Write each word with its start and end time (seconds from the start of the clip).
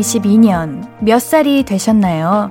2022년 0.00 0.86
몇 1.00 1.20
살이 1.20 1.62
되셨나요? 1.62 2.50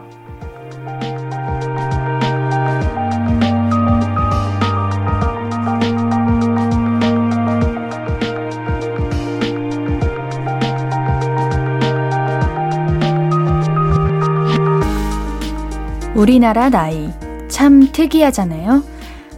우리나라 16.16 16.70
나이 16.70 17.12
참 17.50 17.92
특이하잖아요. 17.92 18.82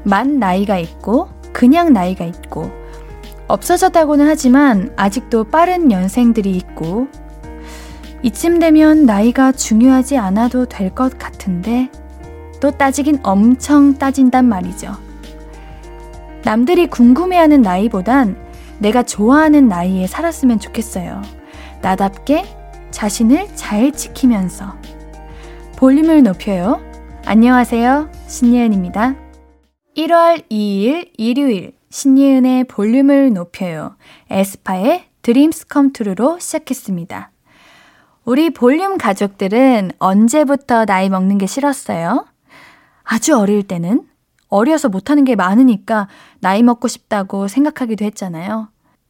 만 0.03 0.39
나이가 0.39 0.77
있고 0.77 1.27
그냥 1.51 1.91
나이가 1.91 2.23
있고 2.23 2.71
없어졌다고는 3.47 4.27
하지만 4.27 4.93
아직도 4.95 5.45
빠른 5.45 5.91
연생들이 5.91 6.51
있고 6.51 7.07
이쯤 8.27 8.59
되면 8.59 9.05
나이가 9.05 9.53
중요하지 9.53 10.17
않아도 10.17 10.65
될 10.65 10.93
것 10.93 11.17
같은데 11.17 11.89
또 12.59 12.71
따지긴 12.71 13.19
엄청 13.23 13.93
따진단 13.93 14.43
말이죠. 14.43 14.91
남들이 16.43 16.87
궁금해하는 16.87 17.61
나이보단 17.61 18.35
내가 18.79 19.03
좋아하는 19.03 19.69
나이에 19.69 20.07
살았으면 20.07 20.59
좋겠어요. 20.59 21.21
나답게 21.81 22.43
자신을 22.91 23.47
잘 23.55 23.93
지키면서 23.93 24.75
볼륨을 25.77 26.21
높여요. 26.23 26.81
안녕하세요. 27.25 28.09
신예은입니다. 28.27 29.15
1월 29.95 30.43
2일 30.51 31.11
일요일 31.17 31.77
신예은의 31.91 32.65
볼륨을 32.65 33.31
높여요. 33.31 33.95
에스파의 34.29 35.05
드림스 35.21 35.67
컴투루로 35.67 36.39
시작했습니다. 36.39 37.31
우리 38.27 38.49
볼륨 38.49 38.97
가족들은 38.97 39.91
언제부터 39.99 40.83
나이 40.83 41.07
먹는 41.07 41.37
게 41.37 41.47
싫었어요? 41.47 42.25
아주 43.03 43.37
어릴 43.37 43.63
때는 43.63 44.05
어려서 44.49 44.89
못하는 44.89 45.23
게 45.23 45.37
많으니까 45.37 46.09
나이 46.41 46.61
먹고 46.61 46.89
싶다고 46.89 47.47
생각하기도 47.47 48.03
했잖아요. 48.03 48.67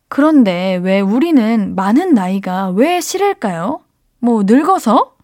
그런데 0.07 0.79
왜 0.83 1.01
우리는 1.01 1.73
많은 1.75 2.13
나이가 2.13 2.69
왜 2.69 3.01
싫을까요? 3.01 3.79
뭐 4.19 4.43
늙어서? 4.45 5.15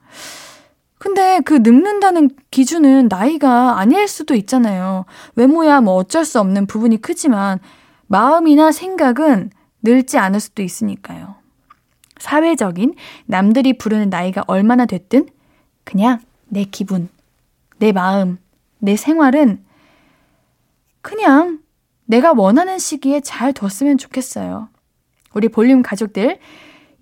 근데 0.97 1.41
그 1.45 1.59
늙는다는 1.61 2.31
기준은 2.49 3.09
나이가 3.11 3.77
아닐 3.77 4.07
수도 4.07 4.33
있잖아요. 4.33 5.05
외모야 5.35 5.81
뭐 5.81 5.93
어쩔 5.93 6.25
수 6.25 6.39
없는 6.39 6.65
부분이 6.65 6.99
크지만 6.99 7.59
마음이나 8.07 8.71
생각은 8.71 9.51
늙지 9.83 10.17
않을 10.17 10.39
수도 10.39 10.63
있으니까요. 10.63 11.42
사회적인 12.23 12.95
남들이 13.25 13.77
부르는 13.77 14.09
나이가 14.09 14.45
얼마나 14.47 14.85
됐든 14.85 15.27
그냥 15.83 16.21
내 16.47 16.63
기분, 16.63 17.09
내 17.79 17.91
마음, 17.91 18.37
내 18.79 18.95
생활은 18.95 19.61
그냥 21.01 21.59
내가 22.05 22.31
원하는 22.31 22.79
시기에 22.79 23.19
잘 23.19 23.51
뒀으면 23.51 23.97
좋겠어요. 23.97 24.69
우리 25.33 25.49
볼륨 25.49 25.81
가족들 25.81 26.39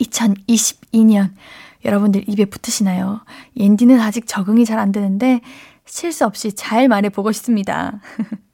2022년 0.00 1.30
여러분들 1.82 2.28
입에 2.28 2.44
붙으시나요? 2.44 3.22
옌디는 3.56 4.00
아직 4.00 4.26
적응이 4.26 4.66
잘 4.66 4.78
안 4.78 4.92
되는데 4.92 5.40
실수 5.86 6.24
없이 6.24 6.52
잘 6.54 6.88
말해보고 6.88 7.32
싶습니다. 7.32 8.00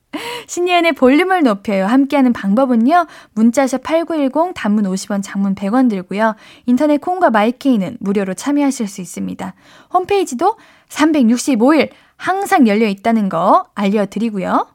신예은의 0.46 0.92
볼륨을 0.92 1.42
높여요. 1.42 1.86
함께하는 1.86 2.32
방법은요. 2.32 3.06
문자샵 3.34 3.82
8910 3.82 4.52
단문 4.54 4.84
50원 4.84 5.22
장문 5.22 5.54
100원 5.54 5.88
들고요. 5.88 6.34
인터넷 6.66 7.00
콩과 7.00 7.30
마이케이는 7.30 7.98
무료로 8.00 8.34
참여하실 8.34 8.88
수 8.88 9.00
있습니다. 9.00 9.54
홈페이지도 9.92 10.56
365일 10.88 11.90
항상 12.16 12.66
열려 12.66 12.86
있다는 12.86 13.28
거 13.28 13.66
알려드리고요. 13.74 14.66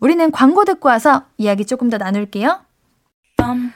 우리는 0.00 0.30
광고 0.30 0.64
듣고 0.64 0.88
와서 0.88 1.22
이야기 1.38 1.64
조금 1.64 1.88
더 1.88 1.96
나눌게요. 1.96 2.65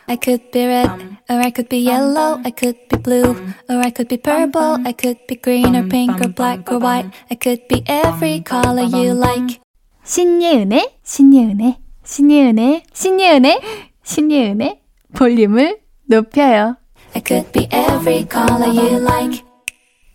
I 0.08 0.16
could 0.16 0.50
be 0.50 0.66
red, 0.66 0.90
or 1.28 1.40
I 1.40 1.50
could 1.50 1.68
be 1.68 1.78
yellow, 1.78 2.40
I 2.44 2.50
could 2.50 2.76
be 2.88 2.96
blue, 2.96 3.36
or 3.68 3.78
I 3.78 3.90
could 3.90 4.08
be 4.08 4.16
purple, 4.16 4.78
I 4.84 4.92
could 4.92 5.18
be 5.28 5.36
green 5.36 5.76
or 5.76 5.86
pink 5.88 6.20
or 6.20 6.28
black 6.28 6.70
or 6.72 6.78
white, 6.78 7.10
I 7.30 7.36
could 7.36 7.68
be 7.68 7.84
every 7.86 8.42
color 8.42 8.82
you 8.82 9.14
like. 9.14 9.60
신예은의, 10.02 10.98
신예은의, 11.04 11.76
신예은의, 12.02 12.82
신예은의, 12.92 13.60
신예은의 14.02 14.80
볼륨을 15.14 15.78
높여요. 16.06 16.76
I 17.14 17.22
could 17.24 17.52
be 17.52 17.68
every 17.72 18.26
color 18.28 18.68
you 18.68 19.00
like. 19.00 19.44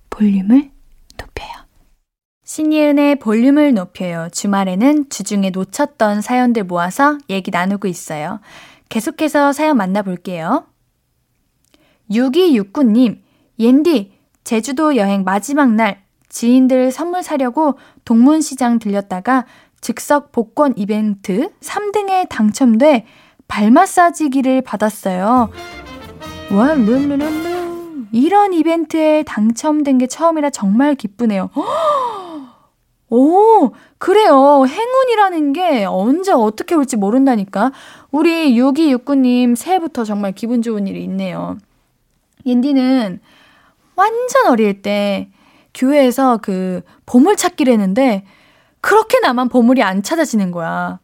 볼륨을 0.10 0.72
높여요. 1.18 1.66
신예은의 2.44 3.20
볼륨을 3.20 3.74
높여요. 3.74 4.28
주말에는 4.34 5.10
주중에 5.10 5.52
놓쳤던 5.52 6.22
사연들 6.22 6.66
모아서 6.66 7.18
얘기 7.30 7.52
나누고 7.52 7.88
있어요. 7.88 8.40
계속해서 8.90 9.54
사연 9.54 9.78
만나볼게요. 9.78 10.66
6269님, 12.12 13.22
옌디, 13.60 14.14
제주도 14.44 14.96
여행 14.96 15.24
마지막 15.24 15.72
날 15.72 16.04
지인들 16.30 16.92
선물 16.92 17.24
사려고 17.24 17.78
동문시장 18.04 18.80
들렸다가 18.80 19.46
즉석 19.82 20.32
복권 20.32 20.74
이벤트 20.78 21.50
3등에 21.62 22.28
당첨돼 22.30 23.06
발 23.48 23.72
마사지기를 23.72 24.62
받았어요. 24.62 25.50
와, 26.52 26.74
룰루룰루. 26.74 28.06
이런 28.12 28.54
이벤트에 28.54 29.24
당첨된 29.24 29.98
게 29.98 30.08
처음이라 30.08 30.50
정말 30.50 30.96
기쁘네요. 30.96 31.50
오, 33.16 33.72
그래요. 33.98 34.66
행운이라는 34.68 35.54
게 35.54 35.86
언제 35.86 36.34
어떻게 36.34 36.76
올지 36.76 36.98
모른다니까. 36.98 37.72
우리 38.12 38.56
6269님 38.60 39.56
새해부터 39.56 40.04
정말 40.04 40.34
기분 40.34 40.62
좋은 40.62 40.86
일이 40.86 41.02
있네요. 41.06 41.58
옌디는 42.46 43.22
완전 43.96 44.48
어릴 44.48 44.82
때 44.82 45.30
교회에서 45.74 46.40
그 46.42 46.82
보물 47.06 47.38
찾기를 47.38 47.72
했는데 47.72 48.26
그렇게 48.82 49.22
나만 49.22 49.48
보물이 49.48 49.82
안 49.82 50.04
찾아지는 50.04 50.52
거야. 50.52 51.00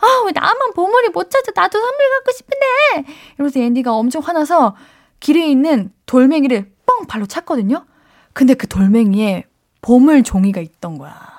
아, 0.00 0.22
왜 0.26 0.32
나만 0.34 0.72
보물이 0.74 1.10
못 1.10 1.30
찾아? 1.30 1.52
나도 1.54 1.78
선물 1.78 1.96
갖고 2.16 2.32
싶은데! 2.32 3.14
이러면서 3.36 3.60
앤디가 3.60 3.94
엄청 3.94 4.20
화나서 4.20 4.74
길에 5.20 5.46
있는 5.46 5.92
돌멩이를 6.06 6.72
뻥 6.86 7.06
발로 7.06 7.26
찼거든요? 7.26 7.86
근데 8.32 8.54
그 8.54 8.66
돌멩이에 8.66 9.44
보물 9.80 10.24
종이가 10.24 10.60
있던 10.60 10.98
거야. 10.98 11.31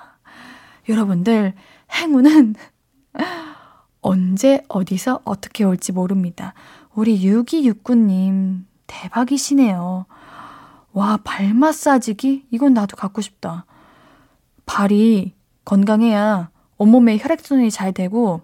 여러분들, 0.89 1.53
행운은 1.91 2.56
언제, 4.01 4.63
어디서, 4.68 5.21
어떻게 5.24 5.63
올지 5.63 5.91
모릅니다. 5.91 6.53
우리 6.94 7.19
6269님, 7.21 8.63
대박이시네요. 8.88 10.06
와, 10.94 11.18
발 11.24 11.53
마사지기? 11.53 12.47
이건 12.51 12.74
나도 12.74 12.97
갖고 12.97 13.21
싶다. 13.21 13.65
발이 14.65 15.33
건강해야 15.65 16.50
온몸에 16.77 17.18
혈액순환이 17.18 17.71
잘 17.71 17.94
되고 17.94 18.41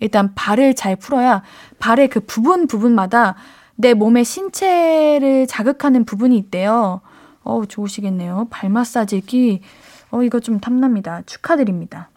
일단 0.00 0.34
발을 0.34 0.74
잘 0.74 0.96
풀어야 0.96 1.42
발의 1.78 2.08
그 2.08 2.20
부분 2.20 2.66
부분마다 2.66 3.36
내 3.76 3.94
몸의 3.94 4.24
신체를 4.24 5.46
자극하는 5.46 6.04
부분이 6.04 6.36
있대요. 6.38 7.00
어 7.42 7.64
좋으시겠네요. 7.66 8.48
발 8.50 8.70
마사지기. 8.70 9.60
어, 10.14 10.22
이거 10.22 10.38
좀 10.38 10.60
탐납니다. 10.60 11.22
축하드립니다. 11.26 12.08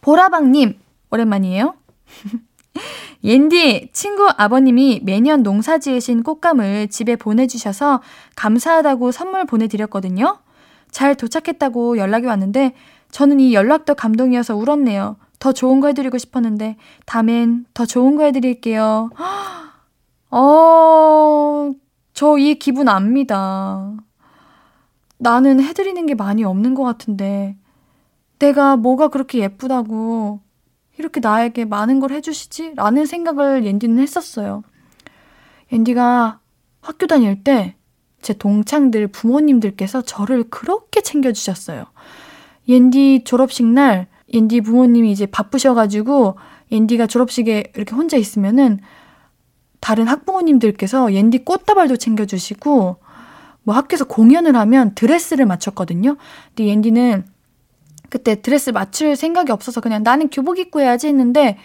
보라방님, 0.00 0.78
오랜만이에요. 1.10 1.74
옌디, 3.24 3.90
친구 3.92 4.28
아버님이 4.36 5.00
매년 5.02 5.42
농사 5.42 5.78
지으신 5.78 6.22
꽃감을 6.22 6.86
집에 6.88 7.16
보내주셔서 7.16 8.00
감사하다고 8.36 9.10
선물 9.10 9.44
보내드렸거든요. 9.44 10.38
잘 10.92 11.16
도착했다고 11.16 11.98
연락이 11.98 12.26
왔는데 12.26 12.74
저는 13.10 13.40
이 13.40 13.54
연락도 13.54 13.96
감동이어서 13.96 14.54
울었네요. 14.54 15.16
더 15.40 15.52
좋은 15.52 15.80
거 15.80 15.88
해드리고 15.88 16.16
싶었는데, 16.16 16.76
다음엔 17.06 17.66
더 17.74 17.86
좋은 17.86 18.14
거 18.14 18.22
해드릴게요. 18.24 19.10
어, 20.30 21.72
저 22.14 22.38
이 22.38 22.54
기분 22.54 22.88
압니다. 22.88 23.94
나는 25.20 25.62
해드리는 25.62 26.06
게 26.06 26.14
많이 26.14 26.44
없는 26.44 26.74
것 26.74 26.82
같은데, 26.82 27.56
내가 28.38 28.76
뭐가 28.76 29.08
그렇게 29.08 29.38
예쁘다고 29.40 30.40
이렇게 30.98 31.20
나에게 31.20 31.64
많은 31.66 32.00
걸 32.00 32.12
해주시지? 32.12 32.74
라는 32.76 33.06
생각을 33.06 33.64
옌디는 33.64 33.98
했었어요. 34.02 34.62
옌디가 35.72 36.40
학교 36.80 37.06
다닐 37.06 37.44
때 37.44 37.76
제 38.22 38.34
동창들 38.34 39.08
부모님들께서 39.08 40.02
저를 40.02 40.44
그렇게 40.44 41.00
챙겨주셨어요. 41.00 41.86
옌디 42.68 43.24
졸업식 43.24 43.66
날 43.66 44.06
옌디 44.32 44.60
부모님이 44.60 45.10
이제 45.10 45.26
바쁘셔가지고 45.26 46.36
옌디가 46.70 47.06
졸업식에 47.06 47.72
이렇게 47.74 47.94
혼자 47.94 48.16
있으면은 48.16 48.80
다른 49.80 50.06
학부모님들께서 50.06 51.14
옌디 51.14 51.44
꽃다발도 51.44 51.96
챙겨주시고 51.96 52.98
뭐 53.62 53.74
학교에서 53.74 54.04
공연을 54.04 54.56
하면 54.56 54.94
드레스를 54.94 55.46
맞췄거든요. 55.46 56.16
근데 56.48 56.66
옌디는 56.66 57.24
그때 58.08 58.40
드레스 58.42 58.70
맞출 58.70 59.16
생각이 59.16 59.52
없어서 59.52 59.80
그냥 59.80 60.02
나는 60.02 60.28
교복 60.30 60.58
입고 60.58 60.80
해야지 60.80 61.06
했는데 61.06 61.58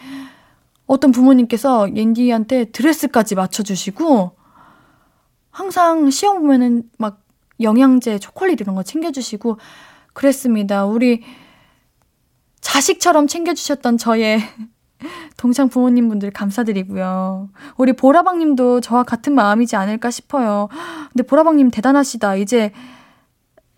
어떤 0.86 1.12
부모님께서 1.12 1.96
옌디한테 1.96 2.66
드레스까지 2.66 3.36
맞춰주시고 3.36 4.36
항상 5.50 6.10
시험 6.12 6.42
보면은 6.42 6.84
막 6.98 7.24
영양제, 7.62 8.20
초콜릿 8.20 8.62
이런 8.62 8.76
거 8.76 8.84
챙겨주시고 8.84 9.58
그랬습니다. 10.14 10.86
우리 10.86 11.24
자식처럼 12.62 13.28
챙겨주셨던 13.28 13.98
저의 13.98 14.42
동창 15.38 15.70
부모님 15.70 16.10
분들 16.10 16.32
감사드리고요. 16.32 17.50
우리 17.78 17.94
보라방 17.94 18.40
님도 18.40 18.82
저와 18.82 19.04
같은 19.04 19.34
마음이지 19.36 19.76
않을까 19.76 20.12
싶어요. 20.12 20.70
근데 21.12 21.24
보라방 21.24 21.58
님 21.58 21.70
대단하시다. 21.72 22.36
이제 22.38 22.72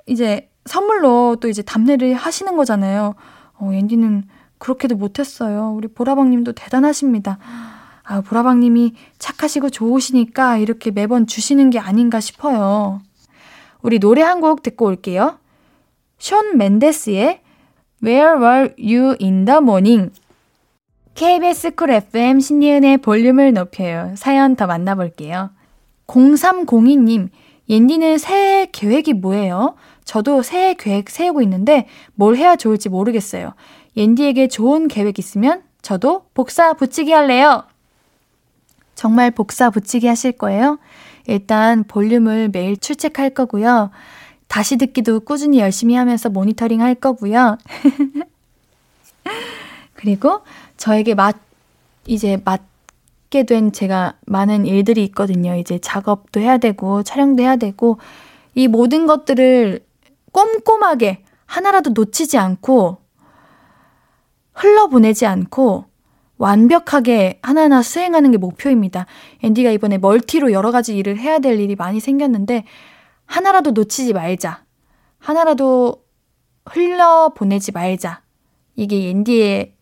이제 0.06 0.50
선물로 0.66 1.38
또 1.40 1.48
이제 1.50 1.62
답례를 1.62 2.14
하시는 2.14 2.56
거잖아요. 2.56 3.16
어, 3.60 3.72
옌디는 3.74 4.26
그렇게도 4.60 4.96
못했어요. 4.96 5.74
우리 5.76 5.88
보라방 5.88 6.30
님도 6.30 6.54
대단하십니다. 6.54 7.38
아, 8.04 8.22
보라방 8.22 8.60
님이 8.62 8.94
착하시고 9.20 9.70
좋으시니까 9.70 10.58
이렇게 10.58 10.92
매번 10.92 11.28
주시는 11.28 11.70
게 11.70 11.80
아닌가 11.80 12.20
싶어요. 12.20 13.02
우리 13.82 14.00
노래 14.00 14.22
한 14.22 14.40
곡 14.42 14.64
듣고 14.64 14.86
올게요. 14.86 15.40
션 16.20 16.58
멘데스의 16.58 17.42
Where 18.04 18.40
Were 18.40 18.74
You 18.78 19.16
in 19.22 19.46
the 19.46 19.58
Morning? 19.58 20.12
KBS 21.18 21.72
쿨 21.72 21.90
FM 21.90 22.40
신예은의 22.40 23.00
볼륨을 23.00 23.52
높여요. 23.52 24.14
사연 24.16 24.56
더 24.56 24.68
만나볼게요. 24.68 25.50
0302님, 26.06 27.30
옌디는 27.68 28.20
새해 28.20 28.68
계획이 28.72 29.14
뭐예요? 29.14 29.74
저도 30.06 30.44
새해 30.44 30.76
계획 30.76 31.10
세우고 31.10 31.42
있는데 31.42 31.88
뭘 32.14 32.38
해야 32.38 32.56
좋을지 32.56 32.90
모르겠어요. 32.90 33.56
옌디에게 33.96 34.48
좋은 34.48 34.88
계획 34.88 35.18
있으면 35.18 35.64
저도 35.82 36.28
복사 36.36 36.74
붙이기 36.74 37.12
할래요. 37.12 37.64
정말 38.94 39.32
복사 39.32 39.72
붙이기 39.72 40.06
하실 40.06 40.34
거예요? 40.34 40.78
일단 41.26 41.84
볼륨을 41.84 42.50
매일 42.54 42.78
출첵할 42.78 43.32
거고요. 43.32 43.90
다시 44.48 44.78
듣기도 44.78 45.22
꾸준히 45.22 45.62
열심히 45.62 45.96
하면서 45.96 46.30
모니터링 46.30 46.80
할 46.80 46.94
거고요. 46.94 47.58
그리고 49.98 50.42
저에게 50.78 51.16
맞, 51.16 51.36
이제 52.06 52.40
맞게 52.46 53.44
된 53.44 53.72
제가 53.72 54.14
많은 54.28 54.66
일들이 54.66 55.04
있거든요. 55.06 55.56
이제 55.56 55.80
작업도 55.80 56.40
해야 56.40 56.58
되고, 56.60 57.04
촬영도 57.04 57.44
해야 57.44 57.58
되고, 57.58 57.98
이 58.56 58.68
모든 58.68 59.08
것들을 59.08 59.86
꼼꼼하게 60.32 61.24
하나라도 61.46 61.90
놓치지 61.90 62.38
않고, 62.38 63.00
흘러보내지 64.54 65.26
않고, 65.26 65.86
완벽하게 66.38 67.40
하나하나 67.42 67.82
수행하는 67.82 68.30
게 68.30 68.38
목표입니다. 68.38 69.08
앤디가 69.42 69.72
이번에 69.72 69.98
멀티로 69.98 70.52
여러 70.52 70.72
가지 70.72 70.96
일을 70.96 71.18
해야 71.18 71.40
될 71.40 71.60
일이 71.60 71.76
많이 71.76 72.00
생겼는데, 72.00 72.66
하나라도 73.26 73.72
놓치지 73.72 74.14
말자. 74.14 74.64
하나라도 75.18 76.04
흘려보내지 76.66 77.72
말자. 77.72 78.22
이게 78.76 79.10
앤디의 79.10 79.77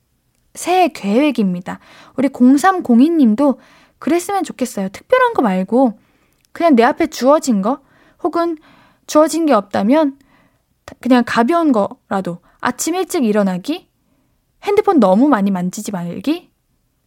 새해 0.56 0.88
계획입니다. 0.88 1.80
우리 2.16 2.30
0302님도 2.30 3.58
그랬으면 4.00 4.44
좋겠어요. 4.44 4.90
특별한 4.90 5.34
거 5.34 5.42
말고 5.42 6.00
그냥 6.52 6.76
내 6.76 6.84
앞에 6.84 7.08
주어진 7.08 7.62
거 7.62 7.82
혹은 8.24 8.58
주어진 9.08 9.46
게 9.46 9.54
없다면 9.54 10.18
그냥 11.00 11.24
가벼운 11.26 11.72
거라도 11.72 12.40
아침 12.60 12.96
일찍 12.96 13.26
일어나기, 13.26 13.88
핸드폰 14.64 15.00
너무 15.00 15.28
많이 15.28 15.52
만지지 15.52 15.92
말기, 15.92 16.50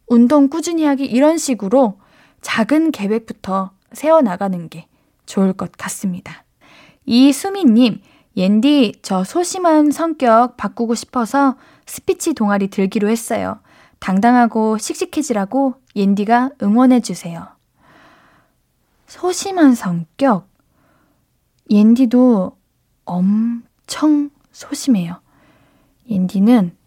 운동 0.07 0.49
꾸준히 0.49 0.85
하기 0.85 1.05
이런 1.05 1.37
식으로 1.37 1.99
작은 2.41 2.91
계획부터 2.91 3.71
세워나가는 3.91 4.69
게 4.69 4.87
좋을 5.25 5.53
것 5.53 5.71
같습니다. 5.73 6.45
이수미님, 7.05 8.01
옌디, 8.37 8.99
저 9.01 9.23
소심한 9.23 9.91
성격 9.91 10.55
바꾸고 10.57 10.95
싶어서 10.95 11.57
스피치 11.89 12.35
동아리 12.35 12.67
들기로 12.67 13.09
했어요. 13.09 13.59
당당하고 13.97 14.77
씩씩해지라고 14.77 15.73
옌디가 15.95 16.51
응원해주세요. 16.61 17.47
소심한 19.07 19.73
성격. 19.73 20.47
옌디도 21.71 22.55
엄청 23.05 24.29
소심해요. 24.51 25.19
옌디는 26.07 26.77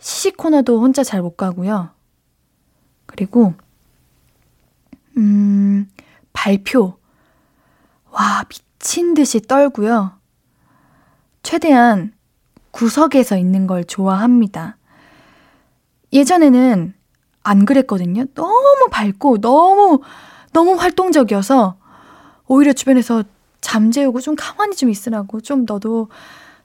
시식 0.00 0.36
코너도 0.36 0.80
혼자 0.80 1.04
잘 1.04 1.22
못 1.22 1.36
가고요. 1.36 1.90
그리고, 3.06 3.54
음, 5.16 5.88
발표. 6.32 6.98
와, 8.10 8.44
미친 8.48 9.14
듯이 9.14 9.40
떨고요. 9.40 10.18
최대한 11.44 12.17
구석에서 12.78 13.36
있는 13.36 13.66
걸 13.66 13.82
좋아합니다. 13.82 14.76
예전에는 16.12 16.94
안 17.42 17.64
그랬거든요. 17.64 18.26
너무 18.34 18.86
밝고 18.92 19.40
너무 19.40 20.00
너무 20.52 20.74
활동적이어서 20.74 21.76
오히려 22.46 22.72
주변에서 22.72 23.24
잠재우고 23.60 24.20
좀 24.20 24.36
가만히 24.38 24.76
좀 24.76 24.90
있으라고 24.90 25.40
좀 25.40 25.64
너도 25.66 26.08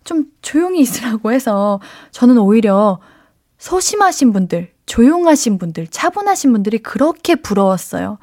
좀 0.03 0.25
조용히 0.43 0.81
있으라고 0.81 1.31
해서 1.31 1.79
저는 2.11 2.37
오히려 2.37 2.99
소심하신 3.57 4.33
분들, 4.33 4.71
조용하신 4.85 5.57
분들, 5.57 5.87
차분하신 5.87 6.51
분들이 6.51 6.77
그렇게 6.77 7.33
부러웠어요. 7.33 8.19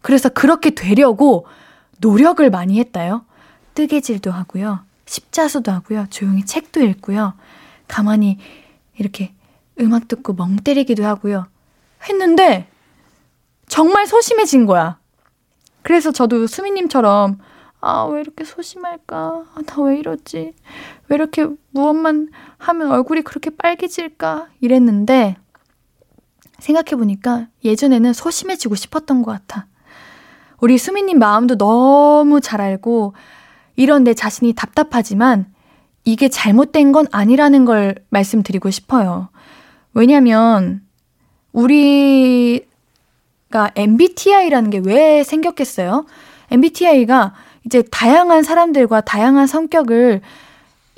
그래서 0.00 0.28
그렇게 0.28 0.70
되려고 0.70 1.46
노력을 2.00 2.50
많이 2.50 2.80
했다요. 2.80 3.24
뜨개질도 3.74 4.32
하고요. 4.32 4.87
십자수도 5.08 5.72
하고요. 5.72 6.06
조용히 6.10 6.44
책도 6.44 6.80
읽고요. 6.80 7.34
가만히 7.88 8.38
이렇게 8.98 9.32
음악 9.80 10.08
듣고 10.08 10.34
멍 10.34 10.56
때리기도 10.56 11.04
하고요. 11.04 11.46
했는데 12.08 12.68
정말 13.66 14.06
소심해진 14.06 14.66
거야. 14.66 14.98
그래서 15.82 16.12
저도 16.12 16.46
수미님처럼 16.46 17.38
아, 17.80 18.04
왜 18.04 18.20
이렇게 18.20 18.44
소심할까? 18.44 19.44
아, 19.54 19.62
나 19.64 19.82
왜 19.82 19.98
이러지? 19.98 20.52
왜 21.08 21.14
이렇게 21.14 21.46
무엇만 21.70 22.28
하면 22.58 22.90
얼굴이 22.90 23.22
그렇게 23.22 23.50
빨개질까? 23.50 24.48
이랬는데, 24.60 25.36
생각해보니까 26.58 27.46
예전에는 27.64 28.12
소심해지고 28.12 28.74
싶었던 28.74 29.22
것 29.22 29.30
같아. 29.30 29.68
우리 30.60 30.76
수미님 30.76 31.20
마음도 31.20 31.56
너무 31.56 32.40
잘 32.40 32.60
알고, 32.60 33.14
이런 33.78 34.02
내 34.02 34.12
자신이 34.12 34.54
답답하지만 34.54 35.46
이게 36.04 36.28
잘못된 36.28 36.90
건 36.90 37.06
아니라는 37.12 37.64
걸 37.64 37.94
말씀드리고 38.10 38.70
싶어요. 38.70 39.28
왜냐면 39.94 40.82
우리가 41.52 42.64
MBTI라는 43.76 44.70
게 44.70 44.78
왜 44.80 45.22
생겼겠어요? 45.22 46.06
MBTI가 46.50 47.34
이제 47.66 47.82
다양한 47.88 48.42
사람들과 48.42 49.02
다양한 49.02 49.46
성격을 49.46 50.22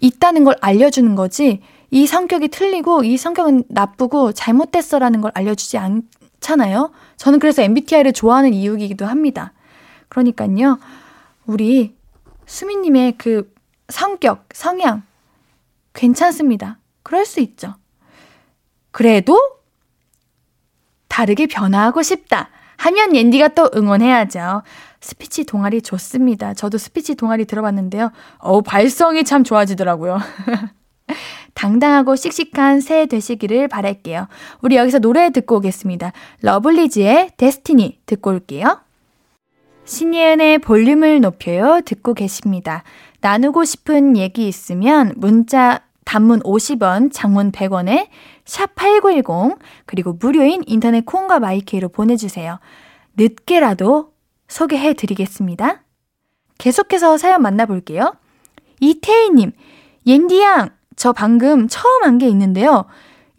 있다는 0.01 0.45
걸 0.45 0.57
알려주는 0.63 1.15
거지, 1.17 1.61
이 1.91 2.07
성격이 2.07 2.49
틀리고 2.49 3.05
이 3.05 3.19
성격은 3.19 3.65
나쁘고 3.69 4.33
잘못됐어라는 4.33 5.21
걸 5.21 5.33
알려주지 5.35 5.77
않잖아요? 5.77 6.93
저는 7.19 7.41
그래서 7.41 7.61
MBTI를 7.61 8.15
좋아하는 8.15 8.55
이유이기도 8.55 9.05
합니다. 9.05 9.53
그러니까요, 10.09 10.79
우리 11.45 12.00
수미님의 12.51 13.13
그 13.17 13.55
성격, 13.89 14.49
성향, 14.53 15.05
괜찮습니다. 15.95 16.79
그럴 17.05 17.25
수 17.25 17.39
있죠. 17.41 17.75
그래도 18.91 19.39
다르게 21.07 21.47
변화하고 21.47 22.03
싶다. 22.03 22.51
하면 22.77 23.15
옌디가 23.15 23.49
또 23.49 23.71
응원해야죠. 23.75 24.63
스피치 25.01 25.45
동아리 25.45 25.81
좋습니다. 25.81 26.55
저도 26.55 26.77
스피치 26.77 27.15
동아리 27.15 27.45
들어봤는데요. 27.45 28.11
어우, 28.39 28.63
발성이 28.63 29.23
참 29.23 29.45
좋아지더라고요. 29.45 30.19
당당하고 31.55 32.17
씩씩한 32.17 32.81
새해 32.81 33.07
되시기를 33.07 33.69
바랄게요. 33.69 34.27
우리 34.63 34.77
여기서 34.77 34.99
노래 34.99 35.31
듣고 35.31 35.57
오겠습니다. 35.57 36.13
러블리즈의 36.43 37.31
Destiny 37.37 38.01
듣고 38.07 38.31
올게요. 38.31 38.81
신예은의 39.91 40.61
볼륨을 40.61 41.21
높여요 41.21 41.81
듣고 41.85 42.15
계십니다. 42.15 42.85
나누고 43.23 43.65
싶은 43.65 44.17
얘기 44.17 44.47
있으면 44.47 45.13
문자 45.17 45.81
단문 46.05 46.41
50원, 46.41 47.11
장문 47.13 47.51
100원에 47.51 48.07
샵8910 48.45 49.59
그리고 49.87 50.13
무료인 50.13 50.63
인터넷 50.67 51.05
콩과 51.05 51.41
마이케이로 51.41 51.89
보내주세요. 51.89 52.61
늦게라도 53.17 54.13
소개해 54.47 54.95
드리겠습니다. 54.95 55.83
계속해서 56.59 57.19
사연 57.19 57.43
만나볼게요. 57.43 58.15
이태희님, 58.79 59.51
옌디양, 60.07 60.71
저 60.95 61.13
방금 61.13 61.67
처음 61.67 62.05
한 62.05 62.19
게 62.19 62.29
있는데요. 62.29 62.85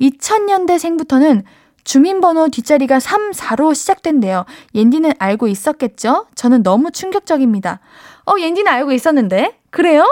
2000년대생부터는 0.01 1.43
주민번호 1.83 2.49
뒷자리가 2.49 2.99
3, 2.99 3.31
4로 3.31 3.73
시작된대요. 3.73 4.45
옌디는 4.75 5.13
알고 5.19 5.47
있었겠죠? 5.47 6.27
저는 6.35 6.63
너무 6.63 6.91
충격적입니다. 6.91 7.79
어, 8.25 8.39
옌디는 8.39 8.71
알고 8.71 8.91
있었는데? 8.91 9.59
그래요? 9.69 10.05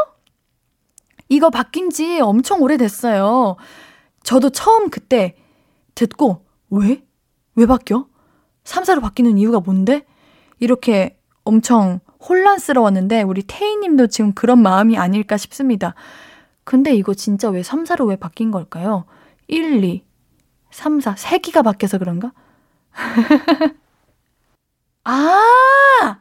이거 1.30 1.50
바뀐 1.50 1.90
지 1.90 2.20
엄청 2.20 2.62
오래됐어요. 2.62 3.56
저도 4.24 4.50
처음 4.50 4.90
그때 4.90 5.36
듣고, 5.96 6.46
왜? 6.70 7.04
왜 7.56 7.66
바뀌어? 7.66 8.08
3, 8.64 8.84
4로 8.84 9.02
바뀌는 9.02 9.38
이유가 9.38 9.60
뭔데? 9.60 10.06
이렇게 10.60 11.18
엄청 11.44 12.00
혼란스러웠는데, 12.28 13.22
우리 13.22 13.44
태희님도 13.44 14.08
지금 14.08 14.34
그런 14.34 14.60
마음이 14.60 14.98
아닐까 14.98 15.38
싶습니다. 15.38 15.94
근데 16.64 16.94
이거 16.94 17.14
진짜 17.14 17.50
왜 17.50 17.64
3, 17.64 17.84
4로 17.86 18.08
왜 18.08 18.16
바뀐 18.16 18.52
걸까요? 18.52 19.06
1, 19.48 19.84
2, 19.84 20.04
3, 20.80 21.02
4, 21.02 21.16
3기가 21.16 21.62
바뀌어서 21.62 21.98
그런가? 21.98 22.32
아! 25.04 26.20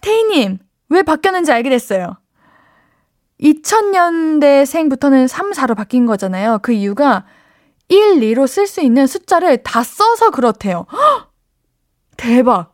태희님, 0.00 0.58
왜 0.88 1.02
바뀌었는지 1.02 1.52
알게 1.52 1.68
됐어요. 1.68 2.16
2000년대 3.40 4.64
생부터는 4.64 5.28
3, 5.28 5.52
4로 5.52 5.76
바뀐 5.76 6.06
거잖아요. 6.06 6.60
그 6.62 6.72
이유가 6.72 7.26
1, 7.88 8.20
2로 8.20 8.46
쓸 8.46 8.66
수 8.66 8.80
있는 8.80 9.06
숫자를 9.06 9.62
다 9.62 9.82
써서 9.82 10.30
그렇대요. 10.30 10.86
헉! 10.90 11.32
대박! 12.16 12.72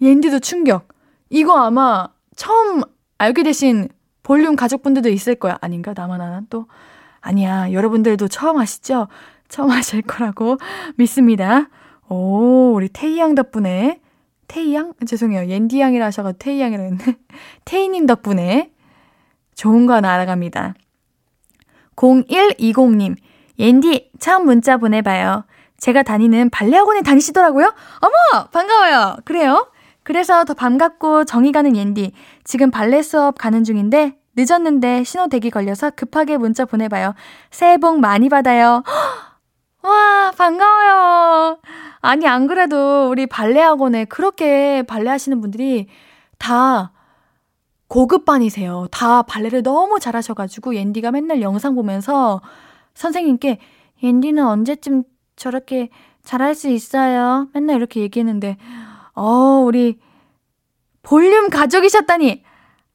옌디도 0.00 0.38
충격. 0.38 0.88
이거 1.28 1.58
아마 1.58 2.08
처음 2.34 2.80
알게 3.18 3.42
되신 3.42 3.90
볼륨 4.22 4.56
가족분들도 4.56 5.10
있을 5.10 5.34
거야. 5.34 5.58
아닌가? 5.60 5.92
나만 5.94 6.22
하나 6.22 6.40
또. 6.48 6.66
아니야. 7.26 7.72
여러분들도 7.72 8.28
처음 8.28 8.58
하시죠? 8.58 9.08
처음 9.48 9.70
하실 9.70 10.02
거라고 10.02 10.58
믿습니다. 10.96 11.68
오, 12.08 12.72
우리 12.74 12.88
태희 12.88 13.18
양 13.18 13.34
덕분에. 13.34 14.00
태희 14.46 14.74
양? 14.74 14.92
죄송해요. 15.04 15.48
옌디 15.48 15.80
양이라 15.80 16.06
하셔가지고 16.06 16.38
태희 16.38 16.60
양이라 16.60 16.82
했네. 16.84 17.04
태희님 17.66 18.06
덕분에 18.06 18.70
좋은 19.56 19.86
거 19.86 19.94
하나 19.94 20.12
알아갑니다. 20.14 20.74
0120님, 21.96 23.16
옌디 23.58 24.10
처음 24.20 24.44
문자 24.44 24.76
보내봐요. 24.76 25.44
제가 25.78 26.04
다니는 26.04 26.50
발레 26.50 26.76
학원에 26.76 27.02
다니시더라고요? 27.02 27.74
어머! 28.00 28.46
반가워요. 28.50 29.16
그래요? 29.24 29.72
그래서 30.04 30.44
더 30.44 30.54
반갑고 30.54 31.24
정이 31.24 31.50
가는 31.50 31.74
옌디. 31.74 32.12
지금 32.44 32.70
발레 32.70 33.02
수업 33.02 33.36
가는 33.38 33.64
중인데 33.64 34.16
늦었는데 34.36 35.04
신호 35.04 35.28
대기 35.28 35.50
걸려서 35.50 35.90
급하게 35.90 36.36
문자 36.36 36.64
보내봐요. 36.64 37.14
새해 37.50 37.78
복 37.78 38.00
많이 38.00 38.28
받아요. 38.28 38.82
와, 39.82 40.32
반가워요. 40.36 41.58
아니, 42.00 42.26
안 42.26 42.46
그래도 42.46 43.08
우리 43.10 43.26
발레 43.26 43.60
학원에 43.60 44.04
그렇게 44.04 44.82
발레 44.82 45.08
하시는 45.08 45.40
분들이 45.40 45.88
다 46.38 46.92
고급반이세요. 47.88 48.88
다 48.90 49.22
발레를 49.22 49.62
너무 49.62 50.00
잘하셔가지고 50.00 50.74
옌디가 50.74 51.12
맨날 51.12 51.40
영상 51.40 51.74
보면서 51.74 52.40
선생님께 52.94 53.60
옌디는 54.02 54.44
언제쯤 54.44 55.04
저렇게 55.36 55.90
잘할 56.22 56.54
수 56.54 56.68
있어요? 56.68 57.48
맨날 57.54 57.76
이렇게 57.76 58.00
얘기했는데 58.00 58.56
어, 59.14 59.62
우리 59.64 59.98
볼륨 61.02 61.48
가족이셨다니. 61.48 62.42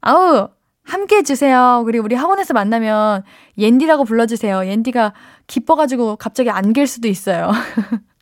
아우, 0.02 0.48
함께 0.92 1.16
해주세요. 1.16 1.84
그리고 1.86 2.04
우리 2.04 2.14
학원에서 2.14 2.52
만나면 2.52 3.22
옌디라고 3.56 4.04
불러주세요. 4.04 4.66
옌디가 4.66 5.14
기뻐가지고 5.46 6.16
갑자기 6.16 6.50
안길 6.50 6.86
수도 6.86 7.08
있어요. 7.08 7.50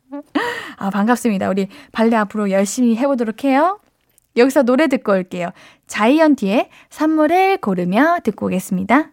아, 0.77 0.89
반갑습니다. 0.89 1.49
우리 1.49 1.67
발레 1.91 2.15
앞으로 2.15 2.49
열심히 2.49 2.95
해보도록 2.95 3.43
해요. 3.43 3.77
여기서 4.37 4.63
노래 4.63 4.87
듣고 4.87 5.11
올게요. 5.11 5.49
자이언티의 5.87 6.69
선물을 6.89 7.57
고르며 7.57 8.19
듣고 8.23 8.45
오겠습니다. 8.45 9.11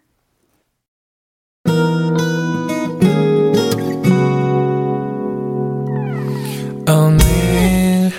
오늘 6.87 8.13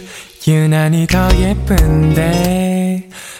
유난히 0.45 1.07
더 1.07 1.29
예쁜데 1.33 3.09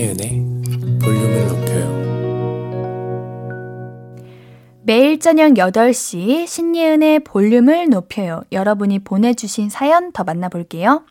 신예은의 0.00 0.98
볼륨을 1.02 1.48
높여요. 1.48 2.00
매일 4.82 5.20
저녁 5.20 5.52
8시 5.52 6.46
신예은의 6.46 7.20
볼륨을 7.20 7.90
높여요. 7.90 8.40
여러분이 8.50 9.00
보내주신 9.00 9.68
사연 9.68 10.12
더 10.12 10.24
만나볼게요. 10.24 11.04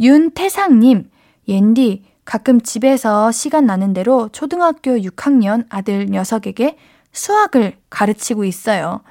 윤태상님, 0.00 1.10
옌디, 1.46 2.04
가끔 2.24 2.62
집에서 2.62 3.30
시간 3.32 3.66
나는 3.66 3.92
대로 3.92 4.30
초등학교 4.30 4.92
6학년 4.92 5.66
아들 5.68 6.06
녀석에게 6.06 6.78
수학을 7.12 7.76
가르치고 7.90 8.44
있어요. 8.44 9.02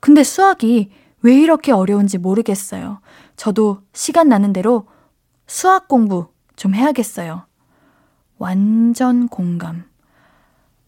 근데 0.00 0.22
수학이 0.22 0.90
왜 1.22 1.34
이렇게 1.34 1.72
어려운지 1.72 2.18
모르겠어요. 2.18 3.00
저도 3.36 3.80
시간 3.94 4.28
나는 4.28 4.52
대로 4.52 4.86
수학 5.46 5.88
공부 5.88 6.28
좀 6.56 6.74
해야겠어요. 6.74 7.49
완전 8.40 9.28
공감. 9.28 9.84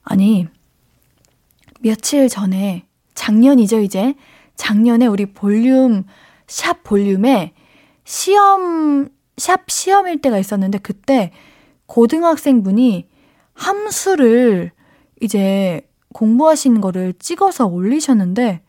아니, 0.03 0.49
며칠 1.81 2.29
전에, 2.29 2.87
작년이죠, 3.15 3.81
이제. 3.81 4.15
작년에 4.57 5.07
우리 5.07 5.27
볼륨, 5.27 6.05
샵 6.47 6.83
볼륨에 6.83 7.53
시험, 8.05 9.11
샵 9.37 9.71
시험일 9.71 10.23
때가 10.23 10.39
있었는데, 10.39 10.79
그때 10.79 11.31
고등학생 11.85 12.63
분이 12.63 13.07
함수를 13.53 14.73
이제 15.21 15.87
공부하시는 16.15 16.81
거를 16.81 17.13
찍어서 17.19 17.67
올리셨는데, 17.67 18.63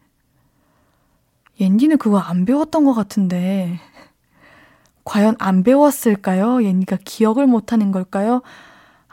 옌디는 1.62 2.00
그거 2.00 2.18
안 2.18 2.44
배웠던 2.44 2.84
것 2.84 2.94
같은데, 2.94 3.80
과연 5.06 5.38
안 5.40 5.64
배웠을까요? 5.64 6.64
옌디가 6.64 6.98
기억을 7.06 7.48
못하는 7.48 7.94
걸까요? 7.94 8.42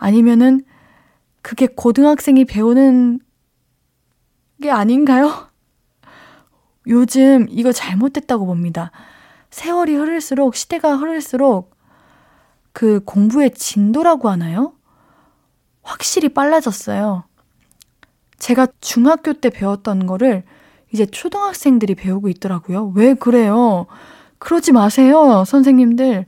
아니면은 0.01 0.63
그게 1.43 1.67
고등학생이 1.67 2.47
배우는 2.47 3.21
게 4.63 4.71
아닌가요? 4.71 5.49
요즘 6.87 7.47
이거 7.51 7.71
잘못됐다고 7.71 8.47
봅니다. 8.47 8.91
세월이 9.51 9.95
흐를수록, 9.95 10.55
시대가 10.55 10.97
흐를수록 10.97 11.77
그 12.73 13.01
공부의 13.05 13.51
진도라고 13.51 14.31
하나요? 14.31 14.73
확실히 15.83 16.31
빨라졌어요. 16.31 17.25
제가 18.39 18.69
중학교 18.81 19.35
때 19.35 19.51
배웠던 19.51 20.07
거를 20.07 20.45
이제 20.93 21.05
초등학생들이 21.05 21.95
배우고 21.95 22.31
있더라고요. 22.31 22.93
왜 22.95 23.13
그래요? 23.13 23.87
그러지 24.39 24.73
마세요, 24.73 25.45
선생님들. 25.47 26.25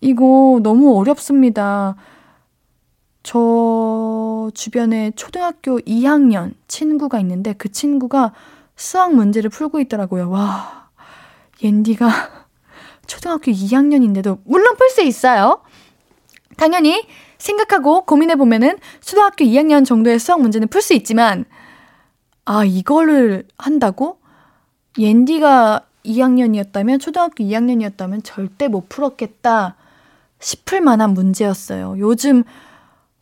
이거 0.00 0.60
너무 0.62 0.96
어렵습니다. 0.98 1.96
저 3.22 4.50
주변에 4.54 5.12
초등학교 5.12 5.78
2학년 5.80 6.54
친구가 6.68 7.20
있는데 7.20 7.52
그 7.52 7.70
친구가 7.70 8.32
수학 8.76 9.14
문제를 9.14 9.50
풀고 9.50 9.80
있더라고요. 9.80 10.30
와, 10.30 10.88
옌디가 11.62 12.08
초등학교 13.06 13.52
2학년인데도 13.52 14.38
물론 14.44 14.76
풀 14.76 14.88
수 14.90 15.02
있어요. 15.02 15.62
당연히 16.56 17.06
생각하고 17.38 18.04
고민해 18.04 18.36
보면은 18.36 18.78
초등학교 19.00 19.44
2학년 19.44 19.84
정도의 19.84 20.18
수학 20.18 20.40
문제는 20.40 20.68
풀 20.68 20.82
수 20.82 20.94
있지만, 20.94 21.44
아, 22.44 22.64
이거를 22.64 23.46
한다고? 23.58 24.18
옌디가 24.98 25.86
2학년이었다면, 26.04 27.00
초등학교 27.00 27.44
2학년이었다면 27.44 28.22
절대 28.24 28.68
못 28.68 28.88
풀었겠다 28.88 29.76
싶을 30.38 30.80
만한 30.80 31.14
문제였어요. 31.14 31.96
요즘, 31.98 32.44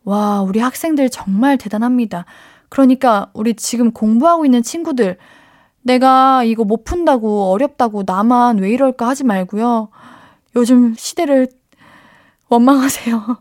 와, 0.09 0.41
우리 0.41 0.59
학생들 0.59 1.11
정말 1.11 1.59
대단합니다. 1.59 2.25
그러니까 2.69 3.29
우리 3.33 3.53
지금 3.53 3.91
공부하고 3.91 4.43
있는 4.43 4.63
친구들, 4.63 5.19
내가 5.83 6.43
이거 6.43 6.63
못 6.63 6.83
푼다고 6.83 7.51
어렵다고 7.51 8.01
나만 8.07 8.57
왜 8.57 8.71
이럴까 8.71 9.07
하지 9.07 9.23
말고요. 9.23 9.89
요즘 10.55 10.95
시대를 10.95 11.49
원망하세요. 12.49 13.37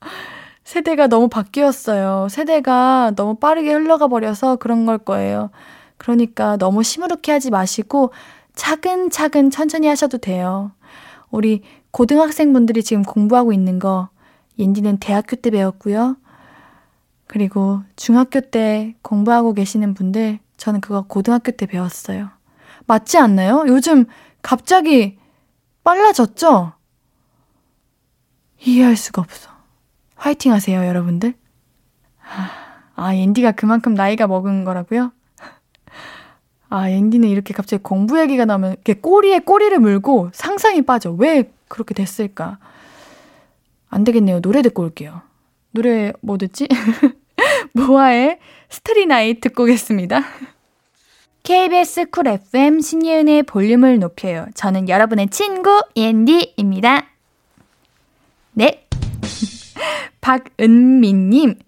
세대가 0.64 1.06
너무 1.06 1.28
바뀌었어요. 1.30 2.28
세대가 2.28 3.12
너무 3.16 3.36
빠르게 3.36 3.72
흘러가 3.72 4.06
버려서 4.06 4.56
그런 4.56 4.84
걸 4.84 4.98
거예요. 4.98 5.48
그러니까 5.96 6.58
너무 6.58 6.82
시무룩해 6.82 7.32
하지 7.32 7.50
마시고 7.50 8.12
차근차근 8.54 9.48
천천히 9.48 9.86
하셔도 9.86 10.18
돼요. 10.18 10.72
우리 11.30 11.62
고등학생분들이 11.90 12.82
지금 12.82 13.02
공부하고 13.02 13.54
있는 13.54 13.78
거 13.78 14.10
옌디는 14.58 14.98
대학교 14.98 15.36
때 15.36 15.50
배웠고요. 15.50 16.16
그리고 17.26 17.82
중학교 17.96 18.40
때 18.40 18.94
공부하고 19.02 19.54
계시는 19.54 19.94
분들 19.94 20.38
저는 20.56 20.80
그거 20.80 21.02
고등학교 21.06 21.52
때 21.52 21.66
배웠어요. 21.66 22.30
맞지 22.86 23.18
않나요? 23.18 23.64
요즘 23.66 24.04
갑자기 24.42 25.18
빨라졌죠? 25.82 26.72
이해할 28.60 28.96
수가 28.96 29.22
없어. 29.22 29.50
화이팅 30.16 30.52
하세요, 30.52 30.84
여러분들. 30.86 31.34
아, 32.94 33.14
앤디가 33.14 33.52
그만큼 33.52 33.94
나이가 33.94 34.26
먹은 34.26 34.64
거라고요? 34.64 35.12
아, 36.68 36.88
옌디는 36.88 37.28
이렇게 37.28 37.52
갑자기 37.52 37.82
공부 37.82 38.18
얘기가 38.20 38.44
나오면 38.44 38.72
이렇게 38.72 38.94
꼬리에 38.94 39.40
꼬리를 39.40 39.78
물고 39.78 40.30
상상에 40.32 40.82
빠져. 40.82 41.10
왜 41.12 41.52
그렇게 41.68 41.94
됐을까? 41.94 42.58
안 43.94 44.02
되겠네요. 44.02 44.40
노래 44.40 44.60
듣고 44.62 44.82
올게요. 44.82 45.22
노래 45.70 46.12
뭐 46.20 46.36
듣지? 46.36 46.66
보아의 47.74 48.40
Starry 48.68 49.07
Night 49.07 49.40
듣고 49.40 49.62
오겠습니다. 49.62 50.20
KBS 51.44 52.10
Cool 52.10 52.26
FM 52.26 52.80
신예은의 52.80 53.44
볼륨을 53.44 54.00
높여요. 54.00 54.46
저는 54.54 54.88
여러분의 54.88 55.28
친구 55.28 55.80
옌디입니다. 55.94 57.06
네. 58.54 58.84
박은미님, 60.20 61.60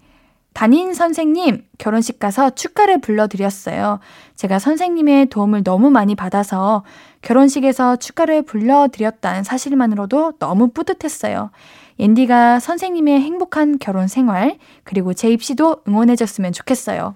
담임 0.52 0.94
선생님, 0.94 1.64
결혼식 1.78 2.18
가서 2.18 2.50
축가를 2.50 3.00
불러드렸어요. 3.02 4.00
제가 4.34 4.58
선생님의 4.58 5.26
도움을 5.26 5.62
너무 5.62 5.90
많이 5.90 6.16
받아서 6.16 6.82
결혼식에서 7.22 7.96
축가를 7.96 8.42
불러드렸다는 8.42 9.44
사실만으로도 9.44 10.38
너무 10.40 10.70
뿌듯했어요. 10.70 11.50
옌디가 11.98 12.60
선생님의 12.60 13.20
행복한 13.20 13.78
결혼 13.78 14.08
생활, 14.08 14.58
그리고 14.84 15.14
제 15.14 15.30
입시도 15.30 15.82
응원해줬으면 15.88 16.52
좋겠어요. 16.52 17.14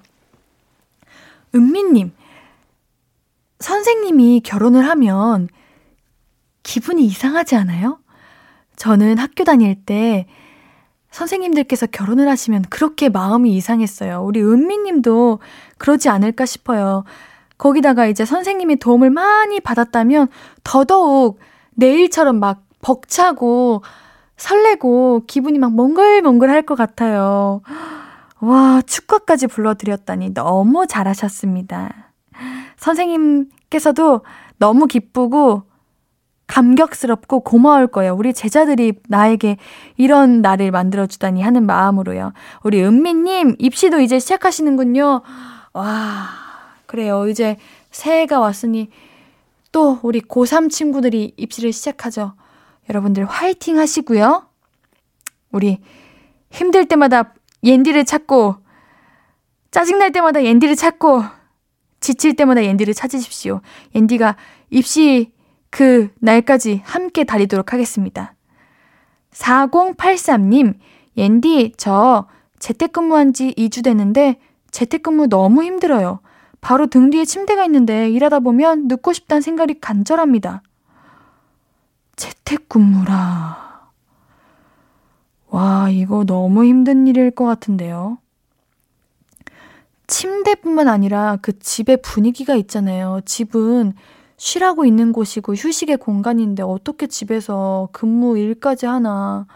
은미님, 1.55 2.12
선생님이 3.59 4.40
결혼을 4.40 4.87
하면 4.88 5.49
기분이 6.62 7.05
이상하지 7.05 7.57
않아요? 7.57 7.99
저는 8.77 9.19
학교 9.19 9.45
다닐 9.45 9.75
때 9.75 10.27
선생님들께서 11.11 11.87
결혼을 11.87 12.29
하시면 12.29 12.62
그렇게 12.71 13.09
마음이 13.09 13.55
이상했어요. 13.57 14.23
우리 14.23 14.40
은미님도 14.40 15.40
그러지 15.77 16.09
않을까 16.09 16.47
싶어요. 16.47 17.05
거기다가 17.59 18.07
이제 18.07 18.25
선생님이 18.25 18.77
도움을 18.77 19.11
많이 19.11 19.61
받았다면 19.61 20.29
더더욱 20.64 21.40
내일처럼 21.75 22.40
막 22.40 22.62
벅차고 22.81 23.83
설레고 24.40 25.24
기분이 25.26 25.59
막 25.59 25.72
몽글몽글 25.72 26.50
할 26.50 26.62
것 26.62 26.74
같아요. 26.74 27.61
와, 28.40 28.81
축가까지 28.87 29.46
불러드렸다니 29.48 30.33
너무 30.35 30.87
잘하셨습니다. 30.87 32.12
선생님께서도 32.76 34.22
너무 34.59 34.87
기쁘고 34.87 35.64
감격스럽고 36.46 37.40
고마울 37.40 37.87
거예요. 37.87 38.14
우리 38.14 38.33
제자들이 38.33 38.94
나에게 39.09 39.57
이런 39.96 40.42
날을 40.42 40.70
만들어주다니 40.70 41.42
하는 41.42 41.64
마음으로요. 41.66 42.33
우리 42.62 42.83
은미님, 42.83 43.57
입시도 43.59 44.00
이제 44.00 44.18
시작하시는군요. 44.18 45.20
와, 45.74 46.26
그래요. 46.87 47.29
이제 47.29 47.57
새해가 47.90 48.40
왔으니 48.40 48.88
또 49.70 49.98
우리 50.03 50.20
고3 50.22 50.70
친구들이 50.70 51.35
입시를 51.37 51.72
시작하죠. 51.72 52.33
여러분들 52.88 53.25
화이팅 53.25 53.79
하시고요. 53.79 54.47
우리 55.53 55.79
힘들 56.51 56.87
때마다 56.87 57.35
옌디를 57.62 58.05
찾고, 58.05 58.57
짜증날 59.71 60.12
때마다 60.12 60.43
옌디를 60.43 60.77
찾고, 60.77 61.23
지칠 62.01 62.35
때마다 62.35 62.64
옌디를 62.64 62.95
찾으십시오. 62.95 63.61
옌디가 63.95 64.37
입시 64.71 65.33
그 65.71 66.11
날까지 66.21 66.83
함께 66.85 67.25
다니도록 67.25 67.73
하겠습니다. 67.73 68.35
4083님, 69.33 70.75
옌디, 71.16 71.75
저 71.77 72.27
재택근무한 72.59 73.33
지 73.33 73.55
2주 73.57 73.85
됐는데 73.85 74.38
재택근무 74.71 75.29
너무 75.29 75.62
힘들어요. 75.62 76.21
바로 76.61 76.87
등 76.87 77.11
뒤에 77.11 77.25
침대가 77.25 77.64
있는데 77.64 78.11
일하다 78.11 78.40
보면 78.40 78.88
눕고 78.88 79.12
싶다는 79.12 79.40
생각이 79.40 79.81
간절합니다. 79.81 80.62
재택근무라. 82.21 83.91
와, 85.49 85.89
이거 85.91 86.25
너무 86.25 86.67
힘든 86.67 87.07
일일 87.07 87.31
것 87.31 87.47
같은데요. 87.47 88.19
침대뿐만 90.07 90.89
아니라 90.89 91.39
그 91.41 91.59
집의 91.59 92.03
분위기가 92.03 92.55
있잖아요. 92.57 93.21
집은 93.25 93.95
쉬라고 94.37 94.85
있는 94.85 95.13
곳이고 95.13 95.55
휴식의 95.55 95.97
공간인데 95.97 96.63
어떻게 96.63 97.07
집에서 97.07 97.89
근무 97.93 98.37
일까지 98.37 98.85
하나. 98.85 99.47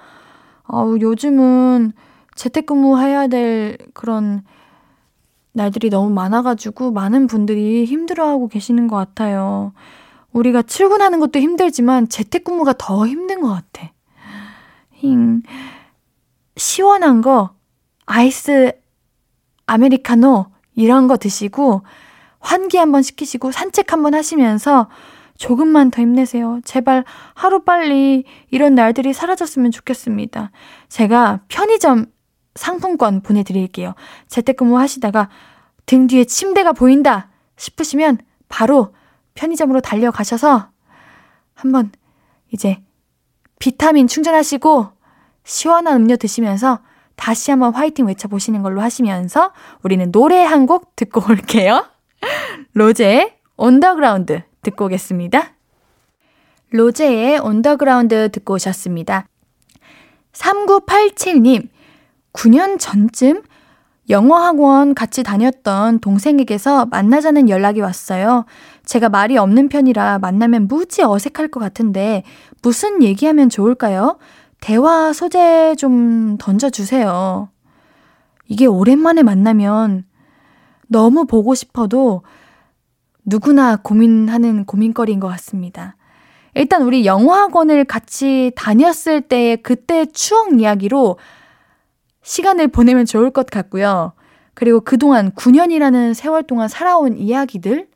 아우, 0.63 0.99
요즘은 0.99 1.93
재택근무 2.35 2.99
해야 2.99 3.27
될 3.27 3.77
그런 3.93 4.43
날들이 5.53 5.91
너무 5.91 6.09
많아가지고 6.11 6.93
많은 6.93 7.27
분들이 7.27 7.85
힘들어하고 7.85 8.49
계시는 8.49 8.89
것 8.89 8.97
같아요. 8.97 9.73
우리가 10.35 10.63
출근하는 10.63 11.21
것도 11.21 11.39
힘들지만 11.39 12.09
재택근무가 12.09 12.75
더 12.77 13.07
힘든 13.07 13.41
것 13.41 13.49
같아. 13.49 13.93
힝. 15.01 15.43
시원한 16.57 17.23
거, 17.23 17.55
아이스 18.05 18.73
아메리카노, 19.67 20.47
이런 20.75 21.09
거 21.09 21.17
드시고, 21.17 21.83
환기 22.41 22.77
한번 22.77 23.03
시키시고 23.03 23.53
산책 23.53 23.93
한번 23.93 24.15
하시면서 24.15 24.91
조금만 25.39 25.91
더 25.91 26.03
힘내세요. 26.03 26.61
제발 26.65 27.05
하루빨리 27.35 28.25
이런 28.51 28.75
날들이 28.75 29.13
사라졌으면 29.13 29.71
좋겠습니다. 29.71 30.51
제가 30.89 31.41
편의점 31.49 32.07
상품권 32.55 33.23
보내드릴게요. 33.23 33.95
재택근무 34.29 34.79
하시다가 34.79 35.29
등 35.87 36.07
뒤에 36.07 36.25
침대가 36.25 36.73
보인다 36.73 37.31
싶으시면 37.57 38.19
바로 38.49 38.95
편의점으로 39.35 39.81
달려가셔서 39.81 40.69
한번 41.55 41.91
이제 42.51 42.79
비타민 43.59 44.07
충전하시고 44.07 44.89
시원한 45.45 45.97
음료 45.97 46.17
드시면서 46.17 46.81
다시 47.17 47.51
한번 47.51 47.75
화이팅 47.75 48.07
외쳐보시는 48.07 48.63
걸로 48.63 48.81
하시면서 48.81 49.53
우리는 49.83 50.11
노래 50.11 50.43
한 50.45 50.67
곡 50.67 50.97
듣고 50.97 51.23
올게요. 51.31 51.87
로제의 52.73 53.37
On 53.57 53.72
The 53.72 53.96
Ground 53.96 54.43
듣고 54.63 54.87
오겠습니다. 54.87 55.53
로제의 56.71 57.39
On 57.39 57.56
The 57.56 57.81
Ground 57.81 58.31
듣고 58.33 58.55
오셨습니다. 58.55 59.29
3987님, 60.33 61.69
9년 62.33 62.81
전쯤 62.81 63.43
영어학원 64.11 64.95
같이 64.95 65.23
다녔던 65.23 66.01
동생에게서 66.01 66.87
만나자는 66.87 67.49
연락이 67.49 67.81
왔어요. 67.81 68.45
제가 68.85 69.09
말이 69.09 69.37
없는 69.37 69.69
편이라 69.69 70.19
만나면 70.19 70.69
무지 70.69 71.03
어색할 71.03 71.49
것 71.49 71.61
같은데 71.61 72.23
무슨 72.63 73.03
얘기하면 73.03 73.49
좋을까요? 73.49 74.19
대화 74.61 75.13
소재 75.13 75.75
좀 75.77 76.37
던져주세요. 76.39 77.49
이게 78.47 78.67
오랜만에 78.67 79.23
만나면 79.23 80.05
너무 80.87 81.27
보고 81.27 81.55
싶어도 81.55 82.23
누구나 83.25 83.77
고민하는 83.77 84.65
고민거리인 84.65 85.19
것 85.19 85.29
같습니다. 85.29 85.97
일단 86.55 86.83
우리 86.83 87.05
영어학원을 87.05 87.85
같이 87.85 88.53
다녔을 88.55 89.23
때의 89.23 89.59
그때 89.59 90.07
추억 90.07 90.61
이야기로 90.61 91.19
시간을 92.23 92.69
보내면 92.69 93.07
좋을 93.07 93.31
것 93.31 93.47
같고요. 93.47 94.13
그리고 94.55 94.81
그동안 94.81 95.33
9년이라는 95.33 96.15
세월 96.15 96.45
동안 96.45 96.69
살아온 96.69 97.17
이야기들 97.17 97.89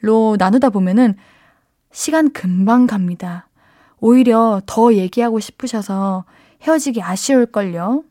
로 0.00 0.36
나누다 0.38 0.70
보면은 0.70 1.14
시간 1.92 2.30
금방 2.32 2.86
갑니다. 2.86 3.48
오히려 3.98 4.60
더 4.66 4.92
얘기하고 4.94 5.40
싶으셔서 5.40 6.24
헤어지기 6.62 7.02
아쉬울걸요. 7.02 8.04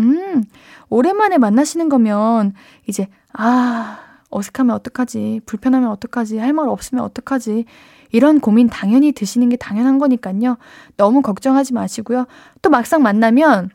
음, 0.00 0.44
오랜만에 0.88 1.38
만나시는 1.38 1.88
거면 1.88 2.54
이제, 2.88 3.08
아, 3.32 3.98
어색하면 4.30 4.74
어떡하지? 4.74 5.42
불편하면 5.46 5.90
어떡하지? 5.90 6.38
할 6.38 6.52
말 6.52 6.68
없으면 6.68 7.04
어떡하지? 7.04 7.66
이런 8.10 8.40
고민 8.40 8.68
당연히 8.68 9.12
드시는 9.12 9.48
게 9.48 9.56
당연한 9.56 9.98
거니까요. 9.98 10.56
너무 10.96 11.22
걱정하지 11.22 11.72
마시고요. 11.74 12.26
또 12.60 12.70
막상 12.70 13.02
만나면 13.02 13.70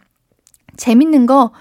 재밌는 0.75 1.25
거 1.25 1.51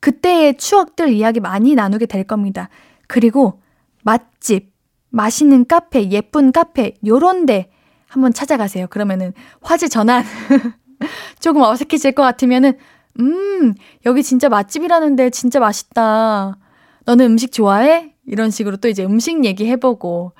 그때의 0.00 0.56
추억들 0.56 1.10
이야기 1.12 1.40
많이 1.40 1.74
나누게 1.74 2.06
될 2.06 2.24
겁니다. 2.24 2.68
그리고 3.06 3.60
맛집, 4.02 4.72
맛있는 5.10 5.66
카페, 5.66 6.10
예쁜 6.10 6.52
카페 6.52 6.94
요런 7.06 7.46
데 7.46 7.70
한번 8.08 8.32
찾아가세요. 8.32 8.86
그러면은 8.88 9.32
화제 9.60 9.88
전환 9.88 10.24
조금 11.40 11.62
어색해질 11.62 12.12
것 12.12 12.22
같으면은 12.22 12.78
음, 13.18 13.74
여기 14.06 14.22
진짜 14.22 14.48
맛집이라는데 14.48 15.30
진짜 15.30 15.60
맛있다. 15.60 16.56
너는 17.04 17.26
음식 17.26 17.52
좋아해? 17.52 18.14
이런 18.26 18.50
식으로 18.50 18.76
또 18.76 18.88
이제 18.88 19.04
음식 19.04 19.44
얘기해보고 19.44 20.32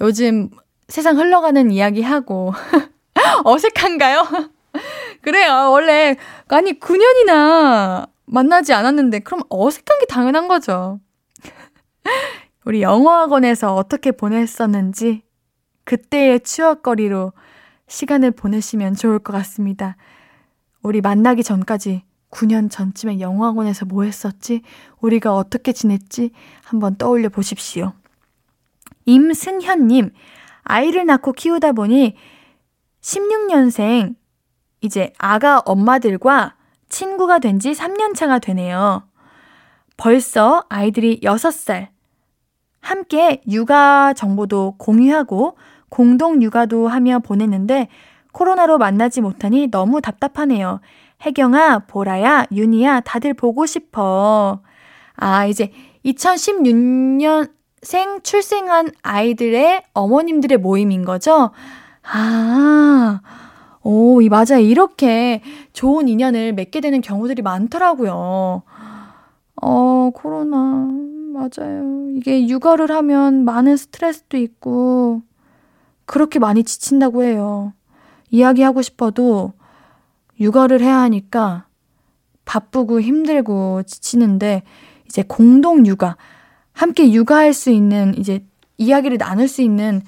요즘 0.00 0.50
세상 0.88 1.18
흘러가는 1.18 1.70
이야기하고 1.70 2.52
어색한가요? 3.44 4.26
그래요. 5.22 5.70
원래 5.70 6.16
아니 6.48 6.78
9년이나 6.78 8.08
만나지 8.26 8.72
않았는데 8.72 9.20
그럼 9.20 9.42
어색한 9.48 9.98
게 10.00 10.06
당연한 10.06 10.48
거죠. 10.48 11.00
우리 12.66 12.82
영어학원에서 12.82 13.76
어떻게 13.76 14.10
보냈었는지 14.10 15.22
그때의 15.84 16.40
추억거리로 16.40 17.32
시간을 17.86 18.32
보내시면 18.32 18.96
좋을 18.96 19.20
것 19.20 19.32
같습니다. 19.34 19.96
우리 20.82 21.00
만나기 21.00 21.44
전까지 21.44 22.02
9년 22.32 22.68
전쯤에 22.68 23.20
영어학원에서 23.20 23.86
뭐 23.86 24.02
했었지? 24.02 24.62
우리가 25.00 25.36
어떻게 25.36 25.72
지냈지? 25.72 26.32
한번 26.64 26.96
떠올려 26.96 27.28
보십시오. 27.28 27.92
임승현님, 29.04 30.10
아이를 30.64 31.06
낳고 31.06 31.34
키우다 31.34 31.70
보니 31.70 32.16
16년생, 33.00 34.16
이제 34.80 35.12
아가 35.18 35.60
엄마들과 35.60 36.56
친구가 36.88 37.38
된 37.38 37.60
지 37.60 37.70
3년 37.70 38.16
차가 38.16 38.40
되네요. 38.40 39.06
벌써 39.96 40.64
아이들이 40.68 41.20
6살. 41.20 41.95
함께 42.86 43.42
육아 43.50 44.12
정보도 44.12 44.74
공유하고 44.78 45.56
공동 45.88 46.40
육아도 46.40 46.86
하며 46.86 47.18
보냈는데 47.18 47.88
코로나로 48.32 48.78
만나지 48.78 49.20
못하니 49.20 49.72
너무 49.72 50.00
답답하네요. 50.00 50.78
혜경아, 51.24 51.80
보라야, 51.88 52.46
윤희야, 52.52 53.00
다들 53.00 53.34
보고 53.34 53.66
싶어. 53.66 54.60
아, 55.16 55.46
이제 55.46 55.72
2016년생 56.04 58.22
출생한 58.22 58.92
아이들의 59.02 59.82
어머님들의 59.92 60.58
모임인 60.58 61.04
거죠? 61.04 61.50
아, 62.04 63.20
오, 63.82 64.22
이 64.22 64.28
맞아요. 64.28 64.60
이렇게 64.60 65.42
좋은 65.72 66.06
인연을 66.06 66.52
맺게 66.52 66.80
되는 66.80 67.00
경우들이 67.00 67.42
많더라고요. 67.42 68.62
어, 69.60 70.10
코로나. 70.14 71.15
맞아요. 71.36 72.10
이게 72.16 72.48
육아를 72.48 72.90
하면 72.90 73.44
많은 73.44 73.76
스트레스도 73.76 74.38
있고, 74.38 75.22
그렇게 76.06 76.38
많이 76.38 76.64
지친다고 76.64 77.24
해요. 77.24 77.72
이야기하고 78.30 78.82
싶어도 78.82 79.52
육아를 80.40 80.80
해야 80.80 80.98
하니까 81.00 81.66
바쁘고 82.44 83.00
힘들고 83.00 83.82
지치는데 83.84 84.62
이제 85.06 85.22
공동 85.26 85.84
육아, 85.86 86.16
함께 86.72 87.12
육아할 87.12 87.52
수 87.52 87.70
있는 87.70 88.14
이제 88.16 88.44
이야기를 88.78 89.18
나눌 89.18 89.48
수 89.48 89.62
있는 89.62 90.02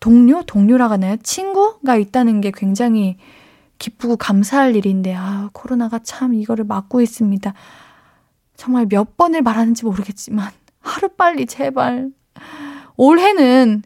동료, 0.00 0.42
동료라고 0.42 0.92
하나요? 0.92 1.16
친구가 1.22 1.96
있다는 1.96 2.40
게 2.40 2.52
굉장히 2.54 3.16
기쁘고 3.78 4.16
감사할 4.16 4.76
일인데, 4.76 5.14
아, 5.14 5.50
코로나가 5.52 5.98
참 5.98 6.34
이거를 6.34 6.64
막고 6.64 7.00
있습니다. 7.00 7.54
정말 8.56 8.86
몇 8.88 9.16
번을 9.16 9.42
말하는지 9.42 9.84
모르겠지만, 9.84 10.50
하루빨리 10.80 11.46
제발. 11.46 12.10
올해는 12.96 13.82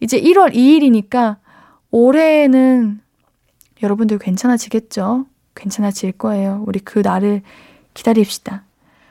이제 0.00 0.20
1월 0.20 0.54
2일이니까, 0.54 1.36
올해는 1.90 3.00
여러분들 3.82 4.18
괜찮아지겠죠? 4.18 5.26
괜찮아질 5.54 6.12
거예요. 6.12 6.64
우리 6.66 6.78
그 6.80 7.00
날을 7.00 7.42
기다립시다. 7.94 8.64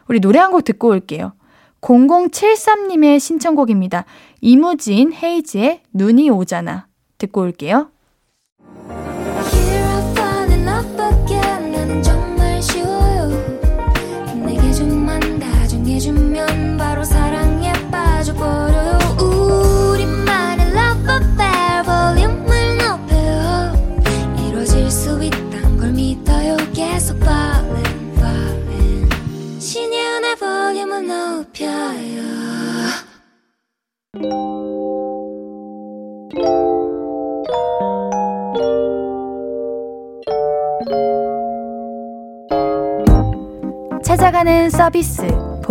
우리 0.08 0.20
노래 0.20 0.40
한 0.40 0.52
곡 0.52 0.64
듣고 0.64 0.90
올게요. 0.90 1.34
0073님의 1.82 3.20
신청곡입니다. 3.20 4.06
이무진 4.42 5.14
헤이즈의 5.14 5.84
눈이 5.94 6.30
오잖아. 6.30 6.88
듣고 7.18 7.42
올게요. 7.42 7.92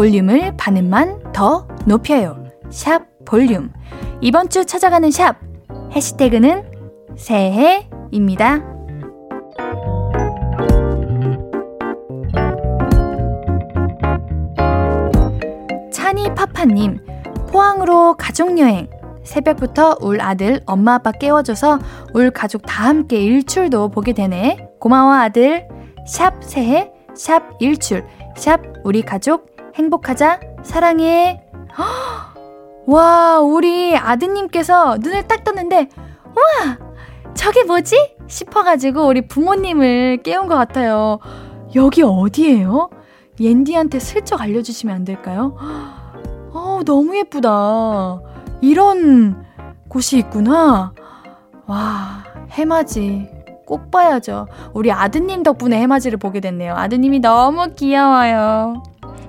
볼륨을 0.06 0.56
반음만 0.56 1.32
더 1.32 1.66
높여요. 1.84 2.36
샵 2.70 3.02
볼륨. 3.24 3.72
이번 4.20 4.48
주 4.48 4.64
찾아가는 4.64 5.10
샵 5.10 5.34
해시태그는 5.90 6.62
새해입니다. 7.16 8.62
찬이 15.90 16.32
파파님, 16.36 17.00
포항으로 17.48 18.14
가족여행. 18.14 18.88
새벽부터 19.24 19.96
울 20.02 20.20
아들 20.20 20.60
엄마 20.66 20.94
아빠 20.94 21.10
깨워줘서 21.10 21.80
울 22.14 22.30
가족 22.30 22.62
다 22.64 22.84
함께 22.84 23.20
일출도 23.20 23.88
보게 23.88 24.12
되네. 24.12 24.68
고마워 24.78 25.14
아들. 25.14 25.66
샵 26.06 26.44
새해, 26.44 26.92
샵 27.16 27.42
일출. 27.58 28.06
샵 28.36 28.60
우리 28.84 29.02
가족 29.02 29.55
행복하자 29.76 30.40
사랑해 30.62 31.42
와 32.86 33.38
우리 33.40 33.96
아드님께서 33.96 34.96
눈을 35.00 35.28
딱 35.28 35.44
떴는데 35.44 35.88
우와 36.24 36.78
저게 37.34 37.64
뭐지 37.64 38.16
싶어가지고 38.26 39.06
우리 39.06 39.26
부모님을 39.28 40.22
깨운 40.22 40.48
것 40.48 40.56
같아요 40.56 41.18
여기 41.74 42.02
어디예요? 42.02 42.90
옌디한테 43.38 43.98
슬쩍 43.98 44.40
알려주시면 44.40 44.96
안 44.96 45.04
될까요? 45.04 45.56
어 46.52 46.80
너무 46.84 47.16
예쁘다 47.16 48.20
이런 48.62 49.44
곳이 49.88 50.18
있구나 50.18 50.94
와 51.66 52.24
해맞이 52.50 53.36
꼭 53.66 53.90
봐야죠. 53.90 54.46
우리 54.72 54.92
아드님 54.92 55.42
덕분에 55.42 55.78
해맞이를 55.80 56.18
보게 56.18 56.38
됐네요. 56.38 56.74
아드님이 56.76 57.18
너무 57.18 57.74
귀여워요. 57.74 58.80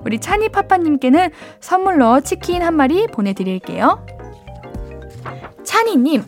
우리 0.08 0.18
찬이 0.18 0.48
파파님께는 0.48 1.28
선물로 1.60 2.22
치킨 2.22 2.62
한 2.62 2.74
마리 2.74 3.06
보내드릴게요. 3.08 4.06
찬이님, 5.62 6.24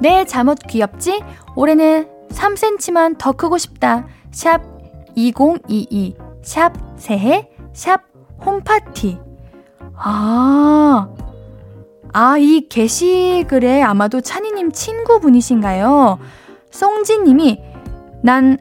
내 0.00 0.24
잠옷 0.24 0.58
귀엽지? 0.66 1.22
올해는 1.54 2.08
3cm만 2.30 3.18
더 3.18 3.32
크고 3.32 3.58
싶다. 3.58 4.06
샵 4.30 4.62
2022, 5.16 6.16
샵 6.40 6.72
새해, 6.96 7.50
샵 7.74 8.04
홈파티. 8.42 9.18
아, 9.96 11.10
아, 12.14 12.38
이 12.38 12.68
게시글에 12.70 13.82
아마도 13.82 14.22
찬이님 14.22 14.72
친구분이신가요? 14.72 16.18
송지님이 16.70 17.60
난 18.22 18.56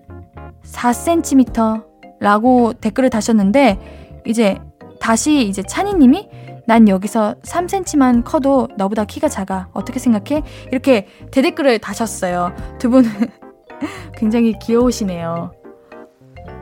4cm 0.66 1.86
라고 2.20 2.74
댓글을 2.74 3.10
다셨는데, 3.10 3.99
이제 4.30 4.60
다시 5.00 5.48
이제 5.48 5.64
찬이님이 5.64 6.30
난 6.68 6.88
여기서 6.88 7.36
3cm만 7.42 8.24
커도 8.24 8.68
너보다 8.78 9.04
키가 9.06 9.28
작아. 9.28 9.70
어떻게 9.74 9.98
생각해? 10.00 10.44
이렇게 10.72 11.08
대댓글을 11.32 11.80
다셨어요. 11.80 12.54
두 12.78 12.92
분은 12.92 13.10
굉장히 14.16 14.54
귀여우시네요. 14.60 15.52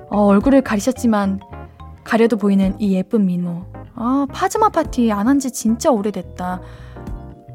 어, 0.10 0.22
얼굴을 0.28 0.62
가리셨지만 0.62 1.42
가려도 2.06 2.38
보이는 2.38 2.74
이 2.80 2.94
예쁜 2.96 3.26
미모. 3.26 3.66
아, 3.96 4.26
파즈마 4.32 4.70
파티 4.70 5.12
안 5.12 5.28
한 5.28 5.40
지 5.40 5.52
진짜 5.52 5.92
오래됐다. 5.92 6.62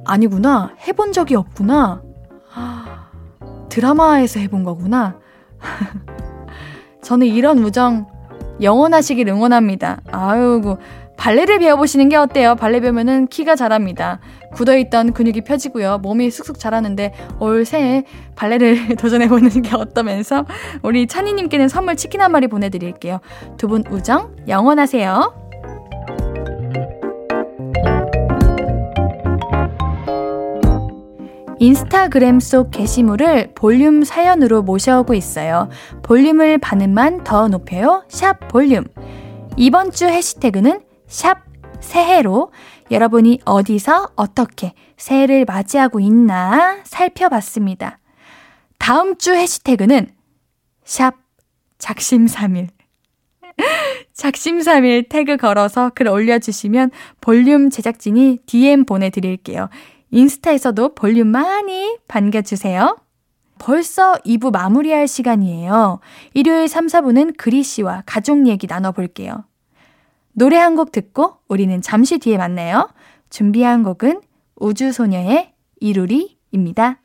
아니구나. 0.05 0.75
해본 0.87 1.13
적이 1.13 1.37
없구나. 1.37 2.03
아, 2.55 3.09
드라마에서 3.71 4.41
해본 4.41 4.63
거구나. 4.65 5.19
저는 7.03 7.29
이런 7.29 7.59
우정 7.61 8.07
영원하시길 8.63 9.29
응원합니다. 9.29 10.01
아유, 10.11 10.77
발레를 11.17 11.59
배워보시는 11.61 12.09
게 12.09 12.17
어때요? 12.17 12.57
발레 12.57 12.81
배우면은 12.81 13.27
키가 13.29 13.55
자랍니다. 13.55 14.19
굳어있던 14.55 15.13
근육이 15.13 15.43
펴지고요. 15.43 15.99
몸이 15.99 16.31
쑥쑥 16.31 16.59
자라는데 16.59 17.15
올 17.39 17.65
새해 17.65 18.05
발레를 18.35 18.97
도전해보는 18.97 19.63
게 19.63 19.77
어떠면서 19.77 20.47
우리 20.83 21.07
찬이님께는 21.07 21.69
선물 21.69 21.97
치킨 21.97 22.21
한 22.23 22.33
마리 22.33 22.49
보내드릴게요. 22.49 23.21
두 23.57 23.69
분 23.69 23.85
우정 23.91 24.35
영원하세요. 24.49 25.42
인스타그램 31.63 32.41
속 32.41 32.73
게시물을 32.73 33.53
볼륨 33.55 34.03
사연으로 34.03 34.63
모셔오고 34.63 35.15
있어요. 35.15 35.69
볼륨을 36.03 36.59
반음만 36.59 37.23
더 37.23 37.47
높여요. 37.47 38.03
샵 38.09 38.49
볼륨. 38.49 38.85
이번 39.57 39.93
주 39.93 40.07
해시태그는 40.07 40.81
샵 41.07 41.39
새해로 41.79 42.51
여러분이 42.91 43.43
어디서 43.45 44.11
어떻게 44.17 44.73
새해를 44.97 45.45
맞이하고 45.45 46.01
있나 46.01 46.81
살펴봤습니다. 46.83 48.01
다음 48.79 49.17
주 49.17 49.33
해시태그는 49.33 50.09
샵 50.83 51.15
작심삼일. 51.79 52.71
작심삼일 54.15 55.09
태그 55.09 55.37
걸어서 55.37 55.93
글 55.95 56.09
올려주시면 56.09 56.91
볼륨 57.21 57.71
제작진이 57.71 58.41
DM 58.47 58.85
보내드릴게요. 58.85 59.69
인스타에서도 60.13 60.95
볼륨 60.95 61.29
많이 61.29 61.97
반겨주세요. 62.07 62.97
벌써 63.59 64.15
2부 64.27 64.53
마무리할 64.53 65.09
시간이에요. 65.09 66.01
일요일 66.35 66.69
3, 66.69 66.87
4부는 66.87 67.37
그리 67.37 67.63
씨와 67.63 68.03
가족 68.07 68.47
얘기 68.47 68.67
나눠볼게요. 68.67 69.45
노래 70.35 70.57
한 70.59 70.77
곡 70.77 70.93
듣고 70.93 71.37
우리는 71.49 71.81
잠시 71.83 72.19
뒤에 72.19 72.37
만나요. 72.39 72.89
준비한 73.31 73.83
곡은 73.83 74.21
우주소녀의 74.57 75.53
이루리입니다. 75.81 76.99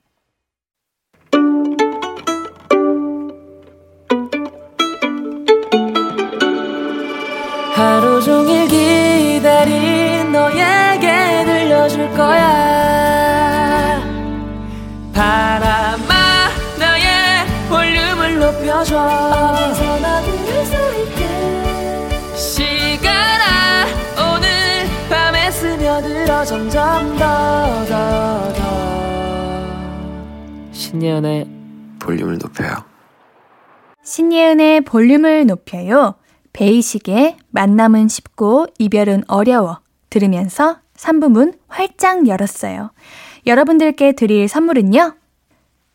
하루 7.74 8.22
종일 8.22 8.68
기다린 8.68 10.32
너에게 10.32 11.44
들려줄 11.46 12.10
거야 12.12 12.67
높여줘 18.78 18.96
어디서나 19.00 20.22
들을 20.22 20.66
수 20.66 20.76
있게 21.02 22.36
시간아 22.36 23.86
오늘 24.36 24.50
밤에 25.10 25.50
스며들어 25.52 26.46
점점 26.46 27.18
더 27.18 27.86
더 27.88 28.54
더 28.54 28.68
신예은의 30.72 31.48
볼륨을 32.00 32.38
높여요. 32.38 32.76
신예은의 34.04 34.82
볼륨을 34.82 35.46
높여요. 35.48 36.16
베이식의 36.54 37.38
만남은 37.50 38.08
쉽고 38.08 38.68
이별은 38.78 39.24
어려워 39.28 39.80
들으면서 40.10 40.78
3부문 40.96 41.58
활짝 41.68 42.28
열었어요. 42.28 42.92
여러분들께 43.48 44.14
드릴 44.14 44.48
선물은요. 44.48 45.16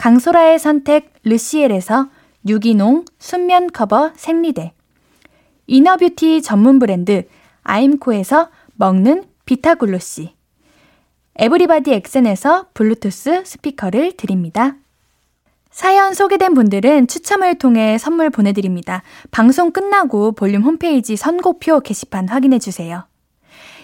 강소라의 0.00 0.58
선택 0.58 1.12
르시엘에서 1.24 2.08
유기농 2.48 3.04
순면 3.18 3.70
커버 3.70 4.12
생리대 4.16 4.72
inner 5.66 6.00
beauty 6.00 6.40
전문 6.40 6.78
브랜드 6.78 7.28
아임코에서 7.64 8.48
먹는 8.76 9.24
비타글로시 9.44 10.34
에브리바디 11.36 11.92
엑센에서 11.92 12.68
블루투스 12.72 13.42
스피커를 13.44 14.16
드립니다. 14.16 14.76
사연 15.70 16.14
소개된 16.14 16.54
분들은 16.54 17.06
추첨을 17.06 17.56
통해 17.56 17.98
선물 17.98 18.30
보내드립니다. 18.30 19.02
방송 19.30 19.70
끝나고 19.70 20.32
볼륨 20.32 20.62
홈페이지 20.62 21.14
선곡표 21.16 21.80
게시판 21.80 22.26
확인해주세요. 22.26 23.04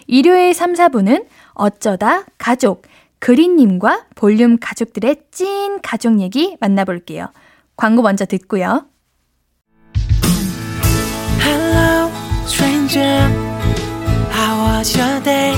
일요일 0.07 0.55
3, 0.55 0.73
4분은 0.73 1.27
어쩌다 1.53 2.25
가족, 2.39 2.83
그린님과 3.19 4.07
볼륨 4.15 4.59
가족들의 4.59 5.17
찐 5.31 5.81
가족 5.83 6.21
얘기 6.21 6.57
만나볼게요. 6.61 7.29
광고 7.77 8.03
먼저 8.03 8.25
듣고요. 8.25 8.87
Hello, 11.41 12.11
stranger. 12.47 13.31
How 14.33 14.79
was 14.79 14.99
your 14.99 15.23
day? 15.23 15.55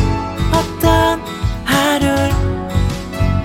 어떤 0.53 1.21
하루를 1.64 2.31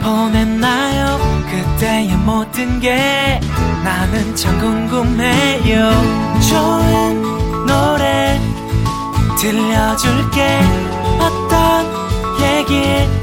보냈나요? 0.02 1.18
그때의 1.50 2.16
모든 2.18 2.80
게 2.80 3.40
나는 3.84 4.36
참 4.36 4.60
궁금해요. 4.60 5.92
좋은 6.50 7.66
노래 7.68 8.40
들려줄게. 9.40 10.60
어떤 11.20 11.86
얘기 12.42 13.23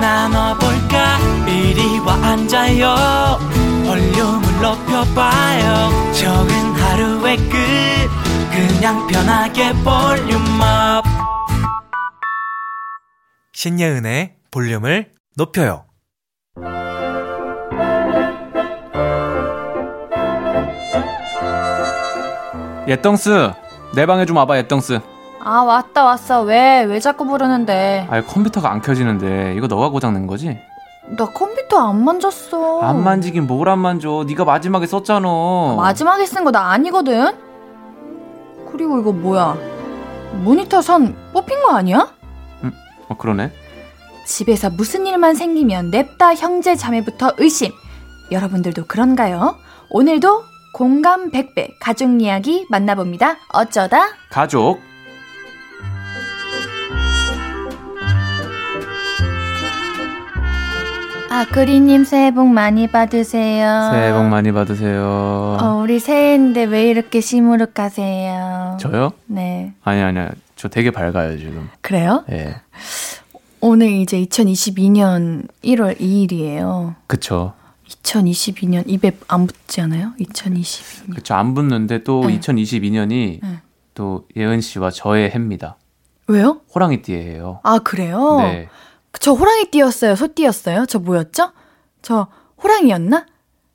나눠볼까? 0.00 1.18
이리 1.46 1.98
와 2.00 2.14
앉아요. 2.14 3.38
볼륨을 3.86 4.60
높여봐요. 4.62 6.12
적은 6.12 6.72
하루의 6.72 7.36
끝. 7.36 7.60
그냥 8.50 9.06
편하게 9.06 9.72
볼륨업. 9.84 11.04
신예은의 13.52 14.36
볼륨을 14.50 15.12
높여요. 15.36 15.84
예덩스 22.88 23.52
내 23.94 24.06
방에 24.06 24.24
좀 24.24 24.36
와봐 24.36 24.56
예덩스 24.58 25.00
아, 25.42 25.62
왔다, 25.62 26.04
왔어. 26.04 26.42
왜, 26.42 26.82
왜 26.84 27.00
자꾸 27.00 27.24
부르는데? 27.26 28.06
아 28.10 28.20
컴퓨터가 28.22 28.70
안 28.70 28.80
켜지는데 28.82 29.54
이거 29.56 29.66
너가 29.66 29.88
고장 29.88 30.12
낸 30.14 30.26
거지? 30.26 30.58
나 31.16 31.26
컴퓨터 31.26 31.78
안 31.88 32.04
만졌어. 32.04 32.80
안 32.82 33.02
만지긴 33.02 33.46
뭘 33.46 33.68
안 33.68 33.78
만져 33.80 34.24
네가 34.28 34.44
마지막에 34.44 34.86
썼잖아 34.86 35.28
마지막에 35.76 36.24
쓴 36.26 36.44
거 36.44 36.50
나 36.52 36.70
아니거든? 36.72 37.32
그리고 38.70 39.00
이거 39.00 39.12
뭐야? 39.12 39.56
모니터 40.44 40.80
선 40.82 41.16
뽑힌 41.32 41.60
거 41.62 41.72
아니야? 41.74 42.12
어 43.08 43.16
그러네 43.16 43.50
집에서 44.24 44.70
무슨 44.70 45.04
일만 45.06 45.34
생기면 45.34 45.90
냅다 45.90 46.34
형제 46.36 46.76
자매부터 46.76 47.32
의심. 47.38 47.72
여러분들도 48.30 48.84
그런가요? 48.86 49.56
오늘도 49.90 50.44
공감 50.72 51.32
100배 51.32 51.70
가족 51.80 52.22
이야기 52.22 52.64
만나봅니다. 52.70 53.34
어쩌다 53.52 54.02
가족 54.30 54.78
아, 61.32 61.46
그리님 61.46 62.02
새해 62.02 62.32
복 62.34 62.48
많이 62.48 62.88
받으세요. 62.88 63.90
새해 63.92 64.12
복 64.12 64.24
많이 64.24 64.50
받으세요. 64.50 65.58
어, 65.60 65.80
우리 65.80 66.00
새해인데 66.00 66.64
왜 66.64 66.88
이렇게 66.90 67.20
시무룩하세요? 67.20 68.78
저요? 68.80 69.12
네. 69.26 69.72
아니 69.84 70.02
아니야. 70.02 70.30
저 70.56 70.66
되게 70.66 70.90
밝아요 70.90 71.38
지금. 71.38 71.70
그래요? 71.82 72.24
예. 72.32 72.56
오늘 73.60 73.92
이제 73.92 74.20
2022년 74.20 75.46
1월 75.62 76.00
2일이에요. 76.00 76.96
그쵸. 77.06 77.52
2022년 77.88 78.82
입에 78.88 79.12
안 79.28 79.46
붙지 79.46 79.80
않아요? 79.82 80.12
2022년. 80.18 81.14
그쵸. 81.14 81.34
안 81.34 81.54
붙는데 81.54 82.02
또 82.02 82.26
네. 82.26 82.40
2022년이 82.40 83.38
네. 83.40 83.58
또 83.94 84.26
예은 84.36 84.60
씨와 84.60 84.90
저의 84.90 85.30
해입니다. 85.30 85.76
왜요? 86.26 86.60
호랑이띠예요. 86.74 87.60
아, 87.62 87.78
그래요? 87.78 88.38
네. 88.40 88.68
저 89.18 89.32
호랑이 89.32 89.66
띠였어요? 89.70 90.14
소 90.16 90.28
띠였어요? 90.32 90.86
저 90.86 90.98
뭐였죠? 90.98 91.52
저 92.02 92.28
호랑이였나? 92.62 93.26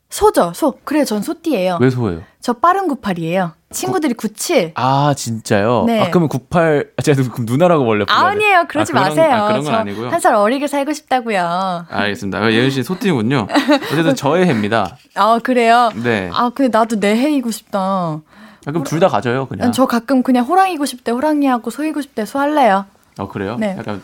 소죠, 0.09 0.53
소. 0.55 0.77
그래, 0.85 1.03
전 1.03 1.21
소띠예요. 1.21 1.79
왜 1.81 1.89
소예요? 1.89 2.21
저 2.39 2.53
빠른 2.53 2.87
98이에요. 2.87 3.51
친구들이 3.71 4.13
97. 4.13 4.71
아 4.75 5.13
진짜요? 5.17 5.83
네. 5.87 5.99
아 5.99 6.09
그러면 6.09 6.29
98 6.29 6.91
아, 6.95 7.01
제가 7.01 7.21
그럼 7.29 7.45
누나라고 7.45 7.85
원래 7.85 8.05
불러야 8.05 8.19
돼요? 8.21 8.29
아니에요, 8.29 8.65
그러지 8.69 8.93
아, 8.93 8.93
그런- 8.93 9.09
마세요. 9.09 9.33
아, 9.35 9.47
그런 9.47 9.63
건저 9.63 9.73
아니고요. 9.73 10.09
한 10.09 10.21
살 10.21 10.35
어리게 10.35 10.67
살고 10.67 10.93
싶다고요. 10.93 11.85
알겠습니다. 11.89 12.51
예은 12.53 12.69
씨 12.69 12.83
소띠군요. 12.83 13.47
어쨌든 13.91 14.15
저의 14.15 14.45
해입니다. 14.45 14.95
아, 15.15 15.39
그래요? 15.43 15.89
네. 16.01 16.29
아, 16.33 16.49
근데 16.55 16.75
나도 16.77 16.99
내 16.99 17.15
해이고 17.17 17.51
싶다. 17.51 17.79
아, 17.79 18.21
그럼 18.67 18.83
둘다 18.83 19.09
가져요 19.09 19.47
그냥. 19.47 19.71
저 19.73 19.85
가끔 19.85 20.23
그냥 20.23 20.45
호랑이고 20.45 20.85
싶대, 20.85 21.11
호랑이하고 21.11 21.69
소이고 21.71 22.01
싶대, 22.01 22.25
소 22.25 22.39
할래요. 22.39 22.85
어 23.17 23.27
그래요? 23.27 23.57
네. 23.59 23.75
약간 23.77 24.01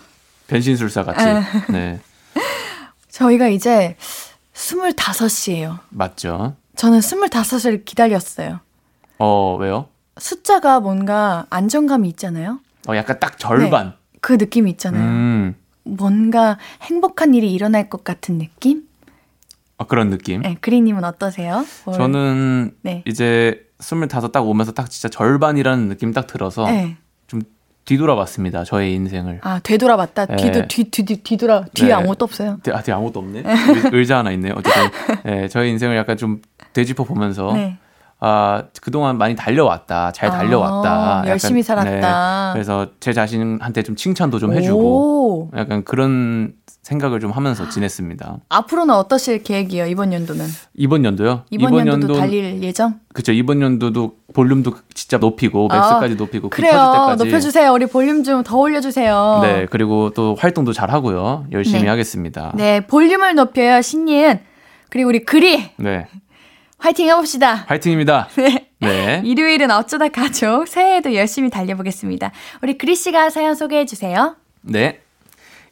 변신술사 0.56 1.04
같이. 1.06 1.26
네. 1.26 1.42
네. 1.70 2.00
저희가 3.10 3.48
이제 3.48 3.96
25이에요. 4.54 5.80
맞죠. 5.90 6.56
저는 6.76 7.00
25을 7.00 7.86
기다렸어요. 7.86 8.60
어 9.18 9.56
왜요? 9.60 9.88
숫자가 10.18 10.82
뭔가 10.82 11.46
안정감이 11.50 12.10
있잖아요. 12.10 12.60
어 12.90 12.96
약간 12.98 13.18
딱 13.20 13.38
절반. 13.40 13.94
그 14.20 14.34
느낌이 14.34 14.70
있잖아요. 14.72 15.04
음. 15.04 15.56
뭔가 15.84 16.58
행복한 16.82 17.34
일이 17.34 17.54
일어날 17.54 17.90
것 17.90 18.04
같은 18.04 18.38
느낌? 18.38 18.84
어, 19.78 19.86
그런 19.88 20.10
느낌. 20.10 20.42
네, 20.42 20.58
그리님은 20.62 21.04
어떠세요? 21.06 21.66
뭘- 21.86 21.98
저는 21.98 22.76
네. 22.82 23.04
이제 23.08 23.66
25 23.80 24.32
딱 24.32 24.42
오면서 24.46 24.74
딱 24.74 24.90
진짜 24.92 25.08
절반이라는 25.10 25.88
느낌 25.88 26.12
딱 26.12 26.28
들어서 26.28 26.66
네. 26.66 26.98
좀 27.84 27.86
뒤돌아봤습니다. 27.86 28.64
저의 28.64 28.94
인생을. 28.94 29.40
아, 29.44 29.60
되돌아봤다. 29.64 30.26
네. 30.28 30.36
뒤도 30.38 30.68
뒤, 30.68 30.86
뒤, 30.86 31.04
뒤, 31.06 31.18
뒤돌아. 31.24 31.66
뒤에 31.74 31.88
네. 31.90 31.94
아무것도 31.94 32.26
없어요. 32.26 32.58
뒤- 32.64 32.72
아, 32.72 32.82
뒤에 32.82 32.94
아무것도 32.94 33.20
없네. 33.20 33.40
의- 33.40 33.46
의자 33.94 34.20
하나 34.20 34.32
있네요. 34.32 34.54
어쨌든 34.58 34.82
예, 35.26 35.48
저의 35.48 35.72
인생을 35.72 35.96
약간 35.98 36.18
좀 36.18 36.42
되짚어 36.74 37.04
보면서 37.04 37.52
네. 37.54 37.78
아 38.24 38.64
그동안 38.84 39.18
많이 39.18 39.36
달려왔다, 39.36 40.12
잘 40.12 40.30
아, 40.30 40.34
달려왔다, 40.34 40.90
약간, 41.18 41.28
열심히 41.28 41.64
살았다. 41.64 42.50
네, 42.50 42.54
그래서 42.54 42.86
제 43.00 43.14
자신한테 43.14 43.82
좀 43.82 43.96
칭찬도 43.96 44.38
좀 44.38 44.54
해주고 44.54 45.50
오. 45.50 45.58
약간 45.58 45.84
그런 45.84 46.54
생각을 46.84 47.20
좀 47.20 47.32
하면서 47.32 47.68
지냈습니다. 47.68 48.38
앞으로는 48.50 48.94
어떠실 48.94 49.42
계획이에요, 49.42 49.88
이번 49.88 50.14
연도는? 50.14 50.46
이번 50.76 51.04
연도요? 51.04 51.46
이번, 51.50 51.88
연도도 51.88 52.14
달릴 52.14 52.62
예정? 52.62 53.00
그쵸 53.14 53.32
이번 53.32 53.60
연도도 53.62 54.16
볼륨도 54.34 54.76
진짜 54.94 55.18
높이고 55.18 55.68
아, 55.72 55.76
맥스까지 55.78 56.14
높이고 56.16 56.50
그 56.50 56.58
그래요. 56.58 56.74
때까지 56.74 57.24
높여주세요. 57.26 57.74
우리 57.74 57.88
볼륨 57.88 58.24
좀 58.24 58.44
더 58.44 58.56
올려주세요. 58.58 59.40
네 59.42 59.66
그리고 59.70 60.12
또 60.12 60.36
활동도 60.36 60.74
잘 60.74 60.92
하고요 60.92 61.46
열심히 61.52 61.82
네. 61.84 61.90
하겠습니다. 61.90 62.52
네, 62.56 62.82
볼륨을 62.82 63.34
높여요, 63.34 63.82
신예은. 63.82 64.40
그리고 64.90 65.10
우리 65.10 65.24
그리 65.26 65.72
네 65.78 66.08
화이팅 66.82 67.08
해봅시다. 67.10 67.66
화이팅입니다. 67.68 68.28
네. 68.36 68.68
네. 68.80 69.22
일요일은 69.24 69.70
어쩌다 69.70 70.10
가족 70.10 70.68
새해에도 70.68 71.14
열심히 71.14 71.52
달려보겠습니다. 71.52 72.32
우리 72.64 72.78
그리 72.78 72.96
씨가 72.96 73.30
사연 73.30 73.54
소개해 73.54 73.86
주세요. 73.86 74.36
네. 74.62 75.00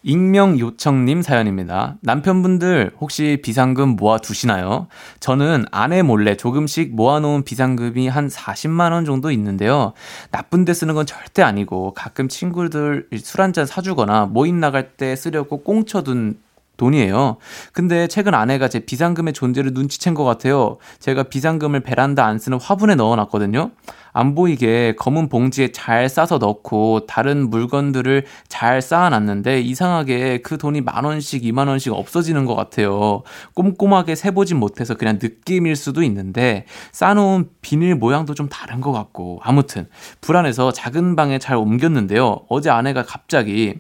익명 0.04 0.60
요청님 0.60 1.22
사연입니다. 1.24 1.98
남편분들 2.02 2.92
혹시 3.02 3.40
비상금 3.44 3.98
모아 3.98 4.18
두시나요? 4.20 4.88
저는 5.20 5.66
아내 5.72 6.04
몰래 6.04 6.38
조금씩 6.38 6.96
모아놓은 6.96 7.44
비상금이 7.44 8.08
한 8.08 8.30
40만원 8.30 9.06
정도 9.06 9.30
있는데요. 9.32 9.94
나쁜 10.32 10.64
데 10.64 10.74
쓰는 10.74 10.94
건 10.94 11.06
절대 11.06 11.42
아니고 11.42 11.94
가끔 11.96 12.30
친구들 12.30 13.10
술 13.18 13.42
한잔 13.42 13.66
사주거나 13.66 14.28
모임 14.28 14.60
나갈 14.62 14.92
때 14.92 15.16
쓰려고 15.18 15.64
꽁쳐둔 15.64 16.38
돈이에요. 16.80 17.38
근데 17.74 18.08
최근 18.08 18.34
아내가 18.34 18.68
제 18.68 18.80
비상금의 18.80 19.34
존재를 19.34 19.74
눈치챈 19.74 20.16
것 20.16 20.24
같아요. 20.24 20.78
제가 21.00 21.24
비상금을 21.24 21.82
베란다 21.82 22.26
안 22.26 22.40
쓰는 22.40 22.60
화분에 22.60 22.96
넣어놨거든요. 22.96 23.72
안 24.12 24.34
보이게 24.34 24.96
검은 24.98 25.30
봉지에 25.30 25.72
잘 25.72 26.10
싸서 26.10 26.40
넣고 26.40 27.06
다른 27.06 27.50
물건들을 27.50 28.26
잘 28.48 28.82
쌓아놨는데 28.82 29.62
이상하게 29.62 30.42
그 30.42 30.58
돈이 30.58 30.82
만 30.82 31.06
원씩, 31.06 31.46
이만 31.46 31.68
원씩 31.68 31.94
없어지는 31.94 32.46
것 32.46 32.56
같아요. 32.56 33.22
꼼꼼하게 33.54 34.16
세보진 34.16 34.58
못해서 34.58 34.96
그냥 34.96 35.20
느낌일 35.22 35.76
수도 35.76 36.02
있는데 36.02 36.66
쌓아놓은 36.92 37.50
비닐 37.62 37.96
모양도 37.96 38.34
좀 38.34 38.50
다른 38.50 38.82
것 38.82 38.92
같고 38.92 39.40
아무튼 39.44 39.88
불안해서 40.22 40.72
작은 40.72 41.16
방에 41.16 41.38
잘 41.38 41.58
옮겼는데요. 41.58 42.46
어제 42.50 42.70
아내가 42.70 43.04
갑자기 43.04 43.76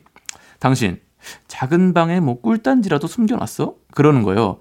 당신 0.59 0.99
작은 1.47 1.93
방에 1.93 2.19
뭐 2.19 2.39
꿀단지라도 2.39 3.07
숨겨놨어? 3.07 3.75
그러는 3.91 4.23
거예요. 4.23 4.59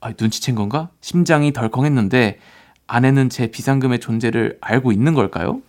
아, 0.00 0.12
눈치챈 0.12 0.54
건가? 0.54 0.90
심장이 1.00 1.52
덜컹했는데 1.52 2.38
아내는 2.86 3.28
제 3.30 3.48
비상금의 3.48 4.00
존재를 4.00 4.58
알고 4.60 4.92
있는 4.92 5.14
걸까요? 5.14 5.60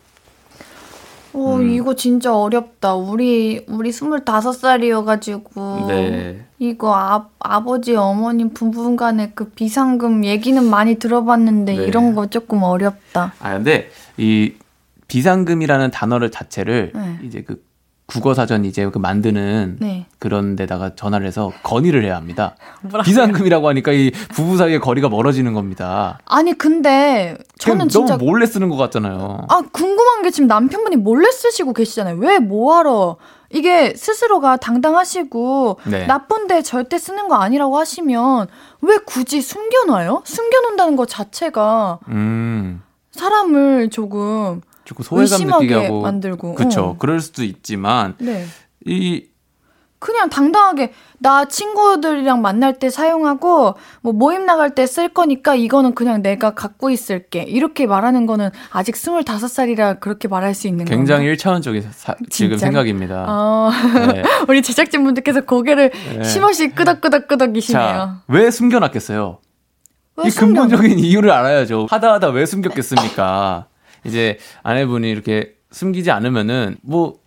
오, 1.34 1.58
음. 1.58 1.70
이거 1.70 1.96
진짜 1.96 2.36
어렵다. 2.36 2.96
우리, 2.96 3.64
우리 3.68 3.92
25살이어가지고. 3.92 5.88
네. 5.88 6.46
이거 6.60 6.96
아, 6.96 7.30
아버지, 7.40 7.96
어머님 7.96 8.54
부부 8.54 8.96
간의 8.96 9.34
그 9.36 9.50
비상금 9.50 10.26
얘기는 10.26 10.64
많이 10.64 10.96
들어봤는데 10.96 11.78
네. 11.78 11.84
이런 11.86 12.16
거 12.16 12.28
조금 12.28 12.64
어렵다. 12.64 13.34
아 13.40 13.54
근데 13.54 13.92
이 14.18 14.54
비상금이라는 15.08 15.92
단어를 15.92 16.32
자체를 16.32 16.92
네. 16.96 17.20
이제 17.22 17.44
그 17.44 17.64
국어 18.08 18.34
사전 18.34 18.64
이제 18.64 18.90
그 18.90 18.98
만드는 18.98 19.78
네. 19.82 20.06
그런 20.18 20.56
데다가 20.56 20.96
전화를 20.96 21.28
해서 21.28 21.52
건의를 21.64 22.06
해야 22.06 22.16
합니다. 22.16 22.56
비상금이라고 23.04 23.68
하니까 23.68 23.92
이 23.92 24.12
부부 24.30 24.56
사이의 24.56 24.80
거리가 24.80 25.10
멀어지는 25.10 25.52
겁니다. 25.54 26.18
아니, 26.26 26.54
근데 26.54 27.38
저는 27.60 27.90
진짜. 27.90 28.16
너무 28.16 28.26
몰래 28.26 28.46
쓰는 28.46 28.70
것 28.70 28.78
같잖아요. 28.78 29.46
아, 29.50 29.62
궁금한 29.74 30.22
게 30.22 30.32
지금 30.32 30.48
남편분이 30.48 30.96
몰래 30.96 31.30
쓰시고 31.30 31.74
계시잖아요. 31.74 32.16
왜 32.18 32.40
뭐하러. 32.40 33.18
이게 33.50 33.94
스스로가 33.94 34.56
당당하시고 34.58 35.80
네. 35.88 36.06
나쁜데 36.06 36.62
절대 36.62 36.98
쓰는 36.98 37.28
거 37.28 37.36
아니라고 37.36 37.78
하시면 37.78 38.48
왜 38.82 38.98
굳이 39.06 39.42
숨겨놔요? 39.42 40.22
숨겨놓는다는 40.24 40.96
것 40.96 41.10
자체가 41.10 42.00
음. 42.08 42.82
사람을 43.12 43.90
조금 43.90 44.62
조금 44.88 45.04
소외감 45.04 45.42
느끼게 45.42 45.74
하고 45.74 46.02
만들고. 46.02 46.56
그쵸. 46.56 46.82
어. 46.82 46.96
그럴 46.98 47.20
수도 47.20 47.44
있지만 47.44 48.16
네. 48.20 48.46
이 48.86 49.26
그냥 50.00 50.30
당당하게 50.30 50.94
나 51.18 51.46
친구들이랑 51.46 52.40
만날 52.42 52.78
때 52.78 52.90
사용하고 52.92 53.74
뭐 54.02 54.14
모임 54.14 54.46
나갈 54.46 54.76
때 54.76 54.86
쓸 54.86 55.10
거니까 55.10 55.56
이거는 55.56 55.96
그냥 55.96 56.22
내가 56.22 56.54
갖고 56.54 56.90
있을게 56.92 57.42
이렇게 57.42 57.88
말하는 57.88 58.28
거는 58.28 58.52
아직 58.72 58.94
25살이라 58.94 60.00
그렇게 60.00 60.28
말할 60.28 60.54
수 60.54 60.68
있는 60.68 60.86
굉장히 60.86 61.18
건가요? 61.22 61.32
일차원적인 61.32 61.88
사- 61.92 62.16
지금? 62.30 62.58
생각입니다. 62.58 63.26
어, 63.28 63.72
네. 64.14 64.22
우리 64.48 64.62
제작진 64.62 65.04
분들께서 65.04 65.42
고개를 65.42 65.92
네. 66.18 66.24
심없이 66.24 66.70
끄덕끄덕끄덕이시네요. 66.70 67.84
자, 67.84 68.22
왜 68.28 68.52
숨겨놨겠어요? 68.52 69.40
왜 70.18 70.28
이 70.28 70.30
숨겨놔? 70.32 70.68
근본적인 70.68 71.00
이유를 71.00 71.30
알아야죠. 71.32 71.88
하다 71.90 72.14
하다 72.14 72.30
왜 72.30 72.46
숨겼겠습니까? 72.46 73.66
이제 74.06 74.38
아내분이 74.64 75.10
이렇게 75.10 75.56
숨기지 75.72 76.12
않으면은 76.12 76.78
뭐 76.82 77.20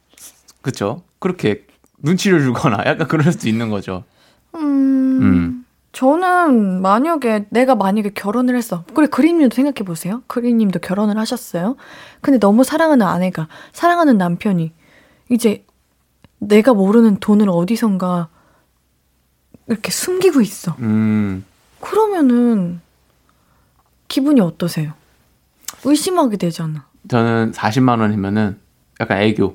그쵸? 0.63 1.03
그렇게 1.19 1.67
눈치를 1.99 2.41
주거나 2.43 2.79
약간 2.87 3.09
그럴 3.09 3.31
수도 3.33 3.49
있는 3.49 3.71
거죠. 3.71 4.05
음, 4.55 5.23
음. 5.23 5.67
저는 5.93 6.81
만약에 6.83 7.47
내가 7.51 7.75
만약에 7.75 8.11
결혼을 8.11 8.57
했어. 8.57 8.85
그래 8.95 9.07
그림님도 9.07 9.55
생각해 9.55 9.85
보세요. 9.85 10.23
그림님도 10.29 10.79
결혼을 10.81 11.19
하셨어요. 11.19 11.77
근데 12.21 12.39
너무 12.39 12.65
사랑하는 12.65 13.07
아내가 13.07 13.49
사랑하는 13.73 14.17
남편이 14.19 14.73
이제 15.31 15.65
내가 16.39 16.75
모르는 16.75 17.17
돈을 17.19 17.49
어디선가 17.51 18.29
이렇게 19.67 19.91
숨기고 19.91 20.41
있어. 20.41 20.77
음. 20.81 21.45
그러면은 21.81 22.81
기분이 24.09 24.41
어떠세요? 24.41 24.93
의심하게 25.85 26.37
되잖아. 26.37 26.87
저는 27.09 27.53
40만 27.53 28.01
원이면은 28.01 28.59
약간 29.01 29.19
애교. 29.23 29.53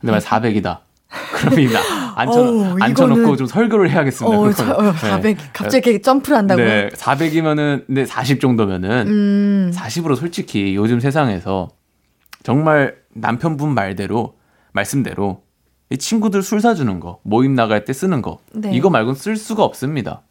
근데 0.00 0.12
만약 0.12 0.24
400이다. 0.24 0.78
그럼 1.36 1.60
이 1.60 1.68
나, 1.72 1.80
앉혀, 2.16 2.76
앉혀놓고 2.80 3.20
이거는- 3.34 3.38
좀 3.38 3.46
설교를 3.46 3.90
해야겠습니다. 3.90 4.36
어, 4.36 4.42
그거는. 4.42 4.54
저, 4.54 4.72
어, 4.88 4.92
400 4.92 5.38
갑자기 5.52 5.90
이렇게 5.90 6.02
점프를 6.02 6.36
한다고요? 6.36 6.66
네, 6.66 6.88
400이면은 6.94 7.86
근데 7.86 8.04
40 8.04 8.40
정도면은 8.40 9.06
음. 9.06 9.70
40으로 9.74 10.16
솔직히 10.16 10.74
요즘 10.74 10.98
세상에서 11.00 11.68
정말 12.42 12.96
남편분 13.14 13.72
말대로 13.74 14.36
말씀대로 14.72 15.42
이 15.90 15.96
친구들 15.96 16.42
술 16.42 16.60
사주는 16.60 16.98
거 17.00 17.20
모임 17.22 17.54
나갈 17.54 17.84
때 17.84 17.92
쓰는 17.92 18.20
거 18.20 18.38
네. 18.52 18.72
이거 18.74 18.90
말고는 18.90 19.14
쓸 19.14 19.36
수가 19.36 19.62
없습니다. 19.64 20.22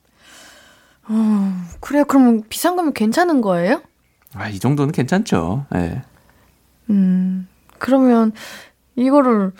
그래 1.79 2.03
그럼 2.07 2.41
비상금이 2.49 2.91
괜찮은 2.93 3.41
거예요? 3.41 3.81
아 4.35 4.49
이 4.49 4.59
정도는 4.59 4.91
괜찮죠. 4.91 5.65
예. 5.75 6.01
음. 6.89 7.47
그러면 7.79 8.31
이거를 8.95 9.51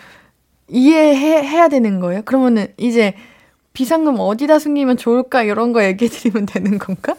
이해해 0.68 1.42
해야 1.46 1.68
되는 1.68 2.00
거예요? 2.00 2.22
그러면은 2.22 2.68
이제 2.76 3.14
비상금 3.72 4.16
어디다 4.18 4.58
숨기면 4.58 4.96
좋을까 4.96 5.42
이런 5.42 5.72
거 5.72 5.84
얘기해 5.84 6.08
드리면 6.10 6.46
되는 6.46 6.78
건가? 6.78 7.14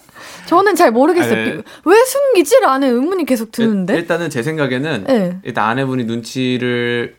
저는 0.47 0.76
잘 0.76 0.91
모르겠어요. 0.91 1.36
네. 1.36 1.55
비- 1.58 1.64
왜 1.86 1.95
숨기지라는 2.05 2.93
의문이 2.95 3.26
계속 3.26 3.51
드는데. 3.51 3.95
일, 3.95 4.08
단은 4.08 4.30
제 4.32 4.41
생각에는 4.43 5.03
네. 5.05 5.38
일단 5.43 5.70
아내분이 5.70 6.05
눈치를 6.05 7.16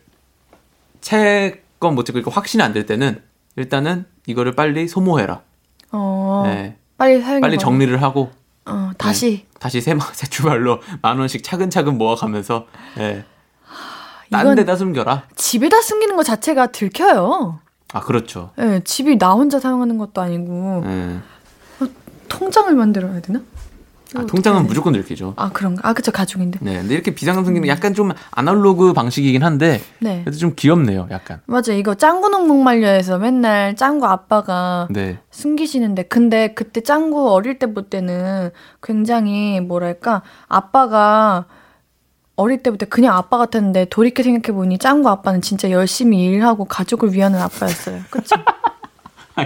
채건 1.01 1.95
못 1.95 2.03
채고 2.05 2.29
확신이 2.29 2.61
안 2.63 2.73
될 2.73 2.85
때는 2.85 3.21
일단은 3.55 4.05
이거를 4.25 4.55
빨리 4.55 4.87
소모해라. 4.87 5.41
어. 5.91 6.43
네. 6.45 6.75
빨리 6.97 7.21
사용해 7.21 7.39
빨리 7.41 7.57
정리를 7.57 8.01
하고 8.01 8.29
어, 8.69 8.91
다시 8.97 9.45
다시 9.59 9.81
새, 9.81 9.95
새 10.13 10.27
주발로 10.27 10.81
만 11.01 11.19
원씩 11.19 11.43
차근차근 11.43 11.97
모아가면서 11.97 12.67
예. 12.99 13.25
딴 14.31 14.55
데다 14.55 14.75
숨겨라. 14.75 15.23
집에다 15.35 15.81
숨기는 15.81 16.15
것 16.15 16.23
자체가 16.23 16.67
들켜요. 16.67 17.59
아 17.93 17.99
그렇죠. 18.01 18.51
예, 18.59 18.81
집이 18.83 19.17
나 19.17 19.31
혼자 19.33 19.59
사용하는 19.59 19.97
것도 19.97 20.21
아니고 20.21 20.83
예. 20.85 21.19
통장을 22.27 22.73
만들어야 22.75 23.19
되나? 23.21 23.41
아, 24.15 24.25
통장은 24.25 24.65
무조건 24.65 24.93
들키죠. 24.93 25.33
아 25.37 25.49
그런가? 25.51 25.87
아 25.87 25.93
그쵸 25.93 26.11
가족인데. 26.11 26.59
네, 26.61 26.77
근데 26.79 26.93
이렇게 26.93 27.13
비상금 27.13 27.45
숨기는 27.45 27.65
게 27.65 27.71
약간 27.71 27.93
좀 27.93 28.11
아날로그 28.31 28.93
방식이긴 28.93 29.43
한데 29.43 29.81
네. 29.99 30.21
그래도 30.23 30.37
좀 30.37 30.53
귀엽네요, 30.55 31.07
약간. 31.11 31.41
맞아 31.45 31.73
이거 31.73 31.93
짱구 31.95 32.29
농목말려에서 32.29 33.19
맨날 33.19 33.75
짱구 33.75 34.07
아빠가 34.07 34.87
네, 34.89 35.19
숨기시는데 35.29 36.03
근데 36.03 36.53
그때 36.53 36.81
짱구 36.81 37.31
어릴 37.31 37.59
때볼 37.59 37.83
때는 37.89 38.49
굉장히 38.81 39.59
뭐랄까 39.61 40.23
아빠가 40.47 41.45
어릴 42.35 42.63
때부터 42.63 42.85
그냥 42.87 43.15
아빠 43.17 43.37
같았는데 43.37 43.85
돌이켜 43.89 44.23
생각해 44.23 44.55
보니 44.55 44.77
짱구 44.77 45.09
아빠는 45.09 45.41
진짜 45.41 45.69
열심히 45.71 46.23
일하고 46.23 46.65
가족을 46.65 47.13
위하는 47.13 47.39
아빠였어요. 47.41 48.01
그쵸? 48.09 48.35
아 48.45 48.59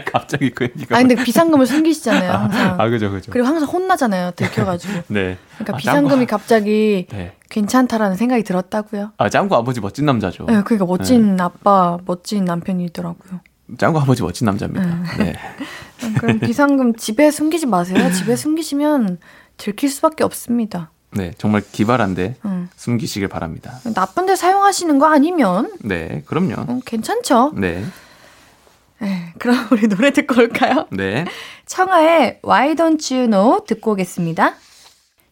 갑자기 0.12 0.50
그 0.52 0.66
얘기가. 0.66 0.96
아 0.96 1.00
근데 1.00 1.16
비상금을 1.16 1.66
숨기시잖아요 1.66 2.32
항상. 2.32 2.80
아 2.80 2.90
그죠, 2.90 3.12
그죠. 3.12 3.32
그리고 3.32 3.48
항상 3.48 3.68
혼나잖아요 3.70 4.32
들켜가지고. 4.36 4.94
네. 5.10 5.38
그러니까 5.58 5.74
아, 5.74 5.78
비상금이 5.78 6.26
짱구- 6.26 6.32
갑자기 6.32 7.08
네. 7.12 7.34
괜찮다라는 7.50 8.16
생각이 8.18 8.44
들었다고요. 8.44 9.12
아 9.18 9.30
짱구 9.30 9.56
아버지 9.56 9.80
멋진 9.82 10.06
남자죠. 10.06 10.46
네, 10.48 10.62
그러니까 10.64 10.86
멋진 10.86 11.40
아빠, 11.40 11.98
멋진 12.06 12.46
남편이더라고요. 12.46 13.40
짱구 13.78 14.00
아버지 14.00 14.22
멋진 14.24 14.46
남자입니다. 14.46 15.04
네. 15.20 15.36
음, 16.04 16.14
그럼 16.20 16.40
비상금 16.40 16.96
집에 16.96 17.32
숨기지 17.32 17.66
마세요. 17.66 18.12
집에 18.12 18.36
숨기시면 18.36 19.20
들킬 19.58 19.90
수밖에 19.90 20.24
없습니다. 20.24 20.90
네, 21.12 21.32
정말 21.38 21.62
기발한데 21.72 22.38
음. 22.46 22.70
숨기시길 22.76 23.28
바랍니다. 23.28 23.80
나쁜데 23.84 24.36
사용하시는 24.36 24.98
거 24.98 25.06
아니면 25.06 25.72
네, 25.80 26.24
그럼요. 26.26 26.56
음, 26.68 26.82
괜찮죠. 26.84 27.54
네, 27.56 27.86
네, 29.04 29.34
그럼 29.38 29.68
우리 29.72 29.88
노래 29.88 30.12
듣고 30.12 30.40
올까요? 30.42 30.88
네. 30.90 31.26
청하의 31.66 32.40
Why 32.44 32.76
Don't 32.76 33.14
You 33.14 33.30
Know 33.30 33.66
듣고 33.66 33.92
오겠습니다. 33.92 34.56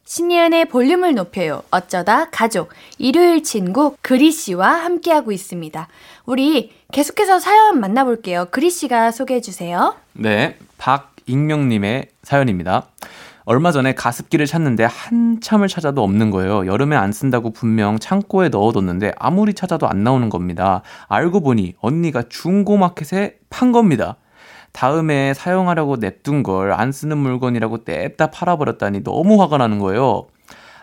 신예은의 0.03 0.65
볼륨을 0.65 1.15
높여요. 1.15 1.63
어쩌다 1.71 2.29
가족 2.31 2.69
일요일 2.97 3.43
친구 3.43 3.95
그리 4.01 4.31
씨와 4.31 4.83
함께하고 4.83 5.31
있습니다. 5.31 5.87
우리 6.25 6.73
계속해서 6.91 7.39
사연 7.39 7.79
만나볼게요. 7.79 8.47
그리 8.51 8.69
씨가 8.69 9.11
소개해 9.11 9.39
주세요. 9.39 9.95
네, 10.11 10.57
박익명님의 10.77 12.07
사연입니다. 12.23 12.87
얼마 13.45 13.71
전에 13.71 13.93
가습기를 13.95 14.45
찾는데 14.45 14.83
한참을 14.85 15.67
찾아도 15.67 16.03
없는 16.03 16.29
거예요. 16.31 16.67
여름에 16.67 16.95
안 16.95 17.11
쓴다고 17.11 17.51
분명 17.51 17.97
창고에 17.97 18.49
넣어뒀는데 18.49 19.13
아무리 19.17 19.53
찾아도 19.53 19.87
안 19.87 20.03
나오는 20.03 20.29
겁니다. 20.29 20.83
알고 21.07 21.41
보니 21.41 21.73
언니가 21.81 22.23
중고마켓에 22.29 23.39
판 23.49 23.71
겁니다. 23.71 24.17
다음에 24.73 25.33
사용하려고 25.33 25.97
냅둔 25.97 26.43
걸 26.43 26.71
안 26.71 26.91
쓰는 26.91 27.17
물건이라고 27.17 27.79
냅다 27.85 28.27
팔아버렸다니 28.31 29.03
너무 29.03 29.41
화가 29.41 29.57
나는 29.57 29.79
거예요. 29.79 30.27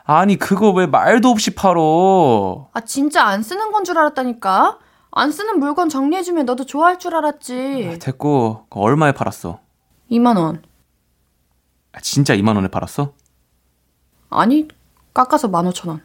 아니 0.05 0.37
그거 0.37 0.71
왜 0.71 0.87
말도 0.87 1.29
없이 1.29 1.55
팔어? 1.55 2.69
아 2.73 2.81
진짜 2.81 3.25
안 3.25 3.43
쓰는 3.43 3.73
건 3.73 3.85
줄 3.85 3.99
알았다니까. 3.99 4.79
안 5.11 5.31
쓰는 5.33 5.59
물건 5.59 5.89
정리해주면 5.89 6.45
너도 6.45 6.65
좋아할 6.67 6.99
줄 6.99 7.15
알았지. 7.15 7.99
됐고 8.03 8.65
그거 8.69 8.81
얼마에 8.81 9.13
팔았어? 9.13 9.61
2만 10.11 10.37
원. 10.37 10.63
아, 11.93 12.01
진짜 12.01 12.35
2만 12.37 12.57
원에 12.57 12.69
팔았어? 12.69 13.13
아니 14.31 14.69
깎아서 15.15 15.49
15,000원. 15.51 16.01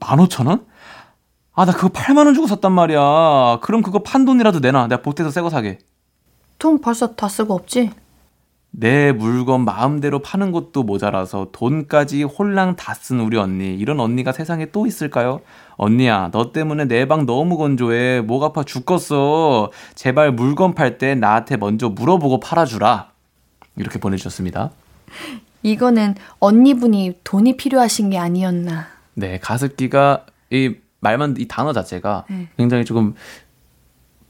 15,000원? 0.00 0.64
아, 1.52 1.64
나 1.66 1.72
그거 1.72 1.88
8만 1.88 2.24
원 2.26 2.34
주고 2.34 2.46
샀단 2.46 2.72
말이야. 2.72 3.58
그럼 3.62 3.82
그거 3.82 4.02
판 4.02 4.24
돈이라도 4.24 4.60
내놔. 4.60 4.86
내가 4.86 5.02
보태서 5.02 5.30
새 5.30 5.42
거 5.42 5.50
사게. 5.50 5.78
돈 6.58 6.80
벌써 6.80 7.14
다 7.14 7.28
쓰고 7.28 7.54
없지? 7.54 7.90
내 8.72 9.10
물건 9.10 9.64
마음대로 9.64 10.20
파는 10.20 10.52
것도 10.52 10.84
모자라서 10.84 11.48
돈까지 11.50 12.22
홀랑 12.22 12.76
다 12.76 12.94
쓴 12.94 13.18
우리 13.20 13.36
언니. 13.36 13.74
이런 13.74 13.98
언니가 13.98 14.30
세상에 14.32 14.66
또 14.70 14.86
있을까요? 14.86 15.40
언니야, 15.76 16.30
너 16.30 16.52
때문에 16.52 16.84
내 16.84 17.04
방 17.06 17.26
너무 17.26 17.56
건조해. 17.58 18.20
목 18.20 18.44
아파 18.44 18.62
죽겠어. 18.62 19.72
제발 19.96 20.30
물건 20.32 20.74
팔 20.74 20.98
때 20.98 21.14
나한테 21.16 21.56
먼저 21.56 21.88
물어보고 21.88 22.38
팔아주라. 22.40 23.10
이렇게 23.76 23.98
보내주셨습니다. 23.98 24.70
이거는 25.62 26.14
언니분이 26.38 27.20
돈이 27.24 27.56
필요하신 27.56 28.10
게 28.10 28.18
아니었나. 28.18 28.86
네, 29.14 29.38
가습기가 29.38 30.26
이 30.50 30.74
말만 31.00 31.36
이 31.38 31.46
단어 31.48 31.72
자체가 31.72 32.24
네. 32.28 32.48
굉장히 32.56 32.84
조금 32.84 33.14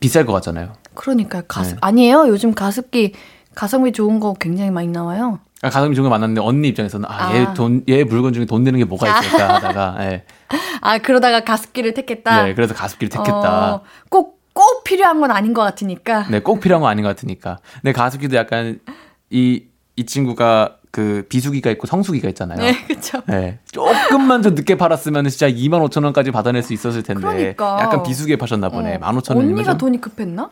비쌀 0.00 0.26
것 0.26 0.32
같잖아요. 0.32 0.72
그러니까 0.94 1.42
가습 1.42 1.74
네. 1.74 1.78
아니에요. 1.80 2.28
요즘 2.28 2.54
가습기 2.54 3.12
가성비 3.54 3.92
좋은 3.92 4.20
거 4.20 4.34
굉장히 4.34 4.70
많이 4.70 4.88
나와요. 4.88 5.40
아, 5.62 5.68
가슴이 5.68 5.94
좋은 5.94 6.04
거 6.04 6.10
만났는데 6.10 6.40
언니 6.40 6.68
입장에서는 6.68 7.06
아, 7.08 7.28
아. 7.28 7.36
얘 7.36 7.46
돈, 7.54 7.84
얘 7.88 8.02
물건 8.04 8.32
중에 8.32 8.46
돈 8.46 8.64
되는 8.64 8.78
게 8.78 8.84
뭐가 8.84 9.20
있을까 9.20 9.56
하다가 9.56 9.96
예. 10.00 10.24
아 10.80 10.98
그러다가 10.98 11.44
가습기를 11.44 11.92
택했다. 11.92 12.44
네, 12.44 12.54
그래서 12.54 12.74
가습기를 12.74 13.10
택했다. 13.10 13.74
어, 13.74 13.82
꼭, 14.08 14.40
꼭 14.54 14.84
필요한 14.84 15.20
건 15.20 15.30
아닌 15.30 15.52
것 15.52 15.62
같으니까. 15.62 16.28
네, 16.30 16.40
꼭 16.40 16.60
필요한 16.60 16.80
거 16.80 16.88
아닌 16.88 17.02
것 17.02 17.10
같으니까. 17.10 17.58
근데 17.74 17.92
가습기도 17.92 18.36
약간 18.36 18.80
이, 19.28 19.64
이 19.96 20.06
친구가 20.06 20.76
그 20.90 21.24
비수기가 21.28 21.70
있고 21.72 21.86
성수기가 21.86 22.28
있잖아요. 22.30 22.58
네, 22.58 22.74
그쵸. 22.86 23.22
네. 23.26 23.58
조금만 23.70 24.42
더 24.42 24.50
늦게 24.50 24.76
팔았으면 24.76 25.28
진짜 25.28 25.48
2만 25.48 25.86
5천 25.88 26.02
원까지 26.04 26.30
받아낼 26.32 26.62
수 26.62 26.72
있었을 26.72 27.02
텐데. 27.02 27.20
그러니까. 27.22 27.78
약간 27.80 28.02
비수기에 28.02 28.36
파셨나 28.36 28.68
보네. 28.70 28.96
어. 28.96 28.98
1만 28.98 29.18
5천 29.20 29.36
원이면 29.36 29.54
언니가 29.58 29.72
좀. 29.72 29.78
돈이 29.78 30.00
급했나? 30.00 30.50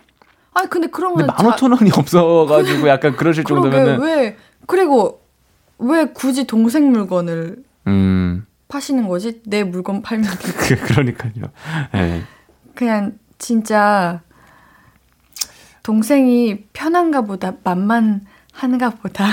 아니 0.54 0.68
근데 0.70 0.88
그러면 0.88 1.26
근데 1.26 1.32
1만 1.32 1.56
5천 1.56 1.72
원이 1.72 1.90
없어가지고 1.94 2.88
약간 2.88 3.16
그러실 3.16 3.44
정도면은. 3.44 4.00
왜 4.00 4.36
그리고 4.66 5.22
왜 5.78 6.06
굳이 6.06 6.46
동생 6.46 6.90
물건을 6.92 7.56
음, 7.86 8.46
파시는 8.68 9.08
거지? 9.08 9.40
내 9.44 9.64
물건 9.64 10.02
팔면 10.02 10.28
그, 10.68 10.76
그러니까요. 10.76 11.32
네. 11.92 12.22
그냥 12.74 13.18
진짜 13.38 14.20
동생이 15.82 16.64
편한가 16.72 17.22
보다 17.22 17.54
만만 17.64 18.26
한가 18.58 18.90
보다. 18.90 19.26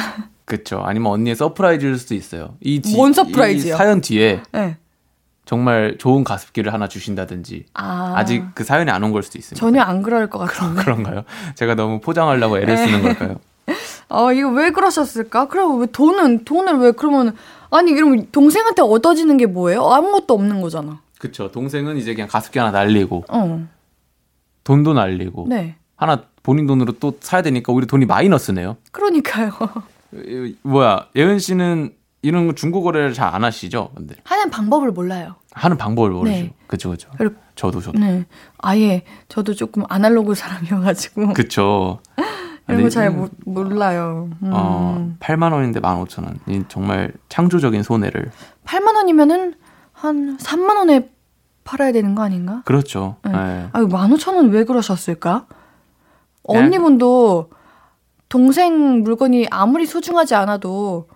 그쵸. 0.45 0.81
아니면 0.85 1.11
언니의 1.11 1.35
서프라이즈일 1.35 1.97
수도 1.97 2.13
있어요. 2.13 2.55
이, 2.61 2.79
뒤- 2.81 2.95
뭔 2.95 3.13
서프라이즈요? 3.13 3.73
이 3.73 3.77
사연 3.77 4.01
뒤에 4.01 4.41
네. 4.51 4.77
정말 5.45 5.95
좋은 5.99 6.23
가습기를 6.23 6.73
하나 6.73 6.87
주신다든지 6.87 7.65
아, 7.73 8.13
아직 8.15 8.43
그 8.55 8.63
사연이 8.63 8.89
안 8.91 9.03
온 9.03 9.11
걸 9.11 9.23
수도 9.23 9.37
있습니다. 9.39 9.59
전혀 9.59 9.81
안 9.81 10.01
그럴 10.03 10.29
것 10.29 10.39
같은데. 10.39 10.81
그런가요? 10.83 11.23
제가 11.55 11.75
너무 11.75 11.99
포장하려고 11.99 12.57
애를 12.59 12.77
쓰는 12.77 13.01
걸까요? 13.01 13.39
어 14.09 14.31
이거 14.33 14.49
왜 14.49 14.69
그러셨을까? 14.69 15.47
그럼 15.47 15.79
왜 15.81 15.87
돈은 15.87 16.45
돈을 16.45 16.77
왜 16.77 16.91
그러면 16.91 17.35
아니 17.71 17.91
이러면 17.91 18.27
동생한테 18.31 18.83
얻어지는 18.83 19.37
게 19.37 19.47
뭐예요? 19.47 19.83
아무것도 19.87 20.33
없는 20.35 20.61
거잖아. 20.61 20.99
그쵸. 21.19 21.51
동생은 21.51 21.97
이제 21.97 22.13
그냥 22.13 22.27
가습기 22.27 22.59
하나 22.59 22.69
날리고 22.71 23.25
어, 23.29 23.67
돈도 24.63 24.93
날리고 24.93 25.47
네. 25.49 25.75
하나 26.07 26.21
본인 26.43 26.67
돈으로 26.67 26.93
또 26.99 27.17
사야 27.19 27.41
되니까 27.41 27.73
오히려 27.73 27.87
돈이 27.87 28.05
마이너스네요. 28.05 28.77
그러니까요. 28.91 29.51
이- 30.13 30.55
뭐야 30.61 31.07
예은 31.15 31.39
씨는 31.39 31.93
이런 32.21 32.47
거 32.47 32.53
중고 32.53 32.81
거래를 32.83 33.13
잘 33.13 33.33
안 33.33 33.43
하시죠? 33.43 33.89
근데 33.95 34.15
하는 34.23 34.49
방법을 34.51 34.91
몰라요. 34.91 35.35
하는 35.53 35.77
방법을 35.77 36.11
모르죠. 36.11 36.35
네. 36.35 36.53
그쵸, 36.67 36.89
그쵸. 36.91 37.09
그리고- 37.17 37.35
저도, 37.55 37.81
저도. 37.81 37.97
네. 37.99 38.25
아예 38.59 39.03
저도 39.29 39.53
조금 39.53 39.83
아날로그 39.89 40.35
사람이어가지고 40.35 41.33
그쵸. 41.33 41.99
이런 42.67 42.81
거잘 42.83 43.07
음, 43.09 43.29
몰라요. 43.45 44.29
음. 44.43 44.49
어, 44.51 45.15
8만 45.19 45.51
원인데 45.53 45.79
15,000원. 45.79 46.35
이 46.47 46.63
정말 46.67 47.13
창조적인 47.29 47.83
손해를. 47.83 48.31
8만 48.65 48.95
원이면은 48.95 49.53
한 49.93 50.37
3만 50.37 50.75
원에 50.77 51.09
팔아야 51.63 51.91
되는 51.91 52.15
거 52.15 52.23
아닌가? 52.23 52.61
그렇죠. 52.65 53.17
네. 53.23 53.31
네. 53.31 53.69
아유, 53.71 53.87
15,000원 53.87 54.51
왜 54.51 54.63
그러셨을까? 54.65 55.45
네. 56.49 56.57
언니분도 56.59 57.49
동생 58.29 59.01
물건이 59.03 59.47
아무리 59.51 59.85
소중하지 59.85 60.35
않아도 60.35 61.07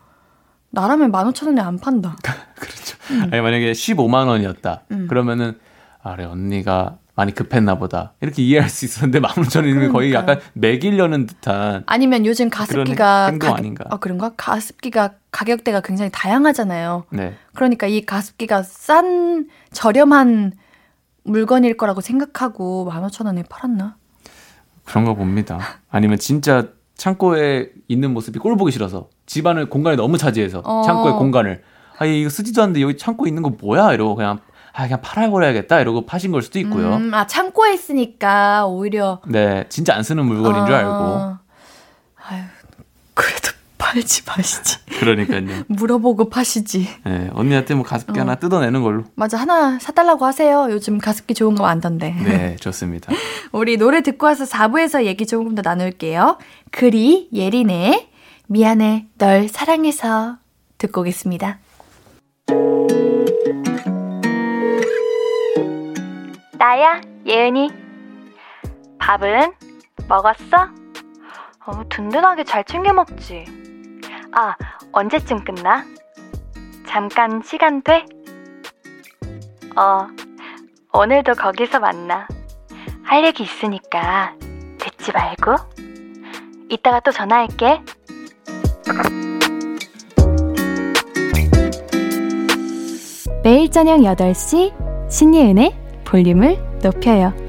나라면 0.71 1.11
15,000원에 1.11 1.59
안 1.59 1.79
판다. 1.79 2.15
그렇죠. 2.55 2.97
아니, 3.31 3.41
만약에 3.41 3.71
15만 3.71 4.27
원이었다. 4.27 4.83
음. 4.91 5.07
그러면은, 5.07 5.57
아, 6.03 6.15
그래, 6.15 6.25
언니가 6.25 6.97
많이 7.15 7.33
급했나 7.33 7.75
보다. 7.79 8.13
이렇게 8.21 8.43
이해할 8.43 8.69
수 8.69 8.85
있었는데 8.85 9.19
15,000원이면 9.19 9.91
거의 9.91 10.09
그러니까요. 10.11 10.15
약간 10.15 10.39
매기려는 10.53 11.25
듯한. 11.25 11.83
아니면 11.87 12.25
요즘 12.25 12.49
가습기가 12.49 13.31
가- 13.39 13.55
아닌가. 13.57 13.85
어, 13.89 13.97
그런가? 13.97 14.31
가습기가 14.37 15.15
가격대가 15.31 15.81
굉장히 15.81 16.11
다양하잖아요. 16.13 17.05
네. 17.09 17.35
그러니까 17.55 17.87
이 17.87 18.05
가습기가 18.05 18.63
싼 18.63 19.47
저렴한 19.73 20.53
물건일 21.23 21.75
거라고 21.77 21.99
생각하고 21.99 22.89
15,000원에 22.93 23.43
팔았나? 23.49 23.97
그런 24.89 25.05
거 25.05 25.13
봅니다. 25.13 25.59
아니면 25.89 26.17
진짜 26.17 26.67
창고에 26.95 27.69
있는 27.87 28.11
모습이 28.11 28.39
꼴 28.39 28.57
보기 28.57 28.71
싫어서 28.71 29.07
집안을 29.27 29.69
공간을 29.69 29.95
너무 29.97 30.17
차지해서 30.17 30.63
어. 30.65 30.81
창고의 30.83 31.13
공간을 31.13 31.61
아 31.99 32.05
이거 32.05 32.29
쓰지도 32.29 32.63
않는데 32.63 32.81
여기 32.81 32.97
창고에 32.97 33.29
있는 33.29 33.43
거 33.43 33.49
뭐야 33.49 33.93
이러고 33.93 34.15
그냥 34.15 34.39
아 34.73 34.83
그냥 34.83 34.99
팔아버려야겠다 35.01 35.79
이러고 35.79 36.05
파신 36.05 36.31
걸 36.31 36.41
수도 36.41 36.57
있고요. 36.59 36.95
음, 36.95 37.13
아 37.13 37.27
창고에 37.27 37.73
있으니까 37.73 38.65
오히려 38.65 39.21
네, 39.27 39.65
진짜 39.69 39.93
안 39.93 40.01
쓰는 40.01 40.25
물건인 40.25 40.65
줄 40.65 40.75
알고 40.75 40.89
아, 40.91 41.39
아유, 42.27 42.41
그래도 43.13 43.51
팔지 43.89 44.23
마시지. 44.25 44.77
그러니까요. 44.99 45.63
물어보고 45.67 46.29
파시지. 46.29 46.87
네, 47.05 47.29
언니한테 47.33 47.73
뭐 47.73 47.83
가습기 47.83 48.19
어. 48.19 48.21
하나 48.21 48.35
뜯어내는 48.35 48.83
걸로. 48.83 49.03
맞아 49.15 49.37
하나 49.37 49.79
사달라고 49.79 50.25
하세요. 50.25 50.67
요즘 50.69 50.99
가습기 50.99 51.33
좋은 51.33 51.55
거 51.55 51.63
많던데. 51.63 52.11
네, 52.23 52.55
좋습니다. 52.61 53.11
우리 53.51 53.77
노래 53.77 54.01
듣고 54.01 54.27
와서 54.27 54.45
4부에서 54.45 55.05
얘기 55.05 55.25
조금 55.25 55.55
더 55.55 55.61
나눌게요. 55.63 56.37
그리 56.71 57.29
예린의 57.33 58.09
미안해 58.47 59.07
널 59.17 59.47
사랑해서 59.47 60.37
듣고 60.77 61.01
오겠습니다. 61.01 61.59
나야 66.57 67.01
예은이 67.25 67.69
밥은 68.99 69.51
먹었어? 70.07 70.67
어, 71.65 71.83
든든하게 71.89 72.43
잘 72.43 72.63
챙겨 72.63 72.93
먹지. 72.93 73.58
아 74.31 74.55
언제쯤 74.91 75.43
끝나? 75.43 75.85
잠깐 76.87 77.41
시간 77.43 77.81
돼? 77.81 78.05
어 79.75 80.07
오늘도 80.93 81.33
거기서 81.33 81.79
만나. 81.79 82.27
할 83.03 83.23
얘기 83.25 83.43
있으니까 83.43 84.33
듣지 84.77 85.11
말고. 85.11 85.55
이따가 86.69 86.99
또 86.99 87.11
전화할게. 87.11 87.81
매일 93.43 93.71
저녁 93.71 93.99
8시 93.99 95.09
신예은의 95.09 95.75
볼륨을 96.05 96.57
높여요. 96.83 97.48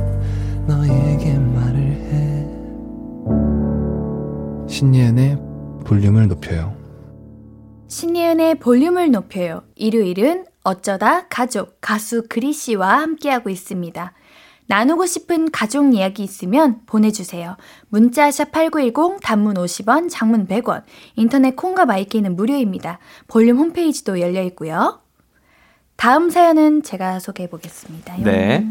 신예은의 4.81 5.37
볼륨을 5.85 6.27
높여요 6.27 6.75
신예은의 7.87 8.55
볼륨을 8.55 9.11
높여요. 9.11 9.61
일요일은 9.75 10.45
어쩌다 10.63 11.27
가족 11.27 11.77
가수 11.81 12.25
그리 12.27 12.51
씨와 12.51 12.99
함께하고 13.01 13.51
있습니다. 13.51 14.13
나누고 14.65 15.05
싶은 15.05 15.51
가족 15.51 15.93
이야기 15.93 16.23
있으면 16.23 16.79
보내주세요. 16.87 17.57
문자샵 17.89 18.51
8910 18.51 19.19
단문 19.21 19.53
50원, 19.53 20.09
장문 20.09 20.47
100원, 20.47 20.81
인터넷 21.15 21.55
콩과 21.55 21.85
my 21.85 21.99
K는 21.99 22.35
무료입니다. 22.35 22.97
볼륨 23.27 23.59
홈페이지도 23.59 24.19
열려 24.19 24.41
있고요. 24.45 24.99
다음 25.95 26.31
사연은 26.31 26.81
제가 26.81 27.19
소개해 27.19 27.51
보겠습니다. 27.51 28.17
네. 28.17 28.67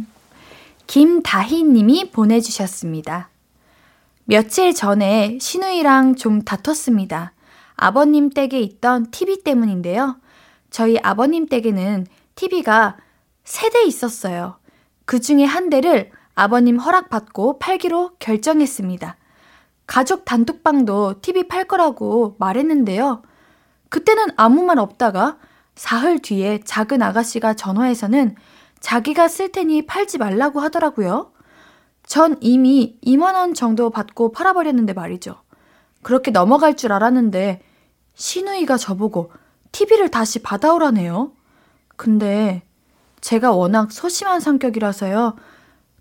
김다희 0.88 1.62
님이 1.62 2.10
보내주셨습니다. 2.10 3.30
며칠 4.30 4.72
전에 4.76 5.38
신우이랑 5.40 6.14
좀 6.14 6.42
다퉜습니다. 6.42 7.32
아버님 7.74 8.30
댁에 8.30 8.60
있던 8.60 9.10
TV 9.10 9.42
때문인데요. 9.42 10.20
저희 10.70 11.00
아버님 11.02 11.46
댁에는 11.46 12.06
TV가 12.36 12.96
세 13.42 13.70
대 13.70 13.82
있었어요. 13.82 14.60
그 15.04 15.18
중에 15.18 15.42
한 15.42 15.68
대를 15.68 16.12
아버님 16.36 16.78
허락받고 16.78 17.58
팔기로 17.58 18.12
결정했습니다. 18.20 19.16
가족 19.88 20.24
단톡방도 20.24 21.20
TV 21.22 21.48
팔 21.48 21.64
거라고 21.64 22.36
말했는데요. 22.38 23.22
그때는 23.88 24.26
아무 24.36 24.62
말 24.62 24.78
없다가 24.78 25.38
사흘 25.74 26.20
뒤에 26.20 26.60
작은 26.64 27.02
아가씨가 27.02 27.54
전화해서는 27.54 28.36
자기가 28.78 29.26
쓸 29.26 29.50
테니 29.50 29.86
팔지 29.86 30.18
말라고 30.18 30.60
하더라고요. 30.60 31.32
전 32.10 32.36
이미 32.40 32.98
2만원 33.06 33.54
정도 33.54 33.88
받고 33.88 34.32
팔아버렸는데 34.32 34.94
말이죠. 34.94 35.36
그렇게 36.02 36.32
넘어갈 36.32 36.76
줄 36.76 36.92
알았는데 36.92 37.62
신우이가 38.16 38.78
저보고 38.78 39.30
TV를 39.70 40.08
다시 40.10 40.42
받아오라네요. 40.42 41.30
근데 41.94 42.64
제가 43.20 43.52
워낙 43.52 43.92
소심한 43.92 44.40
성격이라서요. 44.40 45.36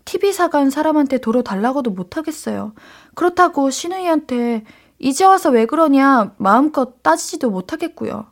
TV 0.04 0.32
사간 0.32 0.70
사람한테 0.70 1.18
도로 1.18 1.44
달라고도 1.44 1.92
못하겠어요. 1.92 2.72
그렇다고 3.14 3.70
신우이한테 3.70 4.64
이제 4.98 5.24
와서 5.24 5.50
왜 5.50 5.64
그러냐 5.64 6.34
마음껏 6.38 7.00
따지지도 7.04 7.50
못하겠고요. 7.50 8.26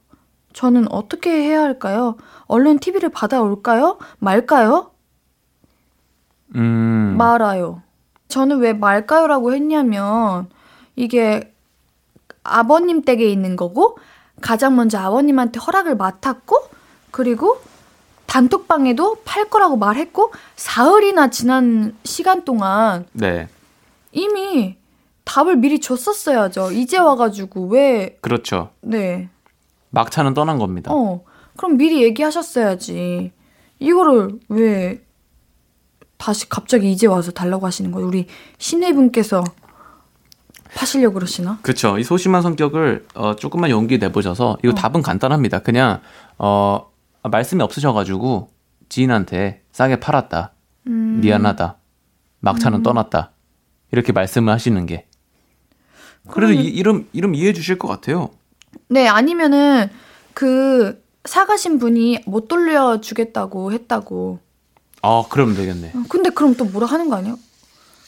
저는 0.52 0.90
어떻게 0.90 1.30
해야 1.30 1.62
할까요? 1.62 2.16
얼른 2.46 2.80
TV를 2.80 3.10
받아올까요? 3.10 3.98
말까요? 4.18 4.97
음. 6.54 7.14
말아요. 7.18 7.82
저는 8.28 8.58
왜 8.58 8.72
말까요라고 8.72 9.54
했냐면 9.54 10.48
이게 10.96 11.52
아버님 12.42 13.02
댁에 13.02 13.26
있는 13.26 13.56
거고 13.56 13.98
가장 14.40 14.76
먼저 14.76 14.98
아버님한테 14.98 15.60
허락을 15.60 15.96
맡았고 15.96 16.56
그리고 17.10 17.60
단톡방에도 18.26 19.22
팔 19.24 19.46
거라고 19.46 19.76
말했고 19.76 20.32
사흘이나 20.56 21.30
지난 21.30 21.96
시간 22.04 22.44
동안 22.44 23.06
네. 23.12 23.48
이미 24.12 24.76
답을 25.24 25.56
미리 25.56 25.80
줬었어야죠. 25.80 26.72
이제 26.72 26.98
와가지고 26.98 27.68
왜 27.68 28.18
그렇죠. 28.20 28.70
네. 28.80 29.28
막차는 29.90 30.34
떠난 30.34 30.58
겁니다. 30.58 30.92
어, 30.92 31.22
그럼 31.56 31.76
미리 31.76 32.02
얘기하셨어야지. 32.02 33.32
이거를 33.78 34.38
왜 34.48 35.02
다시 36.18 36.48
갑자기 36.48 36.90
이제 36.90 37.06
와서 37.06 37.30
달라고 37.30 37.64
하시는 37.66 37.90
거예요? 37.90 38.06
우리 38.06 38.26
신혜분께서 38.58 39.44
파시려고 40.74 41.14
그러시나? 41.14 41.58
그렇죠. 41.62 41.98
이 41.98 42.04
소심한 42.04 42.42
성격을 42.42 43.06
어, 43.14 43.36
조금만 43.36 43.70
용기 43.70 43.98
내보셔서 43.98 44.58
이거 44.62 44.72
어. 44.72 44.74
답은 44.74 45.00
간단합니다. 45.02 45.60
그냥 45.60 46.00
어, 46.36 46.90
말씀이 47.22 47.62
없으셔가지고 47.62 48.50
지인한테 48.88 49.62
싸게 49.72 50.00
팔았다. 50.00 50.52
음, 50.88 51.20
미안하다. 51.22 51.78
막차는 52.40 52.80
음. 52.80 52.82
떠났다. 52.82 53.32
이렇게 53.92 54.12
말씀을 54.12 54.52
하시는 54.52 54.84
게. 54.86 55.06
그래도 56.28 56.52
이, 56.52 56.66
이름 56.66 57.08
이름 57.12 57.34
이해해 57.34 57.52
주실 57.52 57.78
것 57.78 57.88
같아요. 57.88 58.30
네, 58.88 59.08
아니면은 59.08 59.88
그 60.34 61.02
사가신 61.24 61.78
분이 61.78 62.22
못 62.26 62.48
돌려주겠다고 62.48 63.72
했다고. 63.72 64.40
아, 65.02 65.22
그러면 65.30 65.54
되겠네. 65.56 65.92
어, 65.94 66.02
근데 66.08 66.30
그럼 66.30 66.54
또 66.56 66.64
뭐라 66.64 66.86
하는 66.86 67.08
거 67.08 67.16
아니야? 67.16 67.36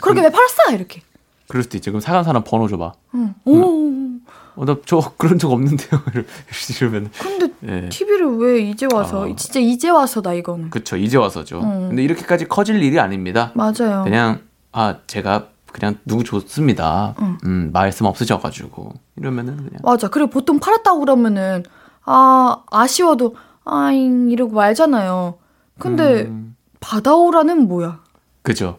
그렇게 0.01 0.20
왜 0.22 0.30
팔았어? 0.30 0.72
이렇게. 0.72 1.03
그럴 1.49 1.62
수도 1.62 1.76
있지. 1.76 1.91
그럼 1.91 2.01
사간 2.01 2.24
사람 2.24 2.43
번호 2.45 2.68
줘봐. 2.68 2.93
응. 3.14 3.34
오. 3.45 3.91
어, 4.57 4.64
나 4.64 4.76
저 4.84 5.12
그런 5.16 5.38
적 5.38 5.51
없는데요. 5.53 5.91
이러면. 6.80 7.11
근데 7.18 7.49
예. 7.66 7.88
TV를 7.88 8.36
왜 8.38 8.61
이제 8.62 8.86
와서? 8.93 9.24
아. 9.28 9.36
진짜 9.36 9.61
이제 9.61 9.88
와서다 9.88 10.34
이거는. 10.34 10.70
그쵸. 10.70 10.97
이제 10.97 11.16
와서죠. 11.16 11.61
음. 11.61 11.88
근데 11.88 12.03
이렇게까지 12.03 12.47
커질 12.49 12.82
일이 12.82 12.99
아닙니다. 12.99 13.53
맞아요. 13.55 14.03
그냥, 14.05 14.41
아, 14.72 14.97
제가 15.07 15.49
그냥 15.72 15.97
누구 16.05 16.24
줬습니다. 16.24 17.14
응. 17.20 17.38
음, 17.45 17.70
말씀 17.72 18.07
없으셔가지고. 18.07 18.95
이러면은 19.16 19.57
그냥. 19.57 19.72
맞아. 19.82 20.09
그리고 20.09 20.30
보통 20.30 20.59
팔았다고 20.59 21.01
그러면은 21.01 21.62
아 22.05 22.62
아쉬워도 22.70 23.36
아잉 23.64 24.30
이러고 24.30 24.55
말잖아요. 24.55 25.34
근데 25.78 26.22
음, 26.22 26.57
받아오라는 26.81 27.68
뭐야? 27.68 28.01
그죠. 28.43 28.78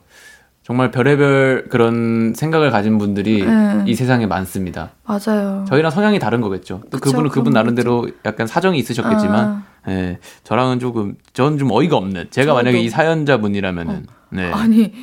정말 0.63 0.91
별의별 0.91 1.67
그런 1.69 2.33
생각을 2.35 2.69
가진 2.71 2.97
분들이 2.97 3.43
네. 3.43 3.83
이 3.87 3.95
세상에 3.95 4.27
많습니다. 4.27 4.91
맞아요. 5.05 5.65
저희랑 5.67 5.91
성향이 5.91 6.19
다른 6.19 6.39
거겠죠. 6.39 6.81
또 6.91 6.99
그쵸, 6.99 7.11
그분은 7.11 7.29
그분 7.29 7.53
나름대로 7.53 8.07
약간 8.25 8.47
사정이 8.47 8.77
있으셨겠지만, 8.79 9.63
아, 9.83 9.91
예, 9.91 10.19
저랑은 10.43 10.79
조금, 10.79 11.15
전좀 11.33 11.71
어이가 11.71 11.97
없는. 11.97 12.27
제가 12.29 12.45
저도. 12.51 12.55
만약에 12.55 12.79
이 12.79 12.89
사연자분이라면은, 12.89 14.05
네, 14.29 14.51
아니 14.51 14.93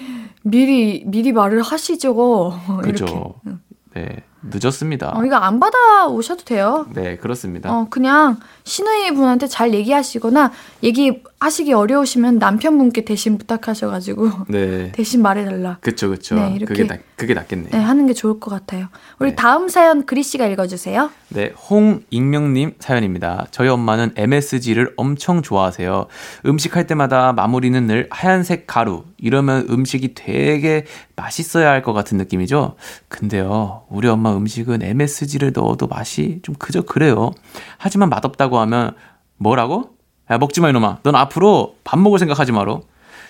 미리 0.42 1.02
미리 1.06 1.32
말을 1.32 1.60
하시죠. 1.62 2.14
그죠. 2.82 3.34
네, 3.94 4.22
늦었습니다. 4.42 5.12
어, 5.16 5.24
이거 5.24 5.36
안 5.36 5.58
받아 5.58 6.06
오셔도 6.06 6.44
돼요. 6.44 6.86
네, 6.94 7.16
그렇습니다. 7.16 7.72
어, 7.72 7.86
그냥 7.90 8.38
신우이 8.64 9.10
분한테 9.12 9.46
잘 9.48 9.74
얘기하시거나 9.74 10.52
얘기하시기 10.84 11.72
어려우시면 11.72 12.38
남편분께 12.38 13.04
대신 13.04 13.36
부탁하셔가지고 13.38 14.30
네, 14.48 14.92
대신 14.92 15.22
말해달라. 15.22 15.78
그쵸, 15.80 16.08
그쵸. 16.10 16.36
네, 16.36 16.52
이렇게. 16.54 16.66
그게 16.72 16.84
낫, 16.84 17.00
그게 17.16 17.34
낫겠네요. 17.34 17.70
네, 17.72 17.78
하는 17.78 18.06
게 18.06 18.12
좋을 18.12 18.38
것 18.38 18.50
같아요. 18.50 18.86
우리 19.18 19.30
네. 19.30 19.36
다음 19.36 19.68
사연 19.68 20.06
그리 20.06 20.22
씨가 20.22 20.46
읽어주세요. 20.46 21.10
네, 21.30 21.52
홍익명님 21.68 22.74
사연입니다. 22.78 23.46
저희 23.50 23.68
엄마는 23.68 24.12
MSG를 24.16 24.94
엄청 24.96 25.42
좋아하세요. 25.42 26.06
음식할 26.46 26.86
때마다 26.86 27.32
마무리는 27.32 27.86
늘 27.86 28.06
하얀색 28.10 28.66
가루. 28.66 29.04
이러면 29.18 29.66
음식이 29.68 30.14
되게 30.14 30.84
맛있어야 31.16 31.70
할 31.70 31.82
것 31.82 31.92
같은 31.92 32.18
느낌이죠? 32.18 32.74
근데요, 33.08 33.82
우리 33.88 34.08
엄마 34.08 34.27
음식은 34.36 34.82
MSG를 34.82 35.52
넣어도 35.54 35.86
맛이 35.86 36.40
좀 36.42 36.54
그저 36.58 36.82
그래요. 36.82 37.32
하지만 37.76 38.08
맛없다고 38.08 38.58
하면 38.60 38.94
뭐라고? 39.36 39.90
야, 40.30 40.38
먹지 40.38 40.60
마, 40.60 40.68
이놈아. 40.68 40.98
넌 41.02 41.14
앞으로 41.14 41.76
밥 41.84 41.98
먹을 41.98 42.18
생각하지 42.18 42.52
마라. 42.52 42.80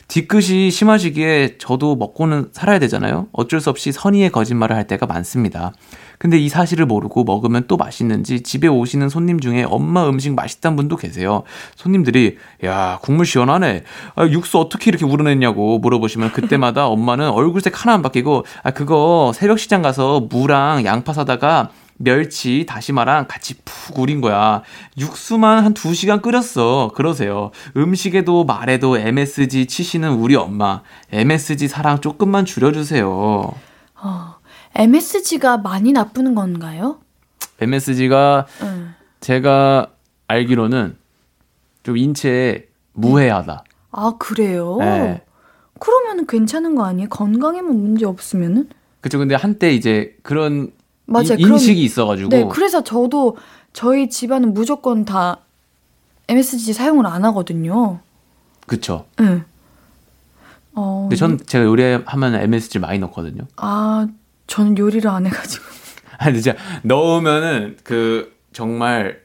뒤끝이 0.08 0.70
심하시기에 0.70 1.58
저도 1.58 1.94
먹고는 1.96 2.48
살아야 2.52 2.78
되잖아요. 2.78 3.28
어쩔 3.32 3.60
수 3.60 3.68
없이 3.68 3.92
선의의 3.92 4.30
거짓말을 4.30 4.74
할 4.74 4.86
때가 4.86 5.06
많습니다. 5.06 5.72
근데 6.18 6.38
이 6.38 6.48
사실을 6.48 6.86
모르고 6.86 7.24
먹으면 7.24 7.64
또 7.68 7.76
맛있는지 7.76 8.42
집에 8.42 8.68
오시는 8.68 9.08
손님 9.08 9.40
중에 9.40 9.64
엄마 9.64 10.08
음식 10.08 10.34
맛있다는 10.34 10.76
분도 10.76 10.96
계세요. 10.96 11.44
손님들이 11.76 12.38
야 12.64 12.98
국물 13.02 13.24
시원하네. 13.24 13.84
아, 14.16 14.26
육수 14.26 14.58
어떻게 14.58 14.90
이렇게 14.90 15.04
우러냈냐고 15.04 15.78
물어보시면 15.78 16.32
그때마다 16.32 16.86
엄마는 16.88 17.30
얼굴색 17.30 17.84
하나 17.84 17.94
안 17.94 18.02
바뀌고 18.02 18.44
아 18.62 18.70
그거 18.72 19.32
새벽 19.34 19.58
시장 19.58 19.82
가서 19.82 20.26
무랑 20.28 20.84
양파 20.84 21.12
사다가 21.12 21.70
멸치, 21.98 22.64
다시마랑 22.64 23.26
같이 23.26 23.54
푹 23.64 23.98
우린 23.98 24.20
거야. 24.20 24.62
육수만 24.96 25.64
한 25.64 25.74
두시간 25.74 26.22
끓였어. 26.22 26.92
그러세요. 26.94 27.50
음식에도 27.76 28.44
말에도 28.44 28.96
MSG 28.96 29.66
치시는 29.66 30.12
우리 30.12 30.36
엄마. 30.36 30.82
MSG 31.10 31.66
사랑 31.66 32.00
조금만 32.00 32.44
줄여주세요. 32.44 33.52
어, 34.00 34.36
MSG가 34.78 35.58
많이 35.58 35.92
나쁘는 35.92 36.34
건가요? 36.36 36.98
MSG가 37.60 38.46
응. 38.62 38.94
제가 39.20 39.88
알기로는 40.28 40.96
좀 41.82 41.96
인체에 41.96 42.68
무해하다. 42.92 43.64
아 43.90 44.14
그래요? 44.18 44.76
네. 44.78 45.22
그러면은 45.80 46.26
괜찮은 46.26 46.74
거 46.76 46.84
아니에요? 46.84 47.08
건강에만 47.08 47.74
문제 47.76 48.04
없으면은? 48.06 48.68
그쵸. 49.00 49.18
근데 49.18 49.34
한때 49.34 49.72
이제 49.72 50.16
그런 50.22 50.72
맞아요. 51.06 51.34
이- 51.38 51.42
그런- 51.42 51.52
인식이 51.58 51.82
있어가지고. 51.82 52.28
네, 52.28 52.46
그래서 52.50 52.84
저도 52.84 53.36
저희 53.72 54.08
집안은 54.08 54.54
무조건 54.54 55.04
다 55.04 55.38
MSG 56.28 56.72
사용을 56.72 57.06
안 57.06 57.24
하거든요. 57.24 58.00
그쵸. 58.66 59.06
응. 59.20 59.44
어, 60.74 61.02
근데 61.08 61.16
전 61.16 61.38
제가 61.44 61.64
요리하면 61.64 62.34
MSG 62.36 62.78
많이 62.78 62.98
넣거든요. 63.00 63.42
아, 63.56 64.06
저는 64.48 64.76
요리를 64.76 65.08
안 65.08 65.26
해가지고. 65.26 65.64
아니 66.18 66.42
진짜 66.42 66.58
넣으면은 66.82 67.76
그 67.84 68.36
정말 68.52 69.20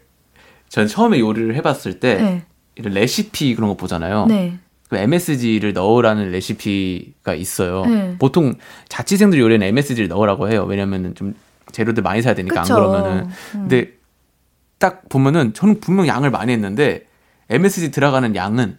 전 0.69 0.87
처음에 0.87 1.19
요리를 1.19 1.55
해봤을 1.55 1.99
때 1.99 2.15
네. 2.15 2.43
이런 2.75 2.93
레시피 2.93 3.55
그런 3.55 3.69
거 3.69 3.75
보잖아요. 3.75 4.27
네. 4.27 4.59
그 4.89 4.97
MSG를 4.97 5.73
넣으라는 5.73 6.29
레시피가 6.31 7.33
있어요. 7.33 7.85
네. 7.85 8.15
보통 8.19 8.53
자취생들 8.89 9.39
요리는 9.39 9.65
MSG를 9.65 10.07
넣으라고 10.07 10.51
해요. 10.51 10.65
왜냐면은 10.65 11.15
좀 11.15 11.33
재료들 11.71 12.03
많이 12.03 12.21
사야 12.21 12.35
되니까 12.35 12.61
그쵸. 12.61 12.75
안 12.75 12.79
그러면은. 12.79 13.23
음. 13.25 13.31
근데 13.51 13.93
딱 14.77 15.07
보면은 15.09 15.53
저는 15.53 15.79
분명 15.79 16.07
양을 16.07 16.29
많이 16.29 16.51
했는데 16.51 17.07
MSG 17.49 17.91
들어가는 17.91 18.35
양은 18.35 18.77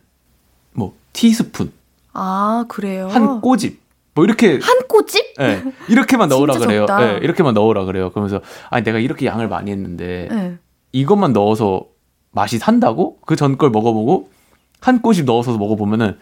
뭐 0.73 0.95
티스푼, 1.13 1.73
아, 2.13 2.65
그래요? 2.69 3.09
한 3.09 3.41
꼬집 3.41 3.81
뭐 4.15 4.25
이렇게 4.25 4.59
한 4.63 4.87
꼬집? 4.89 5.35
예, 5.41 5.63
이렇게만 5.89 6.29
넣으라 6.31 6.55
그래요. 6.59 6.87
예, 7.01 7.19
이렇게만 7.23 7.55
넣으라 7.55 7.85
그래요. 7.85 8.11
그러면서 8.11 8.41
아니 8.71 8.85
내가 8.85 8.99
이렇게 8.99 9.27
양을 9.27 9.49
많이 9.49 9.71
했는데 9.71 10.29
네. 10.31 10.59
이것만 10.93 11.33
넣어서 11.33 11.87
맛이 12.31 12.59
산다고? 12.59 13.19
그 13.27 13.37
전 13.37 13.57
걸 13.59 13.71
먹어보고 13.71 14.29
한 14.81 15.01
꼬집 15.03 15.25
넣어서 15.25 15.57
먹어보면은 15.57 16.19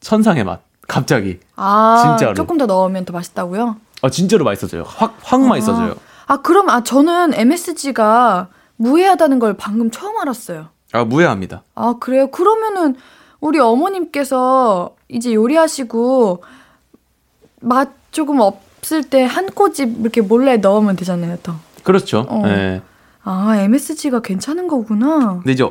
천상의 0.00 0.44
맛. 0.44 0.60
갑자기. 0.86 1.38
아, 1.56 2.16
진짜로. 2.16 2.34
조금 2.34 2.56
더 2.56 2.64
넣으면 2.66 3.04
더 3.04 3.12
맛있다고요? 3.12 3.76
아 4.00 4.10
진짜로 4.10 4.44
맛있어져요. 4.44 4.84
확확 4.84 5.42
맛있어져요. 5.42 5.96
아, 6.26 6.40
그럼 6.40 6.70
아 6.70 6.82
저는 6.82 7.34
MSG가 7.34 8.48
무해하다는 8.76 9.38
걸 9.38 9.54
방금 9.54 9.90
처음 9.90 10.16
알았어요. 10.18 10.68
아 10.92 11.04
무해합니다. 11.04 11.64
아, 11.74 11.94
그래요? 12.00 12.30
그러면은 12.30 12.96
우리 13.40 13.58
어머님께서 13.58 14.94
이제 15.08 15.34
요리하시고 15.34 16.42
맛 17.60 17.90
조금 18.10 18.40
없을 18.40 19.02
때 19.04 19.24
한 19.24 19.46
꼬집 19.50 20.00
이렇게 20.00 20.20
몰래 20.20 20.56
넣으면 20.56 20.96
되잖아요, 20.96 21.36
더. 21.42 21.56
그렇죠. 21.82 22.26
어. 22.28 22.42
예. 22.46 22.82
아, 23.22 23.56
MSG가 23.58 24.20
괜찮은 24.20 24.68
거구나. 24.68 25.34
근데 25.42 25.52
이제 25.52 25.64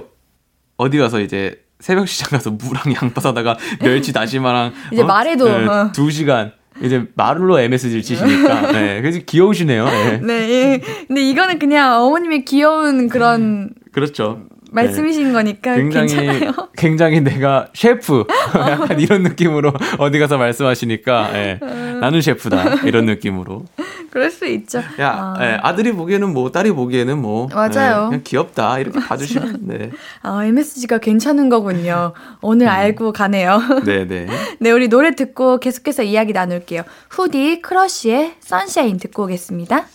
어디 0.78 0.98
가서 0.98 1.20
이제 1.22 1.64
새벽 1.80 2.08
시장 2.08 2.30
가서 2.32 2.52
무랑 2.52 2.94
양파 3.02 3.22
사다가 3.22 3.58
멸치 3.82 4.14
다시마랑 4.14 4.74
이제 4.92 5.04
말해도, 5.04 5.48
어. 5.48 5.92
두 5.94 6.12
시간 6.12 6.52
이제 6.82 7.08
말로 7.16 7.60
MSG를 7.60 8.04
치시니까 8.04 8.72
네, 8.72 9.02
그래서 9.02 9.20
귀여우시네요. 9.26 9.86
네. 9.86 10.18
네. 10.22 10.34
예. 10.50 10.82
근데 11.08 11.22
이거는 11.22 11.58
그냥 11.60 12.02
어머님의 12.04 12.46
귀여운 12.46 13.08
그런 13.10 13.72
그렇죠. 13.92 14.44
말씀이신 14.72 15.34
거니까 15.34 15.76
굉장히 15.76 16.07
괜찮아요. 16.07 16.51
굉장히 16.78 17.22
내가 17.22 17.68
셰프 17.74 18.26
약간 18.55 18.99
이런 18.99 19.24
느낌으로 19.24 19.74
어디 19.97 20.20
가서 20.20 20.38
말씀하시니까 20.38 21.30
예, 21.34 21.59
나는 21.99 22.22
셰프다 22.22 22.82
이런 22.86 23.05
느낌으로 23.05 23.65
그럴 24.09 24.32
수 24.32 24.45
있죠. 24.47 24.80
야 24.99 25.36
아. 25.38 25.38
예, 25.41 25.57
아들이 25.61 25.91
보기에는 25.91 26.34
뭐 26.34 26.51
딸이 26.51 26.72
보기에는 26.72 27.18
뭐 27.18 27.47
맞아요. 27.53 28.05
예, 28.05 28.09
그냥 28.09 28.22
귀엽다 28.24 28.80
이렇게 28.80 28.99
봐주시면 29.05 29.59
네 29.61 29.91
아, 30.22 30.45
MSG가 30.45 30.97
괜찮은 30.99 31.49
거군요. 31.49 32.13
오늘 32.41 32.68
알고 32.68 33.13
가네요. 33.13 33.61
네네 33.86 34.28
네, 34.59 34.72
우리 34.72 34.88
노래 34.88 35.15
듣고 35.15 35.59
계속해서 35.59 36.03
이야기 36.03 36.34
나눌게요. 36.34 36.84
후디 37.09 37.61
크러쉬의 37.61 38.34
선샤인 38.39 38.97
듣고 38.97 39.24
오겠습니다. 39.24 39.86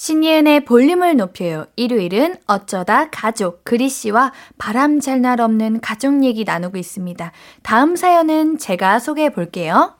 신예은의 0.00 0.64
볼륨을 0.64 1.16
높여요. 1.16 1.66
일요일은 1.76 2.36
어쩌다 2.46 3.10
가족 3.10 3.64
그리 3.64 3.90
씨와 3.90 4.32
바람 4.56 4.98
잘 4.98 5.20
날 5.20 5.42
없는 5.42 5.82
가족 5.82 6.24
얘기 6.24 6.44
나누고 6.44 6.78
있습니다. 6.78 7.32
다음 7.62 7.96
사연은 7.96 8.56
제가 8.56 8.98
소개해 8.98 9.28
볼게요. 9.28 9.96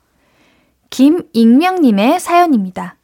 김익명님의 0.89 2.19
사연입니다. 2.19 2.95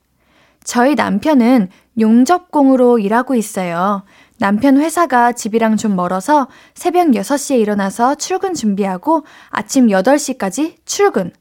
저희 0.63 0.95
남편은 0.95 1.69
용접공으로 1.99 2.97
일하고 2.97 3.35
있어요. 3.35 4.01
남편 4.39 4.79
회사가 4.79 5.33
집이랑 5.33 5.77
좀 5.77 5.95
멀어서 5.95 6.47
새벽 6.73 7.09
6시에 7.09 7.59
일어나서 7.59 8.15
출근 8.15 8.55
준비하고 8.55 9.23
아침 9.51 9.85
8시까지 9.89 10.77
출근. 10.85 11.31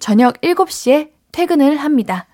저녁 0.00 0.40
7시에 0.40 1.10
퇴근을 1.30 1.76
합니다. 1.76 2.26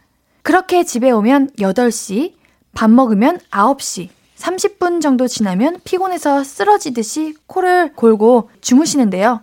그렇게 0.42 0.84
집에 0.84 1.10
오면 1.10 1.50
8시, 1.58 2.40
밥 2.74 2.90
먹으면 2.90 3.38
9시, 3.50 4.08
30분 4.36 5.00
정도 5.00 5.28
지나면 5.28 5.80
피곤해서 5.84 6.42
쓰러지듯이 6.42 7.34
코를 7.46 7.92
골고 7.94 8.50
주무시는데요. 8.60 9.42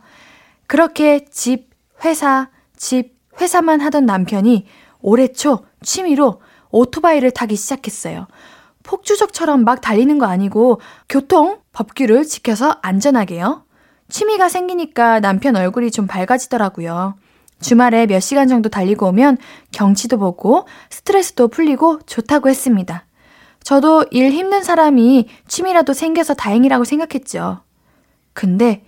그렇게 0.68 1.26
집, 1.26 1.70
회사, 2.04 2.50
집, 2.76 3.14
회사만 3.40 3.82
하던 3.82 4.06
남편이 4.06 4.66
올해 5.02 5.32
초 5.32 5.60
취미로 5.82 6.42
오토바이를 6.72 7.32
타기 7.32 7.56
시작했어요. 7.56 8.28
폭주족처럼 8.84 9.64
막 9.64 9.82
달리는 9.82 10.18
거 10.18 10.26
아니고 10.26 10.82
교통 11.08 11.60
법규를 11.74 12.26
지켜서 12.26 12.78
안전하게요. 12.82 13.64
취미가 14.10 14.50
생기니까 14.50 15.20
남편 15.20 15.56
얼굴이 15.56 15.92
좀 15.92 16.08
밝아지더라고요. 16.08 17.16
주말에 17.62 18.08
몇 18.08 18.20
시간 18.20 18.48
정도 18.48 18.70
달리고 18.70 19.08
오면 19.08 19.38
경치도 19.72 20.18
보고 20.18 20.66
스트레스도 20.90 21.50
풀리고 21.50 22.00
좋다고 22.06 22.50
했습니다. 22.50 23.06
저도 23.70 24.04
일 24.10 24.32
힘든 24.32 24.64
사람이 24.64 25.28
취미라도 25.48 25.94
생겨서 25.94 26.34
다행이라고 26.34 26.86
생각했죠. 26.86 27.60
근데 28.34 28.84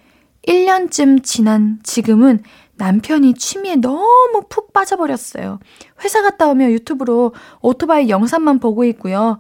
1년쯤 0.48 1.24
지난 1.24 1.78
지금은 1.84 2.42
남편이 2.78 3.36
취미에 3.36 3.76
너무 3.76 4.42
푹 4.50 4.74
빠져버렸어요. 4.74 5.60
회사 6.04 6.24
갔다 6.24 6.48
오면 6.48 6.72
유튜브로 6.72 7.36
오토바이 7.62 8.10
영상만 8.10 8.58
보고 8.58 8.84
있고요. 8.86 9.38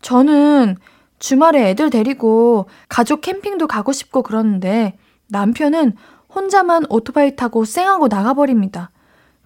저는 0.00 0.76
주말에 1.18 1.68
애들 1.68 1.90
데리고 1.90 2.66
가족 2.88 3.20
캠핑도 3.20 3.66
가고 3.66 3.92
싶고 3.92 4.22
그러는데 4.22 4.96
남편은 5.26 5.96
혼자만 6.34 6.86
오토바이 6.88 7.36
타고 7.36 7.66
쌩하고 7.66 8.08
나가버립니다. 8.08 8.90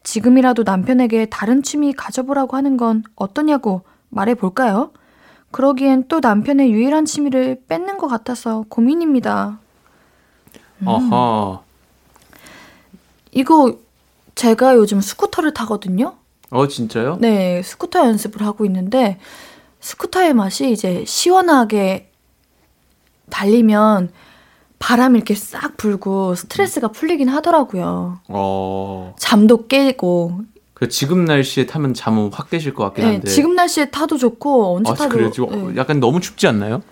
지금이라도 0.05 0.63
남편에게 0.63 1.27
다른 1.27 1.65
취미 1.65 1.93
가져보라고 1.93 2.57
하는 2.57 2.77
건 2.77 3.03
어떠냐고 3.17 3.83
말해볼까요? 4.09 4.93
그러기엔 5.53 6.09
또 6.09 6.21
남편의 6.21 6.73
유일한 6.73 7.05
취미를 7.05 7.63
뺏는 7.69 7.99
것 7.99 8.09
같아서 8.09 8.65
고민입니다. 8.69 9.59
음. 10.79 10.87
어허. 10.89 11.63
이거 13.33 13.79
제가 14.35 14.75
요즘 14.77 15.01
스쿠터를 15.01 15.55
타거든요. 15.55 16.15
어, 16.51 16.69
진짜요? 16.69 17.19
네, 17.21 17.63
스쿠터 17.63 18.01
연습을 18.01 18.45
하고 18.45 18.65
있는데 18.67 19.19
스쿠터의 19.81 20.35
맛이 20.35 20.71
이제 20.71 21.05
시원하게 21.07 22.11
달리면 23.31 24.11
바람이 24.79 25.17
이렇게 25.17 25.35
싹 25.35 25.77
불고 25.77 26.35
스트레스가 26.35 26.89
풀리긴 26.89 27.29
하더라고요. 27.29 28.21
어. 28.29 29.15
잠도 29.19 29.67
깨고. 29.67 30.41
그 30.83 30.89
지금 30.89 31.25
날씨에 31.25 31.67
타면 31.67 31.95
잠은 31.95 32.31
확 32.33 32.51
깨실 32.51 32.75
것 32.75 32.83
같긴 32.83 33.05
네, 33.05 33.11
한데. 33.13 33.31
지금 33.31 33.55
날씨에 33.55 33.91
타도 33.91 34.19
좋고 34.19 34.79
언제 34.79 34.91
아, 34.91 34.95
타도 34.95 35.11
그래요? 35.11 35.31
지금 35.31 35.75
네, 35.75 35.81
약간 35.81 36.01
너무 36.01 36.21
춥지 36.21 36.49
않나요? 36.49 36.83